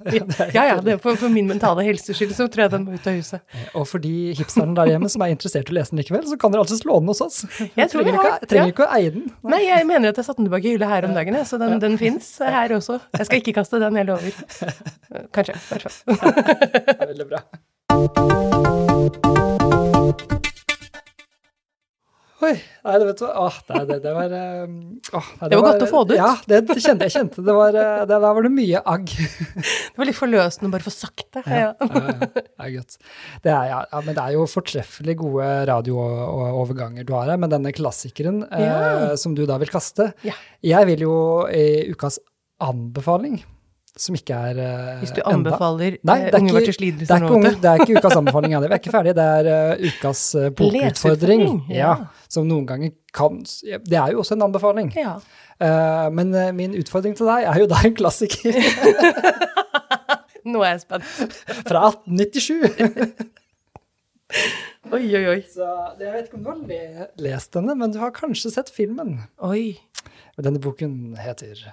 Ja, 0.51 0.63
ja, 0.73 0.81
det 0.83 0.97
for, 1.05 1.15
for 1.21 1.31
min 1.31 1.47
mentale 1.47 1.85
helses 1.87 2.19
skyld 2.19 2.33
så 2.35 2.49
tror 2.51 2.65
jeg 2.65 2.73
den 2.73 2.83
må 2.89 2.97
ut 2.99 3.07
av 3.07 3.15
huset. 3.15 3.45
Og 3.79 3.85
for 3.87 4.03
de 4.03 4.11
hipsterne 4.35 4.75
der 4.75 4.91
hjemme 4.91 5.07
som 5.13 5.23
er 5.23 5.31
interessert 5.31 5.71
i 5.71 5.75
å 5.77 5.77
lese 5.79 5.95
den 5.95 6.01
likevel, 6.03 6.25
så 6.27 6.35
kan 6.43 6.51
dere 6.51 6.65
altså 6.65 6.75
slå 6.81 6.97
den 6.99 7.13
hos 7.13 7.23
oss. 7.23 7.37
Jeg 7.79 7.93
trenger, 7.95 8.19
har- 8.19 8.27
ikke, 8.41 8.51
trenger 8.51 8.67
ja. 8.67 8.75
ikke 8.75 8.89
å 8.89 8.91
eie 8.99 9.11
den. 9.15 9.25
Nei, 9.55 9.63
jeg 9.69 9.87
mener 9.87 10.11
at 10.11 10.19
jeg 10.19 10.27
satte 10.27 10.43
den 10.43 10.49
tilbake 10.51 10.67
i 10.67 10.75
hylla 10.75 10.89
her 10.91 11.07
om 11.07 11.15
dagen, 11.15 11.39
så 11.47 11.55
den, 11.63 11.79
den 11.87 11.95
fins 12.03 12.33
her 12.43 12.75
også. 12.81 12.99
Jeg 13.15 13.29
skal 13.31 13.39
ikke 13.45 13.55
kaste 13.61 13.79
den, 13.87 14.01
jeg 14.03 14.11
lover. 14.11 14.35
Kanskje, 15.31 15.55
i 15.55 15.59
hvert 15.71 15.87
fall. 15.87 15.95
Veldig 17.07 17.27
bra. 17.31 17.41
Oi, 22.45 22.53
nei, 22.53 22.95
det 23.01 23.07
vet 23.09 23.21
du. 23.23 23.25
Åh, 23.27 23.55
nei, 23.73 23.81
det, 23.89 23.97
det 24.05 24.11
var 24.13 24.33
um, 24.37 24.73
åh, 25.17 25.29
nei, 25.41 25.49
Det 25.49 25.57
var 25.57 25.65
godt 25.71 25.85
å 25.87 25.89
få 25.89 26.03
det 26.05 26.19
ut. 26.19 26.21
Ja, 26.21 26.33
det, 26.51 26.59
det 26.69 26.77
kjente 26.85 27.07
jeg 27.09 27.15
kjente. 27.15 27.45
Det 27.47 27.55
var, 27.57 27.79
eh, 27.81 28.03
det, 28.03 28.11
der 28.13 28.35
var 28.37 28.45
det 28.45 28.51
mye 28.53 28.83
agg. 28.93 29.15
Det 29.97 30.03
var 30.03 30.11
litt 30.11 30.19
forløsende 30.19 30.69
bare 30.75 30.85
for 30.85 30.93
sakte. 30.93 31.41
Ja. 31.49 31.71
Ja, 31.73 31.73
ja, 31.81 32.29
det 32.29 32.43
er 32.67 32.73
godt. 32.75 32.99
Det 33.41 33.53
er, 33.55 33.65
ja, 33.71 33.79
ja, 33.89 34.03
men 34.05 34.19
det 34.19 34.25
er 34.27 34.35
jo 34.37 34.45
fortreffelig 34.53 35.17
gode 35.23 35.49
radiooverganger 35.71 37.09
du 37.09 37.15
har 37.17 37.33
her, 37.33 37.41
men 37.41 37.53
denne 37.55 37.73
klassikeren 37.77 38.43
eh, 38.53 39.15
som 39.21 39.33
du 39.39 39.47
da 39.49 39.57
vil 39.63 39.73
kaste 39.73 40.11
Ja. 40.27 40.37
Jeg 40.67 40.91
vil 40.93 41.07
jo 41.07 41.17
i 41.49 41.87
ukas 41.95 42.21
anbefaling, 42.63 43.41
som 44.01 44.17
ikke 44.19 44.37
er 44.37 44.59
enda... 44.61 44.99
Hvis 45.01 45.13
du 45.17 45.21
enda- 45.23 45.33
anbefaler 45.35 45.97
Nei, 46.03 46.17
eh, 46.19 46.27
det 46.27 46.35
er 46.35 46.41
Unge 46.41 46.51
ikke- 46.51 46.57
Marters 46.59 46.77
det 46.77 46.87
er, 46.87 46.93
ikke 47.07 47.21
nå, 47.23 47.41
vet 47.43 47.55
du. 47.57 47.61
det 47.63 47.71
er 47.71 47.83
ikke 47.85 47.97
ukas 48.01 48.17
anbefaling 48.21 48.55
heller. 48.57 48.69
Vi 48.69 48.75
er 48.77 48.83
ikke 48.83 48.93
ferdige. 48.95 49.15
Det 49.17 49.27
er 49.39 49.49
uh, 49.49 49.87
ukas 49.89 50.23
uh, 50.37 50.49
bokutfordring. 50.59 51.45
Ja. 51.71 51.77
ja. 51.81 51.95
som 52.29 52.49
noen 52.49 52.67
ganger 52.69 52.93
kan 53.17 53.39
Det 53.41 53.97
er 53.97 54.13
jo 54.13 54.21
også 54.21 54.37
en 54.37 54.45
anbefaling. 54.49 54.93
Ja. 54.99 55.17
Uh, 55.57 56.13
men 56.13 56.35
eh, 56.37 56.53
min 56.53 56.75
utfordring 56.77 57.17
til 57.17 57.27
deg 57.31 57.47
er 57.49 57.63
jo 57.63 57.69
da 57.71 57.79
en 57.89 57.95
klassiker 57.97 58.53
Nå 60.53 60.61
er 60.63 60.75
jeg 60.77 60.83
spent. 60.85 61.09
fra 61.71 61.87
1897. 61.89 63.25
Oi, 64.93 65.01
oi, 65.17 65.25
oi. 65.33 65.41
Så 65.51 65.65
jeg 65.99 66.13
vet 66.13 66.29
ikke 66.29 66.39
om 66.39 66.45
du 66.45 66.53
har 66.53 66.61
le 66.69 67.09
lest 67.25 67.57
denne, 67.57 67.75
men 67.79 67.95
du 67.95 67.99
har 68.03 68.13
kanskje 68.15 68.53
sett 68.55 68.71
filmen. 68.71 69.17
Oi. 69.43 69.73
Denne 70.37 70.61
boken 70.63 71.17
heter 71.19 71.65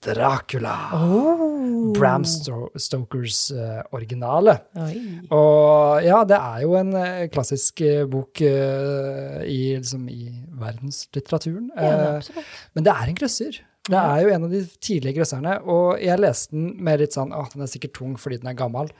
Dracula. 0.00 0.74
Oh. 0.96 1.92
Bram 1.92 2.24
Stokers 2.24 3.50
uh, 3.52 3.82
originale. 3.92 4.56
Oi. 4.80 4.94
Og 5.36 6.04
ja, 6.06 6.22
det 6.28 6.38
er 6.38 6.62
jo 6.64 6.76
en 6.80 6.94
uh, 6.96 7.24
klassisk 7.32 7.82
uh, 7.84 8.04
bok 8.10 8.40
i, 8.40 9.60
liksom, 9.76 10.06
i 10.08 10.30
verdenslitteraturen. 10.60 11.68
Ja, 11.76 12.20
det 12.20 12.46
men 12.74 12.86
det 12.86 12.94
er 12.94 13.10
en 13.10 13.18
grøsser. 13.18 13.60
Det 13.90 13.98
er 13.98 14.22
jo 14.22 14.30
en 14.32 14.46
av 14.46 14.52
de 14.52 14.60
tidlige 14.80 15.18
grøsserne. 15.18 15.56
Og 15.68 16.00
jeg 16.00 16.20
leste 16.20 16.54
den 16.56 16.72
med 16.84 17.00
litt 17.02 17.16
sånn 17.16 17.34
Å, 17.36 17.46
den 17.52 17.64
er 17.64 17.72
sikkert 17.72 17.96
tung 17.98 18.14
fordi 18.20 18.40
den 18.40 18.52
er 18.52 18.58
gammel. 18.58 18.92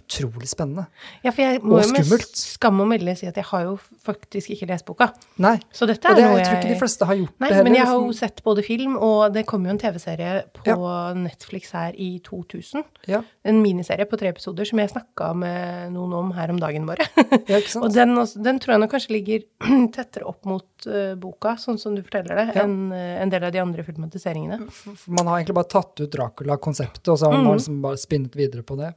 utrolig 0.00 0.48
spennende. 0.50 0.86
Ja, 1.24 1.30
for 1.30 1.42
jeg 1.44 1.60
må 1.62 1.78
jo 1.82 1.92
med 1.94 2.24
skam 2.40 2.80
å 2.82 2.86
melde 2.88 3.14
si 3.16 3.28
at 3.28 3.36
jeg 3.38 3.46
har 3.50 3.64
jo 3.68 3.76
faktisk 4.04 4.50
ikke 4.56 4.68
lest 4.72 4.86
boka. 4.88 5.10
Nei, 5.38 5.54
Så 5.72 5.86
dette 5.88 6.08
og 6.08 6.16
er 6.16 6.20
det, 6.20 6.24
noe 6.26 6.38
jeg 6.40 6.46
tror 6.48 6.58
ikke 6.60 6.72
de 6.74 6.78
fleste 6.80 7.08
har 7.08 7.18
gjort 7.20 7.34
Nei, 7.38 7.48
det 7.48 7.56
heller. 7.56 7.68
men 7.70 7.76
jeg 7.78 7.86
har 7.86 7.94
jo 7.98 8.06
liksom. 8.08 8.18
sett 8.20 8.42
både 8.46 8.64
film, 8.66 8.96
og 8.96 9.32
det 9.34 9.44
kom 9.46 9.64
jo 9.68 9.70
en 9.74 9.80
TV-serie 9.80 10.32
på 10.60 10.76
Netflix 11.20 11.70
her 11.76 11.94
i 12.00 12.10
2000. 12.26 12.84
ja, 13.12 13.22
En 13.44 13.60
miniserie 13.62 14.06
på 14.10 14.18
tre 14.20 14.32
episoder 14.32 14.64
som 14.68 14.78
jeg 14.82 14.90
snakka 14.92 15.30
med 15.36 15.92
noen 15.94 16.12
om 16.20 16.32
her 16.36 16.50
om 16.50 16.58
dagen 16.60 16.86
bare. 16.88 17.06
ja, 17.16 17.58
ikke 17.60 17.70
sant? 17.74 17.84
og 17.84 17.94
den, 17.94 18.16
den 18.44 18.58
tror 18.62 18.74
jeg 18.76 18.84
nok 18.84 18.94
kanskje 18.96 19.14
ligger 19.16 19.44
tettere 19.96 20.24
opp 20.28 20.44
mot 20.48 20.86
uh, 20.88 21.14
boka, 21.20 21.56
sånn 21.60 21.78
som 21.80 21.94
du 21.96 22.02
forteller 22.06 22.36
det, 22.40 22.46
Ja. 22.56 22.64
enn 22.64 22.90
uh, 22.92 23.22
en 23.22 23.30
del 23.32 23.44
av 23.44 23.52
de 23.54 23.60
andre 23.62 23.84
filmatiseringene. 23.86 24.60
Man 25.06 25.26
har 25.28 25.40
egentlig 25.40 25.58
bare 25.60 25.70
tatt 25.76 26.00
ut 26.00 26.10
Dracula-konseptet, 26.12 27.08
og 27.12 27.18
så 27.20 27.28
har 27.30 27.36
man 27.38 27.50
man 27.50 27.58
liksom 27.58 27.80
bare 27.82 27.98
spinnet 28.00 28.36
videre 28.38 28.62
på 28.66 28.76
det. 28.78 28.92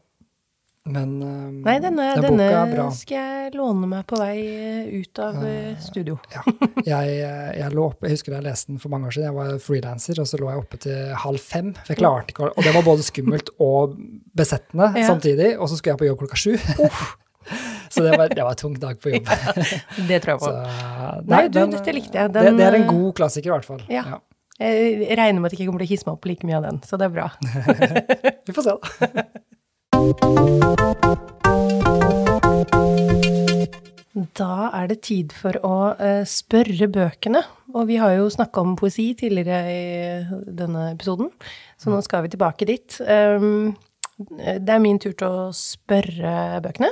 Men 0.84 1.12
eh, 1.24 1.52
Nei, 1.64 1.78
denne, 1.80 2.10
den 2.20 2.36
boka 2.36 2.48
er 2.60 2.72
bra. 2.74 2.86
skal 2.92 3.16
jeg 3.16 3.54
låne 3.56 3.88
meg 3.88 4.04
på 4.10 4.18
vei 4.20 4.34
ut 5.00 5.22
av 5.24 5.38
uh, 5.40 5.70
studio. 5.80 6.18
Ja. 6.34 6.42
Jeg, 6.84 7.14
jeg, 7.22 7.70
lå 7.72 7.86
oppe, 7.88 8.10
jeg 8.10 8.18
husker 8.18 8.36
jeg 8.36 8.44
leste 8.44 8.74
den 8.74 8.82
for 8.84 8.92
mange 8.92 9.08
år 9.08 9.16
siden, 9.16 9.30
jeg 9.30 9.38
var 9.38 9.62
frilanser, 9.64 10.20
og 10.20 10.28
så 10.28 10.40
lå 10.42 10.50
jeg 10.52 10.64
oppe 10.66 10.80
til 10.84 11.14
halv 11.24 11.40
fem. 11.40 11.72
For 11.86 11.94
jeg 11.96 12.02
klarte 12.02 12.36
ikke 12.36 12.50
Og 12.52 12.68
det 12.68 12.74
var 12.76 12.88
både 12.90 13.08
skummelt 13.08 13.54
og 13.64 13.96
besettende 14.36 14.90
Ja. 15.00 15.06
samtidig, 15.08 15.54
og 15.56 15.72
så 15.72 15.80
skulle 15.80 15.96
jeg 15.96 16.02
på 16.04 16.10
jobb 16.10 16.20
klokka 16.26 16.42
sju. 16.44 16.52
så 17.94 18.04
det 18.04 18.20
var, 18.20 18.36
det 18.36 18.44
var 18.44 18.52
en 18.52 18.62
tung 18.66 18.76
dag 18.84 19.00
på 19.00 19.16
jobb. 19.16 19.32
Det 20.12 20.20
tror 20.20 20.34
jeg 20.36 20.44
på. 20.44 20.52
Så, 20.52 21.24
Nei, 21.32 21.42
du, 21.48 21.62
dette 21.78 21.96
likte 21.96 22.20
jeg. 22.26 22.36
det, 22.36 22.44
Den, 22.50 22.60
det 22.60 22.68
er 22.68 22.80
en 22.82 22.90
god 22.92 23.16
klassiker, 23.22 23.54
i 23.54 23.56
hvert 23.56 23.72
fall. 23.72 23.84
ja. 23.88 24.20
Jeg 24.62 25.16
regner 25.18 25.42
med 25.42 25.50
at 25.50 25.56
jeg 25.56 25.64
ikke 25.64 25.72
kommer 25.72 25.82
til 25.82 25.90
å 25.90 25.92
hisse 25.96 26.06
meg 26.06 26.14
opp 26.14 26.28
like 26.30 26.46
mye 26.46 26.60
av 26.60 26.68
den, 26.68 26.76
så 26.86 27.00
det 27.02 27.08
er 27.08 27.16
bra. 27.16 27.32
Vi 28.46 28.54
får 28.54 28.68
se, 28.68 28.76
da. 28.78 29.24
Da 34.34 34.70
er 34.76 34.90
det 34.90 34.98
tid 35.06 35.32
for 35.36 35.56
å 35.64 35.78
eh, 35.96 36.24
spørre 36.28 36.90
bøkene. 36.92 37.40
Og 37.74 37.88
vi 37.88 37.98
har 38.02 38.12
jo 38.18 38.28
snakka 38.34 38.64
om 38.66 38.76
poesi 38.80 39.14
tidligere 39.18 39.60
i 39.72 40.44
denne 40.60 40.90
episoden, 40.92 41.32
så 41.80 41.94
nå 41.94 42.02
skal 42.06 42.26
vi 42.26 42.34
tilbake 42.34 42.68
dit. 42.70 43.00
Um, 43.00 43.72
det 44.20 44.76
er 44.76 44.84
min 44.84 45.00
tur 45.02 45.16
til 45.16 45.28
å 45.28 45.48
spørre 45.56 46.60
bøkene. 46.66 46.92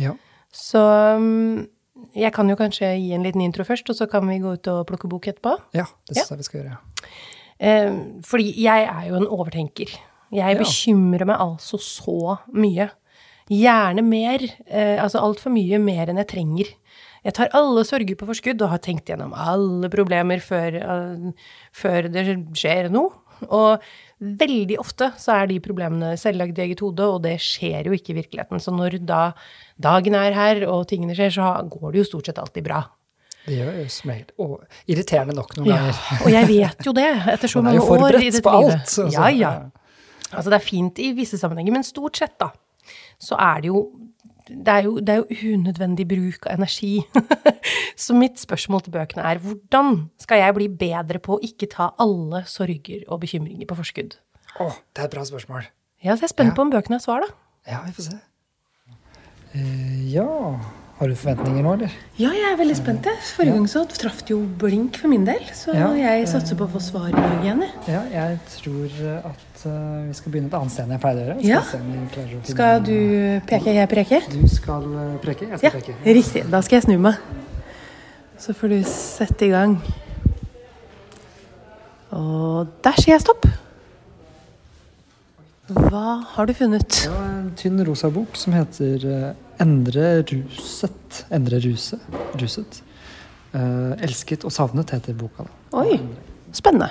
Ja. 0.00 0.14
Så 0.54 0.80
um, 1.18 1.66
jeg 2.14 2.32
kan 2.36 2.50
jo 2.50 2.56
kanskje 2.58 2.94
gi 2.96 3.12
en 3.16 3.26
liten 3.26 3.42
intro 3.44 3.66
først, 3.66 3.90
og 3.90 3.98
så 3.98 4.06
kan 4.10 4.26
vi 4.30 4.40
gå 4.42 4.54
ut 4.56 4.72
og 4.72 4.86
plukke 4.88 5.10
bok 5.10 5.28
etterpå. 5.32 5.58
ja, 5.76 5.88
det 6.08 6.20
syns 6.20 6.30
jeg 6.36 6.42
vi 6.44 6.48
skal 6.48 6.60
gjøre. 6.62 6.80
Eh, 7.64 7.92
fordi 8.26 8.50
jeg 8.62 8.88
er 8.90 9.06
jo 9.08 9.18
en 9.20 9.30
overtenker. 9.30 9.92
Jeg 10.32 10.56
Ja. 10.56 10.58
bekymrer 10.62 11.26
meg 11.26 11.38
altså 11.38 11.78
så 11.78 12.38
mye. 12.52 12.90
Gjerne 13.50 14.02
mer, 14.02 14.40
eh, 14.66 14.96
altså 15.02 15.20
altfor 15.20 15.52
mye 15.52 15.78
mer 15.78 16.06
enn 16.08 16.16
jeg 16.16 16.28
trenger. 16.28 16.66
Jeg 17.24 17.34
tar 17.34 17.48
alle 17.52 17.84
sorger 17.84 18.16
på 18.16 18.26
forskudd 18.26 18.60
og 18.62 18.68
har 18.70 18.78
tenkt 18.78 19.06
gjennom 19.06 19.32
alle 19.34 19.88
problemer 19.88 20.40
før, 20.40 20.76
uh, 20.82 21.32
før 21.72 22.10
det 22.12 22.24
skjer 22.54 22.90
noe. 22.90 23.12
Og 23.50 23.80
veldig 24.22 24.76
ofte 24.78 25.10
så 25.18 25.32
er 25.42 25.46
de 25.46 25.58
problemene 25.60 26.16
selvlagd 26.20 26.58
i 26.58 26.62
eget 26.68 26.80
hode, 26.80 27.00
og 27.00 27.22
det 27.22 27.38
skjer 27.40 27.84
jo 27.86 27.92
ikke 27.92 28.10
i 28.14 28.18
virkeligheten. 28.22 28.60
Så 28.60 28.72
når 28.72 29.04
da 29.04 29.32
dagen 29.80 30.14
er 30.14 30.32
her 30.32 30.66
og 30.68 30.86
tingene 30.88 31.14
skjer, 31.16 31.32
så 31.32 31.68
går 31.68 31.92
det 31.92 31.98
jo 32.04 32.10
stort 32.12 32.26
sett 32.26 32.38
alltid 32.38 32.64
bra. 32.64 32.84
Det 33.46 33.58
gjør 33.58 33.74
jo 33.82 33.88
smelt. 33.92 34.30
Og 34.40 34.62
irriterende 34.88 35.34
nok 35.36 35.56
noen 35.58 35.66
Ja, 35.68 35.76
ganger. 35.76 36.24
og 36.24 36.30
jeg 36.32 36.46
vet 36.48 36.84
jo 36.86 36.92
det 36.96 37.08
etter 37.28 37.48
så 37.48 37.62
Man 37.62 37.74
er 37.74 37.78
mange 37.78 37.84
jo 37.84 37.92
år 37.92 37.96
i 37.96 38.00
forberedt 38.00 38.32
dette 38.32 38.42
på 38.42 38.54
alt. 38.54 38.86
så- 38.88 39.10
Ja, 39.12 39.26
ja. 39.28 39.70
Altså 40.34 40.52
det 40.52 40.58
er 40.58 40.66
fint 40.66 40.98
i 41.02 41.12
visse 41.16 41.38
sammenhenger, 41.40 41.74
men 41.76 41.86
stort 41.86 42.18
sett 42.20 42.36
da, 42.42 42.50
så 43.22 43.38
er 43.40 43.64
det 43.64 43.72
jo 43.72 43.84
det 44.44 44.68
er, 44.68 44.82
jo, 44.84 44.98
det 45.00 45.08
er 45.14 45.22
jo 45.22 45.54
unødvendig 45.54 46.04
bruk 46.08 46.44
av 46.50 46.58
energi. 46.58 46.98
så 48.04 48.12
mitt 48.12 48.36
spørsmål 48.42 48.82
til 48.84 48.92
bøkene 48.92 49.24
er 49.24 49.40
hvordan 49.40 50.02
skal 50.20 50.42
jeg 50.42 50.56
bli 50.58 50.66
bedre 50.68 51.20
på 51.24 51.38
å 51.38 51.40
ikke 51.48 51.70
ta 51.72 51.86
alle 52.02 52.42
sorger 52.50 53.06
og 53.08 53.22
bekymringer 53.22 53.64
på 53.70 53.78
forskudd? 53.78 54.18
Å, 54.60 54.68
det 54.92 55.00
er 55.00 55.08
et 55.08 55.16
bra 55.16 55.24
spørsmål. 55.24 55.64
Ja, 56.04 56.12
så 56.12 56.26
jeg 56.26 56.28
er 56.28 56.34
spent 56.34 56.52
Ja. 56.52 56.58
på 56.58 56.66
om 56.66 56.74
bøkene 56.74 57.00
har 57.00 57.04
svar, 57.06 57.24
da. 57.24 57.32
Ja, 57.72 57.80
vi 57.86 57.96
får 57.96 58.10
se. 58.10 58.18
Uh, 59.54 60.12
ja 60.12 60.28
Har 60.94 61.10
du 61.10 61.14
forventninger 61.18 61.64
nå, 61.66 61.72
eller? 61.74 61.94
Ja, 62.20 62.28
jeg 62.30 62.44
er 62.52 62.58
veldig 62.58 62.74
spent. 62.78 63.06
Forrige 63.34 63.56
gang 63.56 63.64
så 63.70 63.80
traff 63.90 64.20
det 64.22 64.30
jo 64.30 64.44
blink 64.60 65.00
for 65.02 65.10
min 65.10 65.24
del, 65.26 65.42
så 65.56 65.74
Ja, 65.74 65.88
jeg 65.98 66.28
satser 66.30 66.54
på 66.58 66.68
å 66.68 66.70
få 66.70 66.82
svar 66.82 67.08
i 67.10 67.14
dag 67.16 67.32
igjen. 67.40 67.64
Ja, 67.90 68.02
jeg 68.12 68.36
tror 68.52 69.00
eh, 69.02 69.26
at 69.32 69.64
uh, 69.66 70.04
vi 70.06 70.14
skal 70.14 70.34
begynne 70.36 70.52
et 70.52 70.54
annet 70.60 70.74
sted 70.76 70.86
enn 70.86 70.94
jeg 70.94 71.02
pleide 71.02 71.24
å 71.24 71.26
gjøre. 71.26 71.48
Ja. 71.48 71.62
se 71.66 71.80
om 71.82 72.44
Skal 72.46 72.86
du 72.86 72.94
peke, 73.50 73.74
jeg 73.74 73.90
preke? 73.90 74.22
Du 74.30 74.46
skal 74.52 74.86
eh, 74.86 75.16
preke, 75.24 75.50
jeg 75.50 75.58
skal 75.58 75.66
Ja, 75.66 75.74
preke. 75.80 75.96
riktig. 76.20 76.44
Da 76.54 76.62
skal 76.62 76.78
jeg 76.78 76.86
snu 76.86 76.96
meg. 77.08 77.18
Så 78.38 78.54
får 78.54 78.76
du 78.76 78.78
sette 78.86 79.48
i 79.48 79.50
gang. 79.50 79.80
Og 82.14 82.70
der 82.86 83.02
sier 83.02 83.16
jeg 83.16 83.24
stopp. 83.26 83.48
Hva 85.74 86.20
har 86.36 86.46
du 86.46 86.54
funnet? 86.54 87.02
Var 87.08 87.26
en 87.32 87.50
tynn 87.58 87.82
rosa 87.88 88.10
bok 88.14 88.38
som 88.38 88.54
heter 88.54 89.06
eh, 89.10 89.30
Endre 89.62 90.22
ruset. 90.30 91.24
Endre 91.34 91.60
ruse. 91.64 91.98
ruset. 92.40 92.80
Eh, 93.54 93.92
Elsket 94.06 94.44
og 94.44 94.52
savnet 94.54 94.90
heter 94.90 95.14
boka. 95.14 95.44
da. 95.46 95.82
Oi, 95.84 95.98
spennende. 96.52 96.90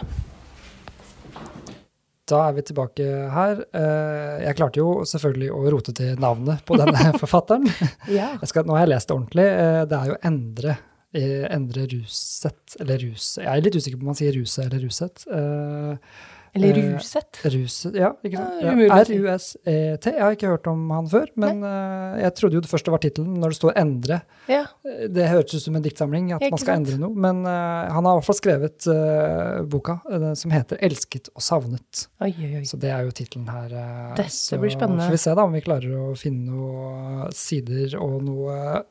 Da 2.32 2.40
er 2.48 2.54
vi 2.56 2.62
tilbake 2.64 3.04
her. 3.36 3.60
Eh, 3.76 4.46
Jeg 4.48 4.56
klarte 4.56 4.80
jo 4.80 5.04
selvfølgelig 5.08 5.50
å 5.52 5.66
rote 5.74 5.94
til 5.94 6.16
navnet 6.24 6.64
på 6.66 6.78
denne 6.80 7.12
forfatteren. 7.22 7.68
Ja. 8.08 8.30
Jeg 8.40 8.48
skal, 8.54 8.64
nå 8.66 8.78
har 8.78 8.86
jeg 8.86 8.94
lest 8.96 9.10
det 9.12 9.18
ordentlig. 9.18 9.48
Eh, 9.52 9.84
Det 9.92 10.00
er 10.00 10.12
jo 10.14 10.20
Endre. 10.32 10.78
Endre 11.14 11.84
Ruset, 11.92 12.78
eller 12.82 12.98
Ruse. 13.04 13.38
Jeg 13.44 13.46
er 13.52 13.62
litt 13.62 13.76
usikker 13.78 14.00
på 14.00 14.08
om 14.08 14.14
man 14.14 14.18
sier 14.18 14.34
Ruse 14.34 14.64
eller 14.64 14.82
Ruset. 14.82 15.28
Eh, 15.30 16.16
Eller 16.56 16.78
Eh, 16.78 16.92
Ruset. 16.94 17.40
Ruset, 17.50 17.96
ja, 17.98 18.12
ikke 18.24 18.38
sant? 18.38 18.60
Ja. 18.62 18.74
R-U-S-E-T. 19.02 20.06
Jeg 20.14 20.22
har 20.22 20.36
ikke 20.36 20.52
hørt 20.52 20.68
om 20.70 20.84
han 20.94 21.08
før, 21.10 21.26
men 21.42 21.64
uh, 21.66 22.14
jeg 22.22 22.36
trodde 22.38 22.54
jo 22.60 22.62
det 22.62 22.70
første 22.70 22.92
var 22.94 23.02
tittelen 23.02 23.40
når 23.42 23.56
det 23.56 23.58
står 23.58 23.74
'endre'. 23.82 24.20
Ja. 24.48 24.60
Eh, 24.86 25.08
Det 25.10 25.26
hørtes 25.32 25.56
ut 25.58 25.64
som 25.66 25.76
en 25.76 25.82
diktsamling, 25.82 26.30
at 26.36 26.42
man 26.46 26.60
skal 26.62 26.76
sant? 26.76 26.88
endre 26.88 27.00
noe. 27.02 27.16
Men 27.26 27.42
uh, 27.50 27.90
han 27.90 28.06
har 28.06 28.14
i 28.14 28.18
hvert 28.22 28.28
fall 28.30 28.38
skrevet 28.38 28.86
uh, 28.86 29.64
boka 29.66 29.96
eh, 30.12 30.34
som 30.38 30.52
heter 30.54 30.78
'Elsket 30.78 31.30
og 31.34 31.42
savnet'. 31.42 32.06
Oi, 32.22 32.30
oi, 32.38 32.56
oi. 32.62 32.64
Så 32.70 32.78
det 32.78 32.92
er 32.94 33.02
jo 33.04 33.12
tittelen 33.18 33.50
her. 33.50 33.74
eh, 33.74 34.14
Dette 34.16 34.30
så 34.30 34.60
blir 34.62 34.70
spennende. 34.78 35.08
får 35.10 35.18
vi 35.18 35.24
se 35.26 35.34
da 35.34 35.42
om 35.44 35.52
vi 35.58 35.62
klarer 35.62 35.90
å 35.90 36.14
finne 36.16 36.52
noen 36.54 37.32
sider 37.34 37.98
og 37.98 38.22
noe 38.24 38.84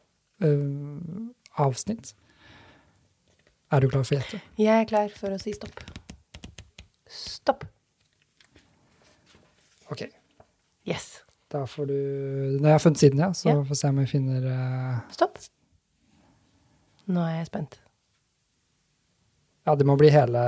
eh, 0.42 1.62
avsnitt. 1.62 2.14
Er 3.72 3.80
du 3.80 3.88
klar 3.88 4.02
for 4.04 4.16
å 4.16 4.18
gjette? 4.18 4.40
Jeg 4.58 4.82
er 4.82 4.84
klar 4.84 5.08
for 5.16 5.30
å 5.32 5.38
si 5.40 5.52
stopp. 5.56 5.78
Stopp. 7.12 7.64
Ok. 9.92 10.06
Yes. 10.88 11.20
Da 11.52 11.66
får 11.68 11.86
du 11.90 11.96
Når 12.58 12.64
jeg 12.70 12.72
har 12.78 12.80
funnet 12.82 12.98
siden, 13.02 13.20
ja, 13.20 13.30
så 13.36 13.48
Ja. 13.50 13.54
får 13.60 13.68
vi 13.68 13.74
se 13.82 13.88
om 13.92 13.98
vi 14.00 14.06
finner 14.08 14.46
uh... 14.48 15.00
Stopp. 15.12 15.38
Nå 17.12 17.20
er 17.26 17.36
jeg 17.42 17.46
spent. 17.50 17.78
Ja, 19.66 19.74
det 19.78 19.86
må 19.86 19.94
bli 19.98 20.08
hele 20.10 20.40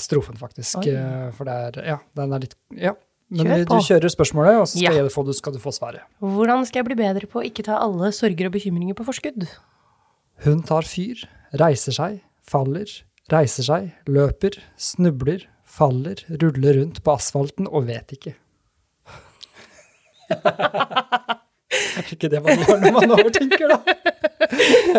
strofen, 0.00 0.38
faktisk. 0.40 0.78
Oi. 0.80 0.94
eh, 0.94 1.30
For 1.36 1.44
det 1.48 1.56
er 1.82 1.88
Ja, 1.94 1.98
den 2.16 2.32
er 2.32 2.38
litt 2.46 2.54
Ja. 2.72 2.94
Men 3.30 3.44
Kjør 3.44 3.64
du 3.68 3.74
kjører 3.84 4.08
spørsmålet, 4.08 4.54
og 4.56 4.66
så 4.66 4.78
skal, 4.78 4.94
Ja. 4.96 5.08
få, 5.12 5.32
skal 5.36 5.52
du 5.52 5.58
få 5.60 5.68
svaret. 5.74 6.00
Hvordan 6.22 6.64
skal 6.64 6.80
jeg 6.80 6.86
bli 6.86 6.94
bedre 6.96 7.26
på 7.28 7.42
å 7.42 7.44
ikke 7.44 7.62
ta 7.64 7.76
alle 7.76 8.08
sorger 8.10 8.46
og 8.46 8.52
bekymringer 8.54 8.94
på 8.96 9.04
forskudd? 9.04 9.44
Hun 10.46 10.62
tar 10.62 10.80
fyr, 10.88 11.26
reiser 11.52 11.92
seg, 11.92 12.22
faller, 12.40 12.86
reiser 13.30 13.62
seg, 13.66 13.92
løper, 14.06 14.56
snubler, 14.78 15.44
faller, 15.68 16.22
ruller 16.42 16.80
rundt 16.80 17.02
på 17.04 17.14
asfalten 17.14 17.68
og 17.68 17.86
vet 17.88 18.16
ikke. 18.16 18.34
er 21.98 22.12
ikke 22.12 22.30
det 22.32 22.40
man 22.44 22.62
gjør 22.62 22.80
når 22.82 22.96
man 22.96 23.14
overtenker, 23.18 23.74
da? 23.74 23.78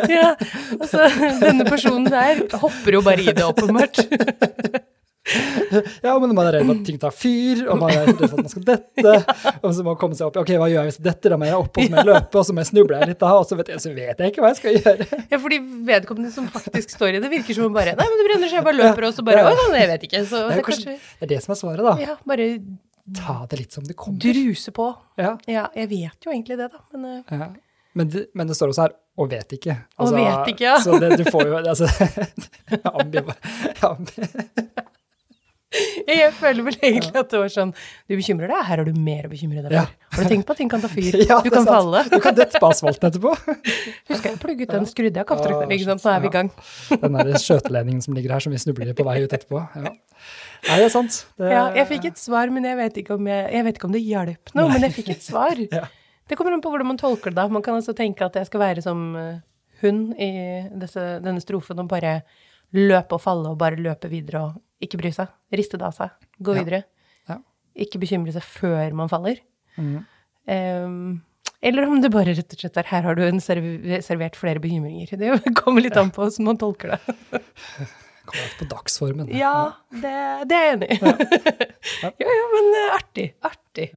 Ja, 0.10 0.36
altså, 0.78 1.08
denne 1.42 1.66
personen 1.66 2.08
der 2.10 2.46
hopper 2.62 2.98
jo 2.98 3.02
bare 3.06 3.22
i 3.24 3.34
det, 3.34 3.46
åpenbart. 3.46 4.00
Ja, 6.06 6.14
men 6.20 6.32
man 6.34 6.48
er 6.48 6.56
redd 6.58 6.66
for 6.66 6.74
at 6.80 6.86
ting 6.88 6.98
tar 7.02 7.14
fyr, 7.14 7.60
og 7.70 7.80
man 7.82 7.92
er 7.94 8.08
redd 8.08 8.22
for 8.24 8.40
at 8.40 8.42
man 8.46 8.52
skal 8.54 8.66
dette. 8.66 9.14
Og 9.62 9.74
så 9.76 9.84
må 9.84 9.92
man 9.92 10.00
komme 10.02 10.18
seg 10.18 10.30
opp. 10.30 10.40
Ok, 10.42 10.52
hva 10.58 10.70
gjør 10.72 10.80
jeg 10.82 10.90
hvis 10.90 11.00
jeg 11.02 11.06
detter? 11.10 11.34
Da 11.36 11.38
må 11.42 11.50
jeg 11.50 11.60
opp, 11.60 11.78
og 11.78 11.84
så 11.86 11.92
må 11.94 12.00
jeg 12.02 12.10
løpe, 12.10 12.40
og 12.42 12.48
så 12.48 12.56
må 12.56 12.64
jeg 12.64 12.70
snuble 12.72 13.02
litt 13.12 13.20
da, 13.22 13.32
og 13.38 13.46
så 13.50 13.58
vet 13.60 13.72
jeg, 13.74 13.84
så 13.84 13.94
vet 13.94 14.24
jeg 14.24 14.34
ikke 14.34 14.44
hva 14.46 14.52
jeg 14.54 14.60
skal 14.62 14.78
gjøre. 14.80 15.08
Ja, 15.36 15.40
fordi 15.46 15.60
vedkommende 15.92 16.34
som 16.34 16.50
faktisk 16.54 16.96
står 16.96 17.20
i 17.20 17.24
det, 17.24 17.32
virker 17.36 17.60
som 17.60 17.68
om 17.70 17.76
bare 17.78 17.94
Nei, 18.00 18.08
men 18.10 18.22
det 18.22 18.28
brenner 18.30 18.50
seg, 18.52 18.60
jeg 18.62 18.68
bare 18.70 18.80
løper, 18.80 19.08
og 19.10 19.18
så 19.20 19.26
bare. 19.28 19.46
Å, 19.54 19.72
jeg 19.78 19.90
vet 19.94 20.06
ikke. 20.10 20.24
Så 20.30 20.44
Det 20.44 20.50
det 20.50 20.56
er, 20.56 20.62
er 20.64 20.68
kanskje, 20.72 20.94
kanskje 20.98 21.20
det 21.20 21.28
er 21.28 21.34
det 21.36 21.42
som 21.46 21.56
er 21.56 21.62
svaret, 21.64 21.86
da. 21.92 21.96
Ja, 22.08 22.18
bare 22.34 22.50
Ta 23.20 23.40
det 23.50 23.58
litt 23.58 23.74
som 23.74 23.86
det 23.88 23.96
kommer. 23.98 24.20
druse 24.22 24.72
på. 24.76 24.86
Ja. 25.18 25.32
Ja, 25.50 25.64
jeg 25.74 25.90
vet 25.90 26.26
jo 26.28 26.30
egentlig 26.34 26.60
det, 26.60 26.68
da, 26.74 26.82
men 26.94 27.06
eh, 27.20 27.40
Ja. 27.40 27.48
Men, 27.98 28.06
det, 28.14 28.28
men 28.38 28.46
det 28.48 28.54
står 28.56 28.70
også 28.70 28.84
her 28.84 28.92
'og 29.18 29.32
vet 29.32 29.50
ikke'. 29.58 29.76
Og 30.00 30.12
vet 30.14 30.52
ikke, 30.54 30.62
ja. 30.64 30.76
Så 30.80 31.00
det, 31.02 31.18
du 31.18 31.26
får 31.26 31.48
jo 31.50 31.56
altså, 31.58 31.88
ambi, 33.02 33.24
ambi- 33.82 34.30
jeg 36.10 36.32
føler 36.34 36.66
vel 36.66 36.76
egentlig 36.82 37.14
at 37.20 37.30
det 37.30 37.40
var 37.44 37.52
sånn 37.54 37.72
Du 38.10 38.16
bekymrer 38.18 38.50
deg? 38.50 38.62
Her 38.66 38.82
har 38.82 38.88
du 38.88 38.96
mer 38.98 39.28
å 39.28 39.30
bekymre 39.30 39.62
deg 39.66 39.76
Ja. 39.76 39.84
for. 39.86 40.16
Har 40.18 40.26
du 40.26 40.32
tenkt 40.34 40.48
på 40.50 40.56
at 40.56 40.62
ting 40.64 40.72
kan 40.72 40.82
ta 40.82 40.90
fyr? 40.90 41.18
Ja, 41.30 41.38
du 41.46 41.50
kan 41.54 41.62
sant. 41.68 41.70
falle. 41.76 42.02
Du 42.10 42.18
kan 42.24 42.38
dette 42.40 42.62
på 42.64 42.70
asfalten 42.72 43.10
etterpå. 43.12 43.34
Husker 44.10 44.32
jeg 44.32 44.40
plugget 44.42 44.74
den, 44.74 44.88
skrudde 44.90 45.22
av 45.22 45.28
kaffetrakteren, 45.30 45.74
ikke 45.78 45.86
sant? 45.92 46.02
Så 46.02 46.10
er 46.16 46.24
vi 46.26 46.32
i 46.32 46.34
gang. 46.34 46.50
Den 46.96 47.20
der 47.20 47.38
skjøteledningen 47.44 48.02
som 48.06 48.18
ligger 48.18 48.34
her, 48.34 48.46
som 48.48 48.56
vi 48.56 48.62
snubler 48.66 48.90
i 48.90 48.98
på 48.98 49.06
vei 49.08 49.20
ut 49.22 49.36
etterpå. 49.38 49.62
Ja. 49.78 49.94
Nei, 49.94 50.76
det 50.82 50.90
er 50.90 50.92
sant. 50.92 51.22
Det, 51.40 51.52
Ja, 51.54 51.68
jeg 51.78 51.88
fikk 51.94 52.10
et 52.10 52.20
svar, 52.20 52.50
men 52.52 52.66
jeg 52.68 52.76
vet 52.82 52.98
ikke 53.04 53.16
om, 53.20 53.30
jeg, 53.30 53.46
jeg 53.56 53.68
vet 53.70 53.78
ikke 53.80 53.88
om 53.88 53.94
det 53.96 54.02
hjalp 54.04 54.52
noe. 54.58 54.74
Men 54.74 54.88
jeg 54.90 54.96
fikk 54.98 55.14
et 55.14 55.24
svar. 55.24 55.62
Ja. 55.70 55.86
Det 56.30 56.38
kommer 56.38 56.54
an 56.58 56.62
på 56.66 56.70
hvordan 56.74 56.90
man 56.92 57.00
tolker 57.00 57.32
det. 57.34 57.46
Man 57.54 57.64
kan 57.66 57.78
altså 57.78 57.94
tenke 57.98 58.26
at 58.26 58.36
jeg 58.42 58.50
skal 58.50 58.60
være 58.66 58.84
som 58.86 59.06
eh, 59.18 59.38
hun 59.86 60.02
i 60.20 60.32
disse, 60.82 61.06
denne 61.24 61.40
strofen 61.46 61.80
og 61.86 61.88
bare 61.94 62.18
løpe 62.76 63.16
og 63.18 63.22
falle 63.24 63.50
og 63.54 63.58
bare 63.62 63.80
løpe 63.80 64.10
videre 64.12 64.42
og 64.50 64.62
ikke 64.84 64.98
bry 65.02 65.12
seg. 65.16 65.28
Riste 65.56 65.78
det 65.80 65.86
av 65.88 65.94
seg. 65.98 66.10
Gå 66.42 66.56
Ja. 66.56 66.64
videre. 66.64 66.84
Ja. 67.30 67.38
Ikke 67.76 68.00
bekymre 68.02 68.32
seg 68.36 68.44
før 68.46 68.94
man 68.94 69.10
faller. 69.12 69.38
Mm. 69.78 70.06
Um, 70.50 71.22
eller 71.62 71.88
om 71.90 72.00
det 72.02 72.12
bare 72.14 72.34
rett 72.38 72.54
og 72.56 72.60
slett 72.62 72.78
er 72.80 72.88
her 72.88 73.02
har 73.04 73.16
du 73.16 73.22
en 73.26 73.40
serv 73.44 73.64
servert 74.06 74.36
flere 74.40 74.60
bekymringer. 74.64 75.08
Det 75.20 75.54
kommer 75.60 75.82
litt 75.84 75.98
an 76.00 76.12
på 76.12 76.22
hvordan 76.24 76.46
man 76.48 76.58
tolker 76.62 76.96
det. 76.96 77.02
Kommer 78.30 78.46
litt 78.46 78.60
på 78.60 78.66
dagsformen. 78.70 79.32
Ja, 79.34 79.72
det, 79.90 80.12
det 80.52 80.54
er 80.60 80.66
jeg 80.68 80.74
enig 80.76 80.90
i. 80.94 80.98
Ja. 81.02 82.12
ja, 82.22 82.30
men 82.54 82.66
eh, 82.78 82.94
artig. 83.00 83.28
Artig. 83.42 83.90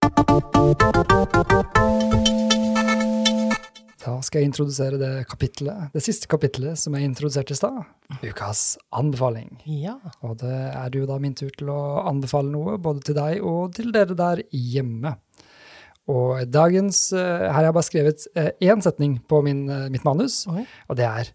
Da 4.03 4.17
skal 4.25 4.43
jeg 4.43 4.51
introdusere 4.51 4.99
det 4.99 5.11
kapitlet, 5.31 5.93
det 5.95 6.03
siste 6.03 6.27
kapitlet 6.31 6.79
som 6.81 6.97
jeg 6.97 7.07
introduserte 7.07 7.55
i 7.55 7.59
stad. 7.59 7.83
Ukas 8.25 8.77
anbefaling. 8.99 9.61
Ja. 9.67 9.95
Og 10.27 10.41
det 10.43 10.51
er 10.51 10.97
jo 10.99 11.07
da 11.07 11.19
min 11.23 11.37
tur 11.39 11.53
til 11.55 11.71
å 11.71 12.03
anbefale 12.11 12.51
noe, 12.51 12.79
både 12.83 13.05
til 13.07 13.19
deg 13.19 13.45
og 13.47 13.77
til 13.77 13.93
dere 13.95 14.17
der 14.19 14.43
hjemme. 14.51 15.15
Og 16.11 16.43
dagens 16.51 17.13
eh, 17.15 17.47
Her 17.47 17.55
har 17.55 17.69
jeg 17.69 17.77
bare 17.77 17.87
skrevet 17.87 18.27
eh, 18.35 18.51
én 18.67 18.83
setning 18.83 19.21
på 19.31 19.39
min, 19.47 19.69
eh, 19.71 19.87
mitt 19.93 20.03
manus, 20.05 20.43
Oi. 20.51 20.65
og 20.91 20.99
det 20.99 21.07
er 21.07 21.31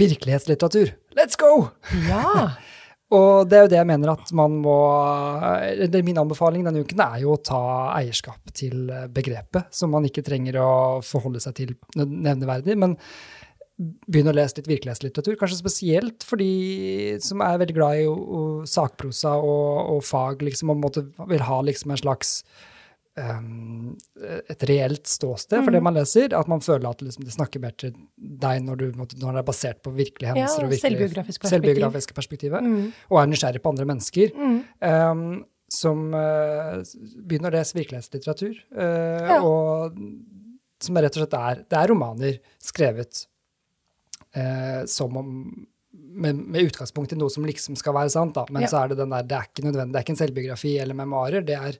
virkelighetslitteratur. 0.00 0.96
Let's 1.14 1.38
go! 1.38 1.70
Ja. 2.08 2.56
Og 3.12 3.44
det 3.46 3.58
er 3.58 3.66
jo 3.66 3.70
det 3.70 3.78
jeg 3.78 3.88
mener 3.90 4.14
at 4.14 4.30
man 4.34 4.56
må 4.64 4.74
eller 5.60 6.06
Min 6.06 6.18
anbefaling 6.22 6.64
denne 6.64 6.82
uken 6.86 7.02
er 7.04 7.20
jo 7.22 7.34
å 7.34 7.42
ta 7.44 7.62
eierskap 7.98 8.52
til 8.56 8.88
begrepet, 9.12 9.68
som 9.76 9.92
man 9.92 10.08
ikke 10.08 10.24
trenger 10.24 10.56
å 10.62 10.70
forholde 11.04 11.42
seg 11.44 11.58
til 11.60 11.74
nevneverdig. 11.94 12.78
Men 12.80 12.96
begynne 13.76 14.30
å 14.30 14.36
lese 14.36 14.60
litt 14.60 14.70
virkelighetslitteratur, 14.70 15.36
kanskje 15.38 15.58
spesielt 15.58 16.24
for 16.26 16.38
de 16.38 17.18
som 17.22 17.42
er 17.42 17.58
veldig 17.58 17.74
glad 17.74 18.02
i 18.04 18.06
sakprosa 18.70 19.34
og, 19.42 19.96
og 19.96 20.04
fag, 20.06 20.44
liksom, 20.46 20.70
og 20.70 21.00
vil 21.30 21.42
ha 21.42 21.58
liksom 21.66 21.90
en 21.90 22.02
slags 22.04 22.36
um, 23.16 23.96
et 24.50 24.62
reelt 24.68 25.06
ståsted 25.06 25.62
for 25.64 25.70
det 25.70 25.80
Mm. 25.80 25.84
man 25.84 25.94
leser. 25.94 26.32
At 26.34 26.48
man 26.48 26.60
føler 26.60 26.88
at 26.90 27.00
liksom, 27.02 27.24
det 27.24 27.32
snakker 27.34 27.60
mer 27.60 27.70
til 27.78 27.92
deg 28.18 28.62
når, 28.64 28.76
du, 28.76 28.86
når 28.96 29.06
det 29.08 29.42
er 29.42 29.42
basert 29.48 29.82
på 29.82 29.92
virkelige 29.94 30.28
Ja, 30.28 30.34
hendelser. 30.34 30.64
og 30.64 30.70
virkelig, 30.70 31.14
perspektiv. 31.14 31.50
selvbiografiske 31.54 32.14
perspektivet. 32.14 32.62
Mm. 32.62 32.92
Og 33.10 33.18
er 33.22 33.26
nysgjerrig 33.26 33.62
på 33.62 33.70
andre 33.74 33.84
mennesker. 33.86 34.32
Um, 34.82 35.44
som 35.74 36.12
uh, 36.14 36.82
begynner 37.26 37.50
å 37.50 37.56
lese 37.58 37.74
virkelighetslitteratur. 37.74 38.54
Uh, 38.74 39.28
Ja. 39.28 39.38
Og 39.42 39.94
som 40.84 40.96
rett 40.96 41.16
og 41.16 41.22
slett 41.24 41.34
er 41.38 41.62
Det 41.70 41.78
er 41.78 41.88
romaner 41.88 42.38
skrevet 42.60 43.26
uh, 44.36 44.84
som 44.86 45.16
om 45.16 45.30
med, 45.94 46.36
med 46.36 46.68
utgangspunkt 46.68 47.12
i 47.14 47.16
noe 47.18 47.30
som 47.32 47.44
liksom 47.46 47.76
skal 47.78 47.94
være 47.96 48.10
sant, 48.12 48.34
da. 48.36 48.44
men 48.50 48.62
Ja. 48.62 48.68
så 48.68 48.82
er 48.84 48.88
det 48.92 48.98
den 48.98 49.10
der 49.10 49.22
Det 49.22 49.36
er 49.38 49.46
ikke 49.48 49.64
nødvendig, 49.66 49.92
det 49.92 49.98
er 49.98 50.04
ikke 50.04 50.14
en 50.14 50.22
selvbiografi 50.26 50.72
eller 50.78 50.94
memoarer, 50.94 51.44
det 51.46 51.54
er 51.56 51.78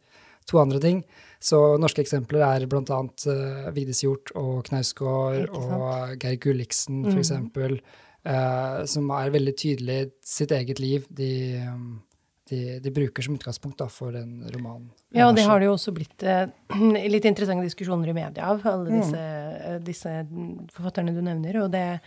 to 0.51 0.59
andre 0.61 0.81
ting. 0.81 1.03
Så 1.45 1.59
norske 1.81 2.01
eksempler 2.05 2.41
er 2.45 2.65
annet 2.65 3.27
uh, 3.29 3.71
Vigdis 3.77 4.01
Hjorth 4.05 4.33
og 4.41 4.65
Knausgård 4.71 5.51
og 5.53 6.17
Geir 6.23 6.37
Gulliksen, 6.41 7.03
for 7.05 7.13
Mm. 7.15 7.21
eksempel, 7.21 7.79
eh, 8.25 8.85
som 8.87 9.11
er 9.11 9.31
veldig 9.31 9.55
tydelig 9.57 10.11
sitt 10.25 10.51
eget 10.53 10.79
liv. 10.81 11.07
De, 11.11 11.61
um, 11.69 12.03
de, 12.49 12.79
de 12.81 12.91
bruker 12.91 13.23
som 13.25 13.37
utgangspunkt 13.37 13.79
da, 13.79 13.87
for 13.89 14.17
en 14.17 14.43
roman. 14.55 14.91
Ja, 15.13 15.29
og 15.29 15.37
det 15.37 15.45
har 15.49 15.61
det 15.61 15.67
jo 15.69 15.75
også 15.77 15.93
blitt 15.97 16.23
eh, 16.23 16.47
litt 17.15 17.25
interessante 17.25 17.65
diskusjoner 17.65 18.09
i 18.13 18.17
media 18.17 18.51
av, 18.53 18.61
alle 18.69 18.91
Mm. 18.91 19.01
disse, 19.01 19.25
mm. 19.25 19.85
disse 19.85 20.13
forfatterne 20.77 21.15
du 21.17 21.21
nevner. 21.25 21.63
Og 21.65 21.71
det, 21.73 22.01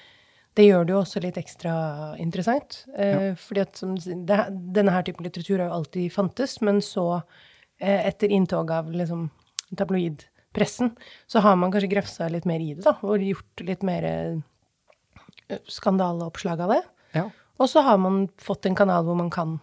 det 0.57 0.65
gjør 0.67 0.85
det 0.85 0.93
jo 0.93 1.01
også 1.03 1.21
litt 1.21 1.38
ekstra 1.38 1.73
interessant. 2.21 2.83
Eh, 2.97 3.33
Fordi 3.35 3.61
at 3.65 3.81
det, 4.29 4.39
denne 4.73 4.93
her 4.93 5.05
typen 5.05 5.25
litteratur 5.25 5.59
har 5.61 5.69
jo 5.69 5.77
alltid 5.81 6.11
fantes, 6.13 6.59
men 6.61 6.81
så, 6.81 7.07
eh, 7.21 7.46
etter 7.80 8.32
inntog 8.34 8.71
av 8.71 8.91
liksom 8.91 9.30
tabloidpressen, 9.78 10.95
så 11.28 11.39
har 11.39 11.55
man 11.55 11.71
kanskje 11.71 11.91
grafsa 11.91 12.30
litt 12.30 12.45
mer 12.45 12.63
i 12.63 12.73
det, 12.73 12.84
da, 12.86 12.95
og 13.01 13.23
gjort 13.23 13.63
litt 13.67 13.84
mer 13.86 14.07
eh, 14.07 15.59
skandaleoppslag 15.67 16.61
av 16.65 16.73
det. 16.75 16.82
Ja. 17.17 17.25
Og 17.57 17.69
så 17.69 17.82
har 17.86 17.97
man 18.01 18.28
fått 18.41 18.65
en 18.65 18.78
kanal 18.78 19.05
hvor 19.07 19.17
man 19.17 19.32
kan 19.34 19.57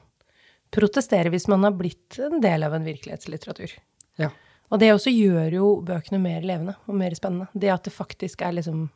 protestere 0.75 1.31
hvis 1.31 1.47
man 1.51 1.67
har 1.67 1.77
blitt 1.79 2.19
en 2.19 2.41
del 2.43 2.67
av 2.67 2.75
en 2.75 2.87
virkelighetslitteratur. 2.87 3.77
Ja. 4.19 4.33
Og 4.73 4.81
det 4.83 4.91
også 4.95 5.13
gjør 5.13 5.55
jo 5.55 5.71
bøkene 5.87 6.19
mer 6.23 6.45
levende 6.47 6.75
og 6.89 6.99
mer 6.99 7.15
spennende. 7.15 7.47
Det 7.53 7.71
at 7.71 7.87
det 7.87 7.95
faktisk 7.95 8.43
er 8.43 8.57
liksom 8.57 8.87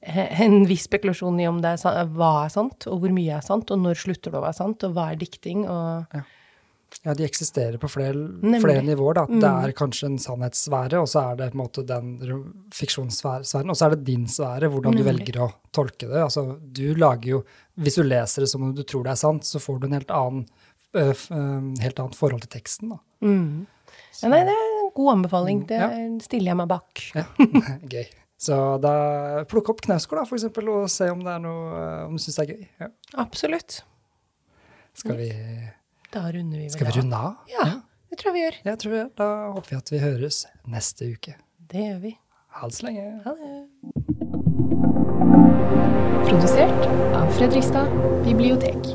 eh, 0.00 0.40
en 0.46 0.62
viss 0.68 0.86
spekulasjon 0.88 1.40
i 1.42 1.48
om 1.50 1.60
det 1.64 1.74
er, 1.76 2.06
hva 2.16 2.32
er 2.46 2.54
sant, 2.54 2.88
og 2.88 3.02
hvor 3.02 3.12
mye 3.14 3.36
er 3.36 3.44
sant, 3.44 3.70
og 3.74 3.82
når 3.82 4.00
slutter 4.04 4.32
det 4.32 4.40
å 4.40 4.46
være 4.46 4.60
sant, 4.62 4.86
og 4.86 4.96
hva 4.96 5.10
er 5.12 5.20
dikting, 5.20 5.66
og 5.68 6.16
ja, 6.16 6.24
de 7.04 7.24
eksisterer 7.24 7.78
på 7.80 7.88
flere, 7.90 8.14
flere 8.60 8.82
nivåer. 8.84 9.14
Da. 9.14 9.24
Det 9.26 9.40
Mm. 9.42 9.64
er 9.64 9.72
kanskje 9.72 10.06
en 10.10 10.18
sannhetssfære, 10.18 11.00
og 11.00 11.08
så 11.08 11.22
er 11.32 11.36
det 11.36 11.52
på 11.52 11.58
en 11.58 11.62
måte 11.64 11.86
den 11.86 12.18
fiksjonssfæren, 12.72 13.70
og 13.70 13.76
så 13.76 13.86
er 13.86 13.94
det 13.96 14.04
din 14.04 14.26
sfære, 14.26 14.68
hvordan 14.70 14.96
du 14.96 15.02
velger 15.06 15.38
å 15.42 15.48
tolke 15.72 16.08
det. 16.08 16.20
Altså, 16.22 16.58
du 16.72 16.94
lager 16.94 17.28
jo, 17.38 17.42
Hvis 17.80 17.94
du 17.96 18.02
leser 18.04 18.42
det 18.44 18.50
som 18.50 18.62
om 18.62 18.74
du 18.74 18.82
tror 18.84 19.04
det 19.04 19.12
er 19.12 19.16
sant, 19.16 19.42
så 19.48 19.58
får 19.58 19.78
du 19.80 19.86
en 19.86 19.92
helt 19.96 20.10
annen, 20.12 20.46
øh, 20.94 21.14
helt 21.80 21.98
annet 21.98 22.14
forhold 22.14 22.42
til 22.42 22.50
teksten. 22.60 22.90
Da. 22.90 22.98
mm. 23.22 23.66
ja, 24.22 24.28
Nei, 24.28 24.40
det 24.44 24.52
er 24.52 24.66
en 24.84 24.90
god 24.94 25.12
anbefaling. 25.16 25.66
Det 25.66 25.78
Ja. 25.80 25.88
stiller 26.20 26.50
jeg 26.52 26.56
meg 26.56 26.68
bak. 26.68 27.00
Ja, 27.14 27.24
Gøy. 27.88 28.04
Så 28.38 28.78
da 28.82 29.44
plukk 29.48 29.70
opp 29.70 29.80
Knausgård, 29.80 30.18
da, 30.18 30.24
for 30.26 30.36
eksempel, 30.36 30.68
og 30.68 30.90
se 30.90 31.08
om 31.10 31.20
det 31.24 31.32
er 31.32 31.38
noe 31.38 32.04
om 32.08 32.12
du 32.16 32.18
syns 32.18 32.36
det 32.36 32.44
er 32.50 32.54
gøy. 32.56 32.68
Ja. 32.80 32.88
Absolutt. 33.16 33.82
Skal 34.94 35.16
vi, 35.16 35.30
Da 36.12 36.26
runder 36.32 36.58
vi 36.58 36.64
vel 36.64 36.68
av. 36.68 36.74
skal 36.76 36.86
vi 36.86 36.92
runde 37.00 37.16
av? 37.16 37.36
Ja, 37.48 37.64
det 38.10 38.18
tror 38.20 38.28
jeg 38.30 38.34
vi 38.36 38.42
gjør. 38.44 38.56
Jeg 38.68 38.78
tror 38.82 38.94
jeg, 38.98 39.06
Da 39.16 39.28
håper 39.54 39.70
vi 39.70 39.76
at 39.76 39.92
vi 39.94 39.98
høres 40.02 40.42
neste 40.68 41.08
uke. 41.14 41.34
Det 41.72 41.86
gjør 41.86 42.00
vi. 42.02 42.12
Ha 42.58 42.68
det 42.68 42.76
så 42.76 42.86
lenge. 42.86 43.06
Ha 43.24 43.32
det. 43.38 44.62
Produsert 46.28 46.84
av 47.16 47.32
Fredrikstad 47.38 47.88
bibliotek. 48.24 48.92